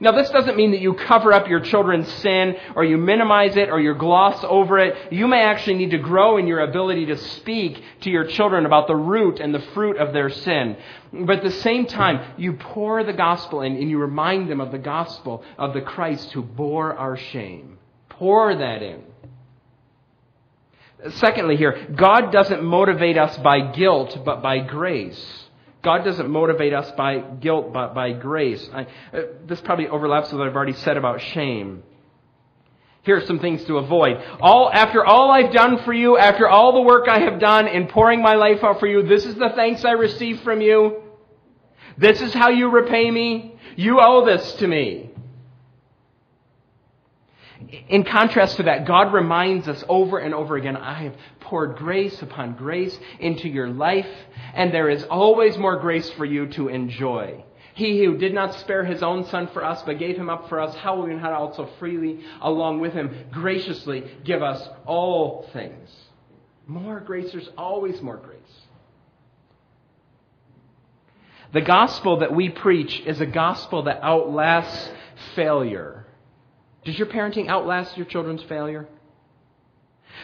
Now, 0.00 0.12
this 0.12 0.30
doesn't 0.30 0.56
mean 0.56 0.72
that 0.72 0.80
you 0.80 0.94
cover 0.94 1.32
up 1.32 1.48
your 1.48 1.60
children's 1.60 2.10
sin 2.14 2.56
or 2.74 2.84
you 2.84 2.96
minimize 2.96 3.56
it 3.56 3.68
or 3.68 3.80
you 3.80 3.94
gloss 3.94 4.42
over 4.44 4.78
it. 4.78 5.12
You 5.12 5.26
may 5.28 5.42
actually 5.42 5.74
need 5.74 5.90
to 5.90 5.98
grow 5.98 6.36
in 6.38 6.46
your 6.46 6.60
ability 6.60 7.06
to 7.06 7.16
speak 7.16 7.82
to 8.02 8.10
your 8.10 8.24
children 8.24 8.66
about 8.66 8.86
the 8.86 8.96
root 8.96 9.40
and 9.40 9.54
the 9.54 9.60
fruit 9.74 9.96
of 9.96 10.12
their 10.12 10.30
sin. 10.30 10.76
But 11.12 11.38
at 11.38 11.44
the 11.44 11.50
same 11.50 11.86
time, 11.86 12.34
you 12.36 12.54
pour 12.54 13.04
the 13.04 13.12
gospel 13.12 13.62
in 13.62 13.76
and 13.76 13.90
you 13.90 13.98
remind 13.98 14.50
them 14.50 14.60
of 14.60 14.72
the 14.72 14.78
gospel 14.78 15.44
of 15.58 15.74
the 15.74 15.82
Christ 15.82 16.32
who 16.32 16.42
bore 16.42 16.96
our 16.96 17.16
shame. 17.16 17.78
Pour 18.08 18.54
that 18.54 18.82
in. 18.82 19.02
Secondly, 21.14 21.56
here, 21.56 21.88
God 21.94 22.30
doesn't 22.30 22.62
motivate 22.62 23.18
us 23.18 23.36
by 23.38 23.72
guilt, 23.72 24.22
but 24.24 24.40
by 24.40 24.60
grace. 24.60 25.41
God 25.82 26.04
doesn't 26.04 26.30
motivate 26.30 26.72
us 26.72 26.90
by 26.92 27.18
guilt, 27.18 27.72
but 27.72 27.94
by 27.94 28.12
grace. 28.12 28.68
I, 28.72 28.86
uh, 29.12 29.22
this 29.46 29.60
probably 29.60 29.88
overlaps 29.88 30.30
with 30.30 30.38
what 30.38 30.48
I've 30.48 30.56
already 30.56 30.74
said 30.74 30.96
about 30.96 31.20
shame. 31.20 31.82
Here 33.02 33.16
are 33.16 33.26
some 33.26 33.40
things 33.40 33.64
to 33.64 33.78
avoid. 33.78 34.22
All, 34.40 34.70
after 34.72 35.04
all 35.04 35.30
I've 35.32 35.52
done 35.52 35.82
for 35.82 35.92
you, 35.92 36.16
after 36.16 36.48
all 36.48 36.72
the 36.72 36.82
work 36.82 37.08
I 37.08 37.18
have 37.18 37.40
done 37.40 37.66
in 37.66 37.88
pouring 37.88 38.22
my 38.22 38.34
life 38.34 38.62
out 38.62 38.78
for 38.78 38.86
you, 38.86 39.02
this 39.02 39.24
is 39.24 39.34
the 39.34 39.50
thanks 39.56 39.84
I 39.84 39.92
receive 39.92 40.40
from 40.42 40.60
you. 40.60 41.02
This 41.98 42.22
is 42.22 42.32
how 42.32 42.50
you 42.50 42.70
repay 42.70 43.10
me. 43.10 43.56
You 43.74 43.98
owe 44.00 44.24
this 44.24 44.52
to 44.54 44.68
me. 44.68 45.11
In 47.88 48.04
contrast 48.04 48.56
to 48.58 48.64
that, 48.64 48.86
God 48.86 49.14
reminds 49.14 49.66
us 49.66 49.82
over 49.88 50.18
and 50.18 50.34
over 50.34 50.56
again, 50.56 50.76
I 50.76 51.04
have 51.04 51.14
poured 51.40 51.76
grace 51.76 52.20
upon 52.20 52.54
grace 52.54 52.98
into 53.18 53.48
your 53.48 53.68
life, 53.68 54.08
and 54.54 54.74
there 54.74 54.90
is 54.90 55.04
always 55.04 55.56
more 55.56 55.76
grace 55.76 56.10
for 56.10 56.26
you 56.26 56.48
to 56.48 56.68
enjoy. 56.68 57.42
He 57.74 58.04
who 58.04 58.18
did 58.18 58.34
not 58.34 58.54
spare 58.56 58.84
his 58.84 59.02
own 59.02 59.24
son 59.24 59.48
for 59.54 59.64
us, 59.64 59.82
but 59.82 59.98
gave 59.98 60.16
him 60.16 60.28
up 60.28 60.50
for 60.50 60.60
us, 60.60 60.74
how 60.76 60.96
will 60.96 61.06
he 61.06 61.14
not 61.14 61.32
also 61.32 61.66
freely, 61.78 62.20
along 62.42 62.80
with 62.80 62.92
him, 62.92 63.10
graciously 63.30 64.04
give 64.22 64.42
us 64.42 64.68
all 64.84 65.48
things? 65.54 65.88
More 66.66 67.00
grace, 67.00 67.32
there's 67.32 67.48
always 67.56 68.02
more 68.02 68.18
grace. 68.18 68.38
The 71.52 71.62
gospel 71.62 72.18
that 72.18 72.34
we 72.34 72.50
preach 72.50 73.00
is 73.00 73.20
a 73.20 73.26
gospel 73.26 73.84
that 73.84 74.00
outlasts 74.02 74.90
failure. 75.34 76.01
Does 76.84 76.98
your 76.98 77.06
parenting 77.06 77.48
outlast 77.48 77.96
your 77.96 78.06
children's 78.06 78.42
failure? 78.42 78.88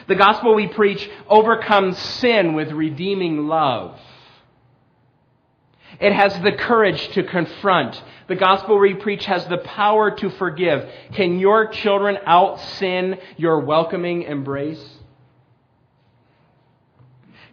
The 0.06 0.14
gospel 0.14 0.54
we 0.54 0.66
preach 0.68 1.08
overcomes 1.28 1.98
sin 1.98 2.54
with 2.54 2.70
redeeming 2.72 3.46
love. 3.46 3.98
It 6.00 6.12
has 6.12 6.38
the 6.40 6.52
courage 6.52 7.08
to 7.10 7.22
confront. 7.22 8.00
The 8.28 8.36
gospel 8.36 8.78
we 8.78 8.94
preach 8.94 9.24
has 9.24 9.46
the 9.46 9.58
power 9.58 10.10
to 10.10 10.30
forgive. 10.30 10.88
Can 11.12 11.38
your 11.38 11.68
children 11.68 12.18
out 12.26 12.60
sin 12.60 13.18
your 13.36 13.60
welcoming 13.60 14.22
embrace? 14.22 14.84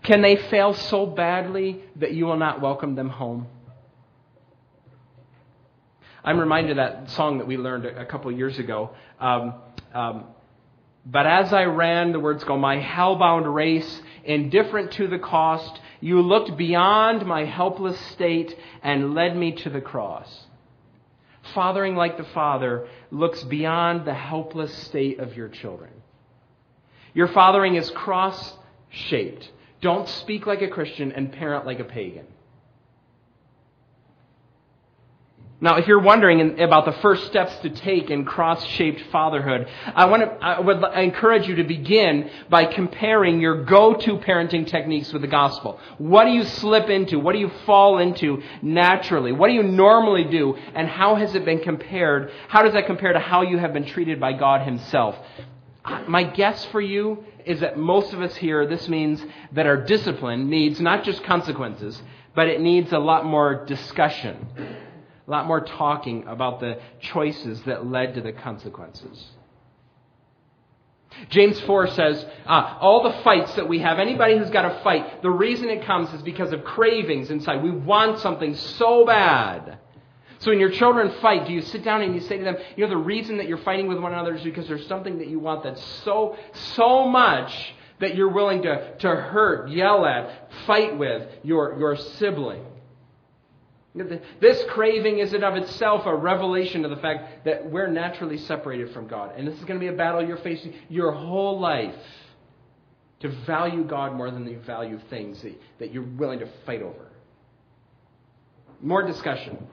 Can 0.03 0.21
they 0.21 0.35
fail 0.35 0.73
so 0.73 1.05
badly 1.05 1.81
that 1.95 2.13
you 2.13 2.25
will 2.25 2.37
not 2.37 2.61
welcome 2.61 2.95
them 2.95 3.09
home? 3.09 3.47
I'm 6.25 6.39
reminded 6.39 6.71
of 6.71 6.77
that 6.77 7.11
song 7.11 7.37
that 7.37 7.45
we 7.45 7.55
learned 7.55 7.85
a, 7.85 8.03
couple 8.03 8.31
years 8.31 8.57
ago. 8.57 8.89
Um, 9.19 9.53
um, 9.93 10.23
but 11.05 11.27
as 11.27 11.53
I 11.53 11.65
ran, 11.65 12.13
the 12.13 12.19
words 12.19 12.43
go, 12.43 12.57
my 12.57 12.81
hellbound 12.81 13.53
race, 13.53 14.01
indifferent 14.23 14.93
to 14.93 15.07
the 15.07 15.19
cost, 15.19 15.79
you 16.01 16.19
looked 16.21 16.57
beyond 16.57 17.27
my 17.27 17.45
helpless 17.45 17.99
state 18.13 18.57
and 18.81 19.13
led 19.13 19.37
me 19.37 19.51
to 19.51 19.69
the 19.69 19.81
cross. 19.81 20.47
Fathering 21.53 21.95
like 21.95 22.17
the 22.17 22.23
Father 22.23 22.87
looks 23.11 23.43
beyond 23.43 24.05
the 24.05 24.15
helpless 24.15 24.75
state 24.85 25.19
of 25.19 25.37
your 25.37 25.47
children. 25.47 25.91
Your 27.13 27.27
fathering 27.27 27.75
is 27.75 27.91
cross 27.91 28.55
shaped. 28.89 29.51
Don't 29.79 30.09
speak 30.09 30.47
like 30.47 30.63
a 30.63 30.69
Christian 30.69 31.11
and 31.11 31.31
parent 31.31 31.67
like 31.67 31.79
a 31.79 31.83
pagan. 31.83 32.25
Now, 35.61 35.77
if 35.77 35.87
you're 35.87 36.01
wondering 36.01 36.59
about 36.59 36.83
the 36.83 36.91
first 37.01 37.27
steps 37.27 37.55
to 37.59 37.69
take 37.69 38.11
in 38.11 38.25
cross-shaped 38.25 39.03
fatherhood, 39.09 39.69
I 39.95 40.03
want 40.05 40.23
to, 40.23 40.45
I 40.45 40.59
would 40.59 40.83
encourage 40.95 41.47
you 41.47 41.55
to 41.55 41.63
begin 41.63 42.29
by 42.49 42.65
comparing 42.65 43.39
your 43.39 43.63
go-to 43.63 44.17
parenting 44.17 44.67
techniques 44.67 45.13
with 45.13 45.21
the 45.21 45.29
gospel. 45.29 45.79
What 45.97 46.25
do 46.25 46.31
you 46.31 46.43
slip 46.43 46.89
into? 46.89 47.19
What 47.19 47.31
do 47.31 47.39
you 47.39 47.49
fall 47.65 47.99
into 47.99 48.43
naturally? 48.61 49.31
What 49.31 49.47
do 49.47 49.53
you 49.53 49.63
normally 49.63 50.25
do? 50.25 50.57
And 50.75 50.89
how 50.89 51.15
has 51.15 51.35
it 51.35 51.45
been 51.45 51.61
compared? 51.61 52.33
How 52.49 52.61
does 52.61 52.73
that 52.73 52.85
compare 52.85 53.13
to 53.13 53.19
how 53.19 53.41
you 53.41 53.57
have 53.57 53.71
been 53.71 53.85
treated 53.85 54.19
by 54.19 54.33
God 54.33 54.65
Himself? 54.65 55.15
My 56.05 56.23
guess 56.23 56.65
for 56.65 56.81
you 56.81 57.23
is 57.45 57.61
that 57.61 57.77
most 57.77 58.11
of 58.11 58.21
us 58.21 58.35
here, 58.35 58.67
this 58.67 58.89
means 58.89 59.23
that 59.53 59.67
our 59.67 59.77
discipline 59.77 60.49
needs 60.49 60.81
not 60.81 61.05
just 61.05 61.23
consequences, 61.23 62.01
but 62.35 62.49
it 62.49 62.59
needs 62.59 62.91
a 62.91 62.99
lot 62.99 63.23
more 63.23 63.63
discussion 63.65 64.49
a 65.27 65.31
lot 65.31 65.47
more 65.47 65.61
talking 65.61 66.27
about 66.27 66.59
the 66.59 66.79
choices 66.99 67.61
that 67.63 67.85
led 67.85 68.15
to 68.15 68.21
the 68.21 68.31
consequences. 68.31 69.25
James 71.29 71.59
4 71.61 71.87
says, 71.87 72.25
uh, 72.45 72.77
all 72.79 73.03
the 73.03 73.23
fights 73.23 73.55
that 73.55 73.67
we 73.67 73.79
have, 73.79 73.99
anybody 73.99 74.37
who's 74.37 74.49
got 74.49 74.65
a 74.65 74.83
fight, 74.83 75.21
the 75.21 75.29
reason 75.29 75.69
it 75.69 75.85
comes 75.85 76.13
is 76.13 76.21
because 76.21 76.51
of 76.51 76.63
cravings 76.63 77.31
inside. 77.31 77.63
We 77.63 77.71
want 77.71 78.19
something 78.19 78.55
so 78.55 79.05
bad. 79.05 79.79
So 80.39 80.51
when 80.51 80.59
your 80.59 80.71
children 80.71 81.11
fight, 81.21 81.47
do 81.47 81.53
you 81.53 81.61
sit 81.61 81.83
down 81.83 82.01
and 82.01 82.13
you 82.13 82.21
say 82.21 82.37
to 82.37 82.43
them, 82.43 82.57
you 82.75 82.83
know, 82.83 82.89
the 82.89 82.97
reason 82.97 83.37
that 83.37 83.47
you're 83.47 83.57
fighting 83.59 83.87
with 83.87 83.97
one 83.99 84.11
another 84.11 84.35
is 84.35 84.43
because 84.43 84.67
there's 84.67 84.85
something 84.87 85.19
that 85.19 85.27
you 85.27 85.39
want 85.39 85.63
that's 85.63 85.83
so, 86.03 86.37
so 86.75 87.07
much 87.07 87.73
that 87.99 88.15
you're 88.15 88.29
willing 88.29 88.61
to, 88.63 88.97
to 88.97 89.07
hurt, 89.07 89.69
yell 89.69 90.05
at, 90.05 90.51
fight 90.65 90.97
with 90.97 91.29
your, 91.43 91.79
your 91.79 91.95
sibling. 91.95 92.63
This 94.41 94.61
craving 94.71 95.19
is 95.19 95.33
in 95.33 95.43
of 95.43 95.55
itself 95.55 96.05
a 96.05 96.13
revelation 96.13 96.83
of 96.83 96.91
the 96.91 96.97
fact 96.97 97.45
that 97.45 97.69
we're 97.69 97.87
naturally 97.87 98.37
separated 98.37 98.91
from 98.91 99.07
God. 99.07 99.33
And 99.37 99.47
this 99.47 99.55
is 99.55 99.61
going 99.61 99.79
to 99.79 99.83
be 99.83 99.87
a 99.87 99.95
battle 99.95 100.25
you're 100.25 100.37
facing 100.37 100.73
your 100.89 101.11
whole 101.11 101.59
life 101.59 101.95
to 103.21 103.29
value 103.45 103.85
God 103.85 104.13
more 104.13 104.29
than 104.29 104.45
you 104.45 104.59
value 104.59 104.99
things 105.09 105.43
that, 105.79 105.93
you're 105.93 106.03
willing 106.03 106.39
to 106.39 106.49
fight 106.65 106.81
over. 106.81 107.07
More 108.81 109.03
discussion. 109.07 109.65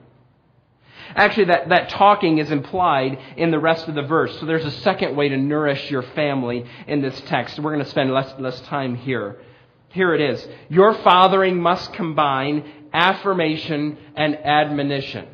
Actually, 1.15 1.45
that, 1.45 1.67
that 1.67 1.89
talking 1.89 2.37
is 2.37 2.49
implied 2.49 3.19
in 3.35 3.51
the 3.51 3.59
rest 3.59 3.89
of 3.89 3.95
the 3.95 4.03
verse. 4.03 4.39
So 4.39 4.45
there's 4.45 4.63
a 4.63 4.71
second 4.71 5.17
way 5.17 5.27
to 5.27 5.37
nourish 5.37 5.91
your 5.91 6.01
family 6.01 6.65
in 6.87 7.01
this 7.01 7.19
text. 7.25 7.59
We're 7.59 7.73
going 7.73 7.83
to 7.83 7.91
spend 7.91 8.13
less, 8.13 8.33
less 8.39 8.61
time 8.61 8.95
here. 8.95 9.41
Here 9.89 10.15
it 10.15 10.21
is. 10.21 10.47
Your 10.69 10.93
fathering 10.95 11.59
must 11.59 11.93
combine 11.93 12.82
affirmation 12.93 13.97
and 14.15 14.35
admonition. 14.37 15.27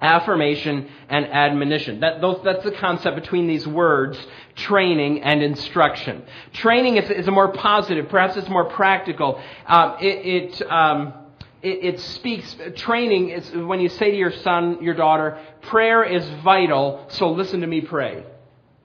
Affirmation 0.00 0.88
and 1.08 1.26
admonition. 1.26 2.00
That, 2.00 2.20
that's 2.44 2.64
the 2.64 2.72
concept 2.72 3.16
between 3.16 3.46
these 3.46 3.66
words, 3.66 4.18
training 4.54 5.22
and 5.22 5.42
instruction. 5.42 6.22
Training 6.52 6.96
is, 6.96 7.08
is 7.10 7.28
a 7.28 7.30
more 7.30 7.52
positive, 7.52 8.08
perhaps 8.08 8.36
it's 8.36 8.48
more 8.48 8.66
practical. 8.66 9.40
Um, 9.66 9.96
it, 10.00 10.60
it, 10.60 10.70
um, 10.70 11.14
it, 11.62 11.94
it 11.94 12.00
speaks, 12.00 12.54
training 12.76 13.30
is 13.30 13.50
when 13.52 13.80
you 13.80 13.88
say 13.88 14.10
to 14.10 14.16
your 14.16 14.32
son, 14.32 14.82
your 14.82 14.94
daughter, 14.94 15.38
prayer 15.62 16.04
is 16.04 16.28
vital, 16.44 17.06
so 17.08 17.30
listen 17.30 17.62
to 17.62 17.66
me 17.66 17.80
pray. 17.80 18.24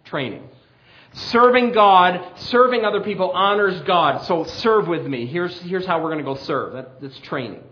Training. 0.05 0.47
Serving 1.13 1.73
God, 1.73 2.39
serving 2.39 2.85
other 2.85 3.01
people 3.01 3.31
honors 3.31 3.81
God. 3.81 4.23
So 4.25 4.45
serve 4.45 4.87
with 4.87 5.05
me. 5.05 5.25
Here's, 5.25 5.59
here's 5.59 5.85
how 5.85 6.01
we're 6.01 6.09
going 6.09 6.19
to 6.19 6.23
go 6.23 6.35
serve. 6.35 6.73
That, 6.73 7.01
that's 7.01 7.19
training. 7.19 7.63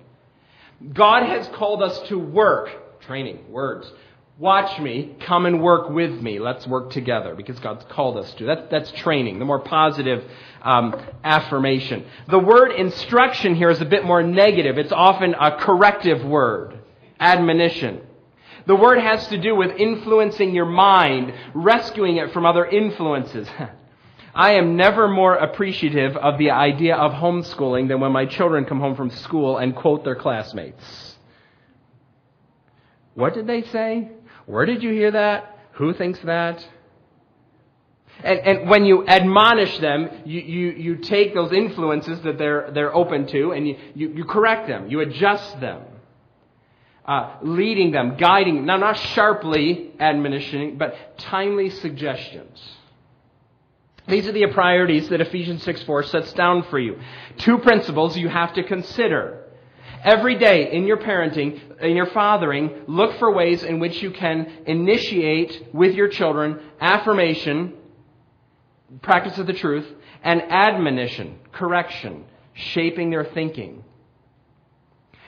God 0.93 1.23
has 1.23 1.47
called 1.49 1.83
us 1.83 1.99
to 2.09 2.17
work. 2.17 2.69
Training, 3.01 3.51
words. 3.51 3.91
Watch 4.37 4.79
me, 4.79 5.17
come 5.19 5.45
and 5.45 5.61
work 5.61 5.89
with 5.89 6.21
me. 6.21 6.39
Let's 6.39 6.65
work 6.65 6.91
together 6.91 7.35
because 7.35 7.59
God's 7.59 7.83
called 7.89 8.17
us 8.17 8.33
to. 8.35 8.45
That, 8.45 8.69
that's 8.69 8.89
training, 8.93 9.37
the 9.37 9.43
more 9.43 9.59
positive 9.59 10.23
um, 10.61 10.95
affirmation. 11.25 12.05
The 12.29 12.39
word 12.39 12.71
instruction 12.71 13.55
here 13.55 13.69
is 13.69 13.81
a 13.81 13.85
bit 13.85 14.05
more 14.05 14.23
negative. 14.23 14.77
It's 14.77 14.93
often 14.93 15.33
a 15.33 15.57
corrective 15.57 16.23
word, 16.23 16.79
admonition. 17.19 17.99
The 18.65 18.75
word 18.75 18.99
has 18.99 19.27
to 19.27 19.37
do 19.37 19.55
with 19.55 19.71
influencing 19.71 20.55
your 20.55 20.67
mind, 20.67 21.33
rescuing 21.53 22.15
it 22.15 22.31
from 22.31 22.45
other 22.45 22.65
influences. 22.65 23.47
I 24.33 24.53
am 24.53 24.75
never 24.75 25.07
more 25.07 25.35
appreciative 25.35 26.15
of 26.15 26.37
the 26.37 26.51
idea 26.51 26.95
of 26.95 27.13
homeschooling 27.13 27.87
than 27.87 27.99
when 27.99 28.11
my 28.11 28.25
children 28.25 28.65
come 28.65 28.79
home 28.79 28.95
from 28.95 29.09
school 29.09 29.57
and 29.57 29.75
quote 29.75 30.03
their 30.03 30.15
classmates. 30.15 31.17
What 33.15 33.33
did 33.33 33.47
they 33.47 33.63
say? 33.63 34.11
Where 34.45 34.65
did 34.65 34.83
you 34.83 34.91
hear 34.91 35.11
that? 35.11 35.57
Who 35.73 35.93
thinks 35.93 36.19
that? 36.21 36.65
And, 38.23 38.39
and 38.39 38.69
when 38.69 38.85
you 38.85 39.07
admonish 39.07 39.77
them, 39.79 40.09
you, 40.25 40.41
you, 40.41 40.71
you 40.71 40.95
take 40.97 41.33
those 41.33 41.51
influences 41.53 42.21
that 42.21 42.37
they're, 42.37 42.69
they're 42.71 42.93
open 42.93 43.27
to 43.27 43.51
and 43.51 43.67
you, 43.67 43.77
you, 43.95 44.09
you 44.09 44.25
correct 44.25 44.67
them, 44.67 44.89
you 44.89 44.99
adjust 44.99 45.59
them. 45.59 45.83
Uh, 47.05 47.37
leading 47.41 47.91
them, 47.91 48.17
guiding, 48.17 48.65
now 48.65 48.77
not 48.77 48.97
sharply 48.97 49.91
admonishing, 49.99 50.77
but 50.77 51.17
timely 51.17 51.69
suggestions. 51.69 52.61
These 54.09 54.27
are 54.27 54.31
the 54.31 54.45
priorities 54.47 55.09
that 55.09 55.21
Ephesians 55.21 55.63
6 55.63 55.83
4 55.83 56.03
sets 56.03 56.33
down 56.33 56.63
for 56.63 56.79
you. 56.79 56.99
Two 57.37 57.59
principles 57.59 58.17
you 58.17 58.27
have 58.27 58.53
to 58.53 58.63
consider. 58.63 59.45
Every 60.03 60.35
day 60.35 60.71
in 60.71 60.85
your 60.85 60.97
parenting, 60.97 61.81
in 61.81 61.95
your 61.95 62.05
fathering, 62.07 62.83
look 62.87 63.19
for 63.19 63.33
ways 63.33 63.63
in 63.63 63.79
which 63.79 64.01
you 64.01 64.11
can 64.11 64.63
initiate 64.65 65.73
with 65.73 65.93
your 65.93 66.07
children 66.07 66.59
affirmation, 66.79 67.73
practice 69.01 69.37
of 69.37 69.45
the 69.45 69.53
truth, 69.53 69.85
and 70.23 70.41
admonition, 70.41 71.39
correction, 71.51 72.25
shaping 72.53 73.09
their 73.09 73.25
thinking. 73.25 73.83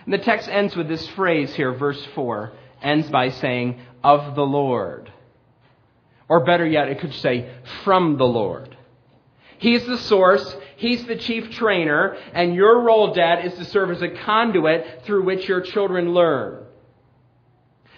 And 0.05 0.13
the 0.13 0.19
text 0.19 0.47
ends 0.49 0.75
with 0.75 0.87
this 0.87 1.07
phrase 1.09 1.53
here, 1.53 1.73
verse 1.73 2.03
4, 2.15 2.53
ends 2.81 3.09
by 3.09 3.29
saying, 3.29 3.79
of 4.03 4.35
the 4.35 4.45
Lord. 4.45 5.11
Or 6.27 6.45
better 6.45 6.65
yet, 6.65 6.87
it 6.87 6.99
could 6.99 7.13
say, 7.13 7.51
from 7.83 8.17
the 8.17 8.25
Lord. 8.25 8.70
He's 9.61 9.85
the 9.85 9.99
source, 9.99 10.57
He's 10.75 11.05
the 11.05 11.15
chief 11.15 11.51
trainer, 11.51 12.17
and 12.33 12.55
your 12.55 12.81
role, 12.81 13.13
Dad, 13.13 13.45
is 13.45 13.53
to 13.59 13.65
serve 13.65 13.91
as 13.91 14.01
a 14.01 14.09
conduit 14.09 15.03
through 15.05 15.23
which 15.23 15.47
your 15.47 15.61
children 15.61 16.15
learn. 16.15 16.65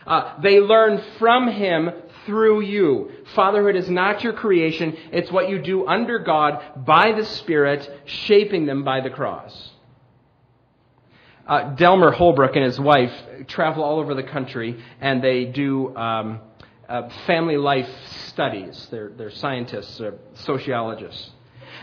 Uh, 0.05 0.41
they 0.41 0.59
learn 0.59 1.01
from 1.19 1.47
Him 1.47 1.89
through 2.25 2.63
you. 2.63 3.11
Fatherhood 3.33 3.77
is 3.77 3.89
not 3.89 4.25
your 4.25 4.33
creation, 4.33 4.97
it's 5.13 5.31
what 5.31 5.49
you 5.49 5.57
do 5.57 5.87
under 5.87 6.19
God 6.19 6.85
by 6.85 7.13
the 7.13 7.23
Spirit, 7.23 7.89
shaping 8.03 8.65
them 8.65 8.83
by 8.83 8.99
the 8.99 9.09
cross. 9.09 9.71
Uh, 11.47 11.75
Delmer 11.75 12.11
Holbrook 12.11 12.57
and 12.57 12.65
his 12.65 12.79
wife 12.79 13.13
travel 13.47 13.83
all 13.85 13.99
over 13.99 14.13
the 14.13 14.23
country 14.23 14.81
and 15.01 15.21
they 15.23 15.45
do 15.45 15.95
um, 15.95 16.39
uh, 16.89 17.09
family 17.25 17.57
life 17.57 17.89
studies. 18.27 18.87
They're, 18.91 19.09
they're 19.09 19.31
scientists, 19.31 19.99
or 20.01 20.19
sociologists. 20.33 21.31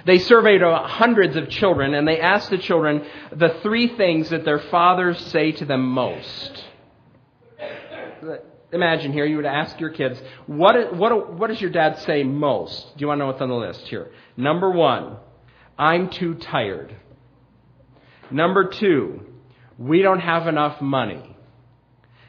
They 0.06 0.18
surveyed 0.18 0.62
uh, 0.62 0.86
hundreds 0.86 1.36
of 1.36 1.48
children 1.48 1.94
and 1.94 2.06
they 2.06 2.20
asked 2.20 2.50
the 2.50 2.58
children 2.58 3.06
the 3.32 3.58
three 3.62 3.96
things 3.96 4.30
that 4.30 4.44
their 4.44 4.58
fathers 4.58 5.18
say 5.26 5.52
to 5.52 5.64
them 5.64 5.86
most 5.90 6.64
imagine 8.72 9.12
here, 9.12 9.24
you 9.24 9.36
would 9.36 9.46
ask 9.46 9.78
your 9.80 9.90
kids, 9.90 10.20
what, 10.46 10.94
what, 10.94 11.34
what 11.34 11.48
does 11.48 11.60
your 11.60 11.70
dad 11.70 11.98
say 12.00 12.22
most? 12.22 12.96
Do 12.96 13.02
you 13.02 13.08
want 13.08 13.18
to 13.18 13.24
know 13.24 13.26
what's 13.26 13.40
on 13.40 13.48
the 13.48 13.54
list 13.54 13.80
here? 13.88 14.10
Number 14.36 14.70
one, 14.70 15.16
I'm 15.78 16.10
too 16.10 16.34
tired. 16.34 16.94
Number 18.30 18.68
two, 18.68 19.26
we 19.78 20.02
don't 20.02 20.20
have 20.20 20.46
enough 20.46 20.80
money. 20.80 21.36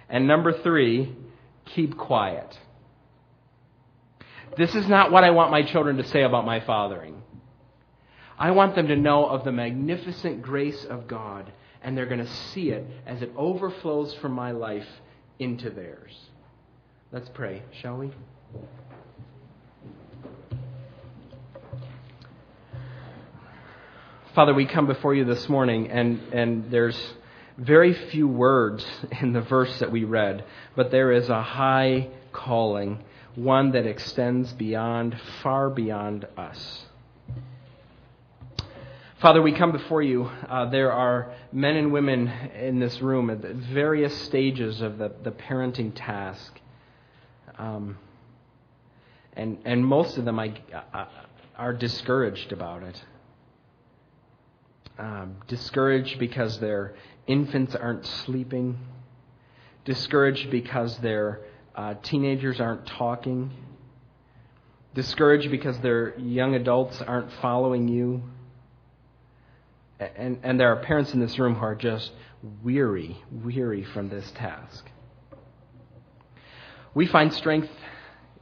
And 0.09 0.27
number 0.27 0.61
three, 0.61 1.15
keep 1.65 1.97
quiet. 1.97 2.57
This 4.57 4.75
is 4.75 4.87
not 4.87 5.11
what 5.11 5.23
I 5.23 5.31
want 5.31 5.51
my 5.51 5.63
children 5.63 5.97
to 5.97 6.03
say 6.03 6.23
about 6.23 6.45
my 6.45 6.59
fathering. 6.59 7.21
I 8.41 8.49
want 8.49 8.73
them 8.73 8.87
to 8.87 8.95
know 8.95 9.27
of 9.27 9.43
the 9.43 9.51
magnificent 9.51 10.41
grace 10.41 10.83
of 10.85 11.07
God, 11.07 11.51
and 11.83 11.95
they're 11.95 12.07
going 12.07 12.25
to 12.25 12.33
see 12.51 12.71
it 12.71 12.83
as 13.05 13.21
it 13.21 13.31
overflows 13.37 14.15
from 14.15 14.31
my 14.31 14.49
life 14.49 14.87
into 15.37 15.69
theirs. 15.69 16.11
Let's 17.11 17.29
pray, 17.29 17.61
shall 17.83 17.97
we? 17.97 18.09
Father, 24.33 24.55
we 24.55 24.65
come 24.65 24.87
before 24.87 25.13
you 25.13 25.23
this 25.23 25.47
morning, 25.47 25.91
and, 25.91 26.19
and 26.33 26.71
there's 26.71 26.99
very 27.59 27.93
few 27.93 28.27
words 28.27 28.83
in 29.21 29.33
the 29.33 29.41
verse 29.41 29.77
that 29.77 29.91
we 29.91 30.03
read, 30.03 30.45
but 30.75 30.89
there 30.89 31.11
is 31.11 31.29
a 31.29 31.43
high 31.43 32.09
calling, 32.31 33.03
one 33.35 33.73
that 33.73 33.85
extends 33.85 34.51
beyond, 34.53 35.15
far 35.43 35.69
beyond 35.69 36.27
us. 36.35 36.85
Father, 39.21 39.39
we 39.39 39.51
come 39.51 39.71
before 39.71 40.01
you. 40.01 40.23
Uh, 40.49 40.65
there 40.71 40.91
are 40.91 41.31
men 41.51 41.75
and 41.75 41.93
women 41.93 42.27
in 42.59 42.79
this 42.79 42.99
room 43.03 43.29
at 43.29 43.37
various 43.37 44.19
stages 44.23 44.81
of 44.81 44.97
the, 44.97 45.11
the 45.23 45.29
parenting 45.29 45.91
task. 45.93 46.59
Um, 47.59 47.99
and, 49.33 49.59
and 49.63 49.85
most 49.85 50.17
of 50.17 50.25
them 50.25 50.39
I, 50.39 50.55
I, 50.91 51.05
are 51.55 51.71
discouraged 51.71 52.51
about 52.51 52.81
it. 52.81 53.05
Um, 54.97 55.35
discouraged 55.47 56.17
because 56.17 56.59
their 56.59 56.95
infants 57.27 57.75
aren't 57.75 58.07
sleeping. 58.07 58.79
Discouraged 59.85 60.49
because 60.49 60.97
their 60.97 61.41
uh, 61.75 61.93
teenagers 62.01 62.59
aren't 62.59 62.87
talking. 62.87 63.51
Discouraged 64.95 65.51
because 65.51 65.77
their 65.81 66.17
young 66.17 66.55
adults 66.55 66.99
aren't 67.03 67.31
following 67.33 67.87
you. 67.87 68.23
And, 70.01 70.39
and 70.41 70.59
there 70.59 70.71
are 70.71 70.83
parents 70.83 71.13
in 71.13 71.19
this 71.19 71.37
room 71.37 71.55
who 71.55 71.63
are 71.63 71.75
just 71.75 72.11
weary, 72.63 73.21
weary 73.31 73.83
from 73.83 74.09
this 74.09 74.29
task. 74.31 74.89
We 76.93 77.05
find 77.05 77.31
strength 77.33 77.69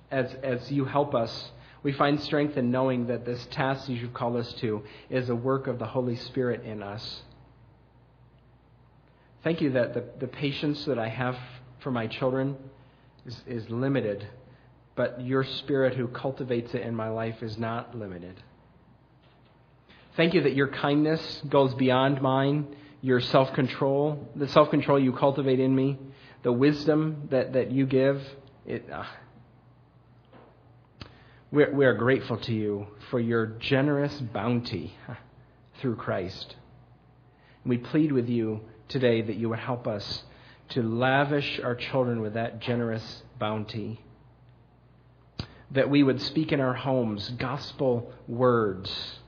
as, 0.10 0.34
as 0.42 0.72
you 0.72 0.86
help 0.86 1.14
us. 1.14 1.52
We 1.84 1.92
find 1.92 2.20
strength 2.22 2.58
in 2.58 2.72
knowing 2.72 3.08
that 3.08 3.26
this 3.26 3.46
task 3.52 3.88
that 3.88 3.94
you've 3.94 4.14
called 4.14 4.38
us 4.38 4.52
to 4.54 4.84
is 5.10 5.30
a 5.30 5.36
work 5.36 5.68
of 5.68 5.80
the 5.80 5.86
Holy 5.86 6.16
Spirit 6.16 6.64
in 6.64 6.82
us. 6.82 7.24
Thank 9.44 9.62
you 9.62 9.72
that 9.72 9.94
the, 9.94 10.06
the 10.20 10.28
patience 10.28 10.86
that 10.86 10.98
I 10.98 11.10
have 11.10 11.38
for 11.80 11.92
my 11.92 12.08
children 12.08 12.58
is, 13.26 13.42
is 13.46 13.70
limited, 13.70 14.28
but 14.96 15.22
your 15.26 15.44
Spirit 15.44 15.96
who 15.96 16.08
cultivates 16.08 16.74
it 16.74 16.82
in 16.82 16.96
my 16.96 17.10
life 17.10 17.44
is 17.44 17.58
not 17.58 17.98
limited. 17.98 18.44
Thank 20.20 20.34
you 20.34 20.42
that 20.42 20.54
your 20.54 20.68
kindness 20.68 21.42
goes 21.48 21.74
beyond 21.76 22.22
mine, 22.22 22.76
your 23.02 23.22
self 23.22 23.54
control, 23.54 24.28
the 24.36 24.50
self 24.50 24.70
control 24.70 25.00
you 25.00 25.14
cultivate 25.14 25.62
in 25.62 25.74
me, 25.74 25.98
the 26.44 26.52
wisdom 26.52 27.30
that, 27.32 27.54
that 27.54 27.72
you 27.72 27.86
give. 27.86 28.22
It, 28.66 28.86
uh, 28.92 29.06
we're, 31.54 31.74
we 31.74 31.86
are 31.86 31.94
grateful 31.94 32.36
to 32.36 32.54
you 32.54 32.88
for 33.10 33.22
your 33.22 33.46
generous 33.46 34.14
bounty 34.20 34.94
through 35.80 35.96
Christ. 35.96 36.54
We 37.66 37.78
plead 37.78 38.12
with 38.12 38.28
you 38.28 38.60
today 38.90 39.22
that 39.22 39.38
you 39.38 39.48
would 39.48 39.60
help 39.60 39.88
us 39.88 40.24
to 40.72 40.84
lavish 40.84 41.62
our 41.64 41.76
children 41.76 42.20
with 42.20 42.34
that 42.34 42.60
generous 42.60 43.24
bounty. 43.40 44.02
That 45.72 45.90
we 45.90 46.04
would 46.04 46.22
speak 46.22 46.52
in 46.52 46.60
our 46.60 46.74
homes 46.74 47.30
gospel 47.38 48.12
words 48.28 49.20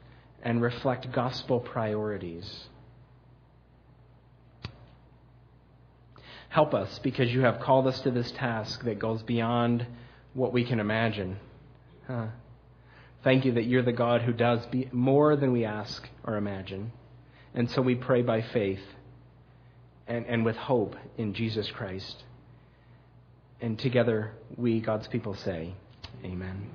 and 0.43 0.61
reflect 0.61 1.11
gospel 1.11 1.59
priorities. 1.59 2.67
Help 6.49 6.73
us 6.73 6.99
because 6.99 7.31
you 7.31 7.41
have 7.41 7.59
called 7.61 7.87
us 7.87 8.01
to 8.01 8.11
this 8.11 8.31
task 8.31 8.83
that 8.83 8.99
goes 8.99 9.23
beyond 9.23 9.85
what 10.33 10.51
we 10.51 10.65
can 10.65 10.79
imagine. 10.79 11.37
Huh. 12.07 12.27
Thank 13.23 13.45
you 13.45 13.53
that 13.53 13.63
you're 13.63 13.83
the 13.83 13.93
God 13.93 14.21
who 14.23 14.33
does 14.33 14.61
more 14.91 15.35
than 15.35 15.51
we 15.51 15.63
ask 15.63 16.09
or 16.23 16.35
imagine. 16.35 16.91
And 17.53 17.69
so 17.69 17.81
we 17.81 17.95
pray 17.95 18.21
by 18.21 18.41
faith 18.41 18.81
and, 20.07 20.25
and 20.25 20.43
with 20.43 20.55
hope 20.55 20.95
in 21.17 21.33
Jesus 21.33 21.69
Christ. 21.71 22.23
And 23.61 23.77
together 23.77 24.31
we, 24.57 24.81
God's 24.81 25.07
people, 25.07 25.35
say, 25.35 25.73
Amen. 26.25 26.69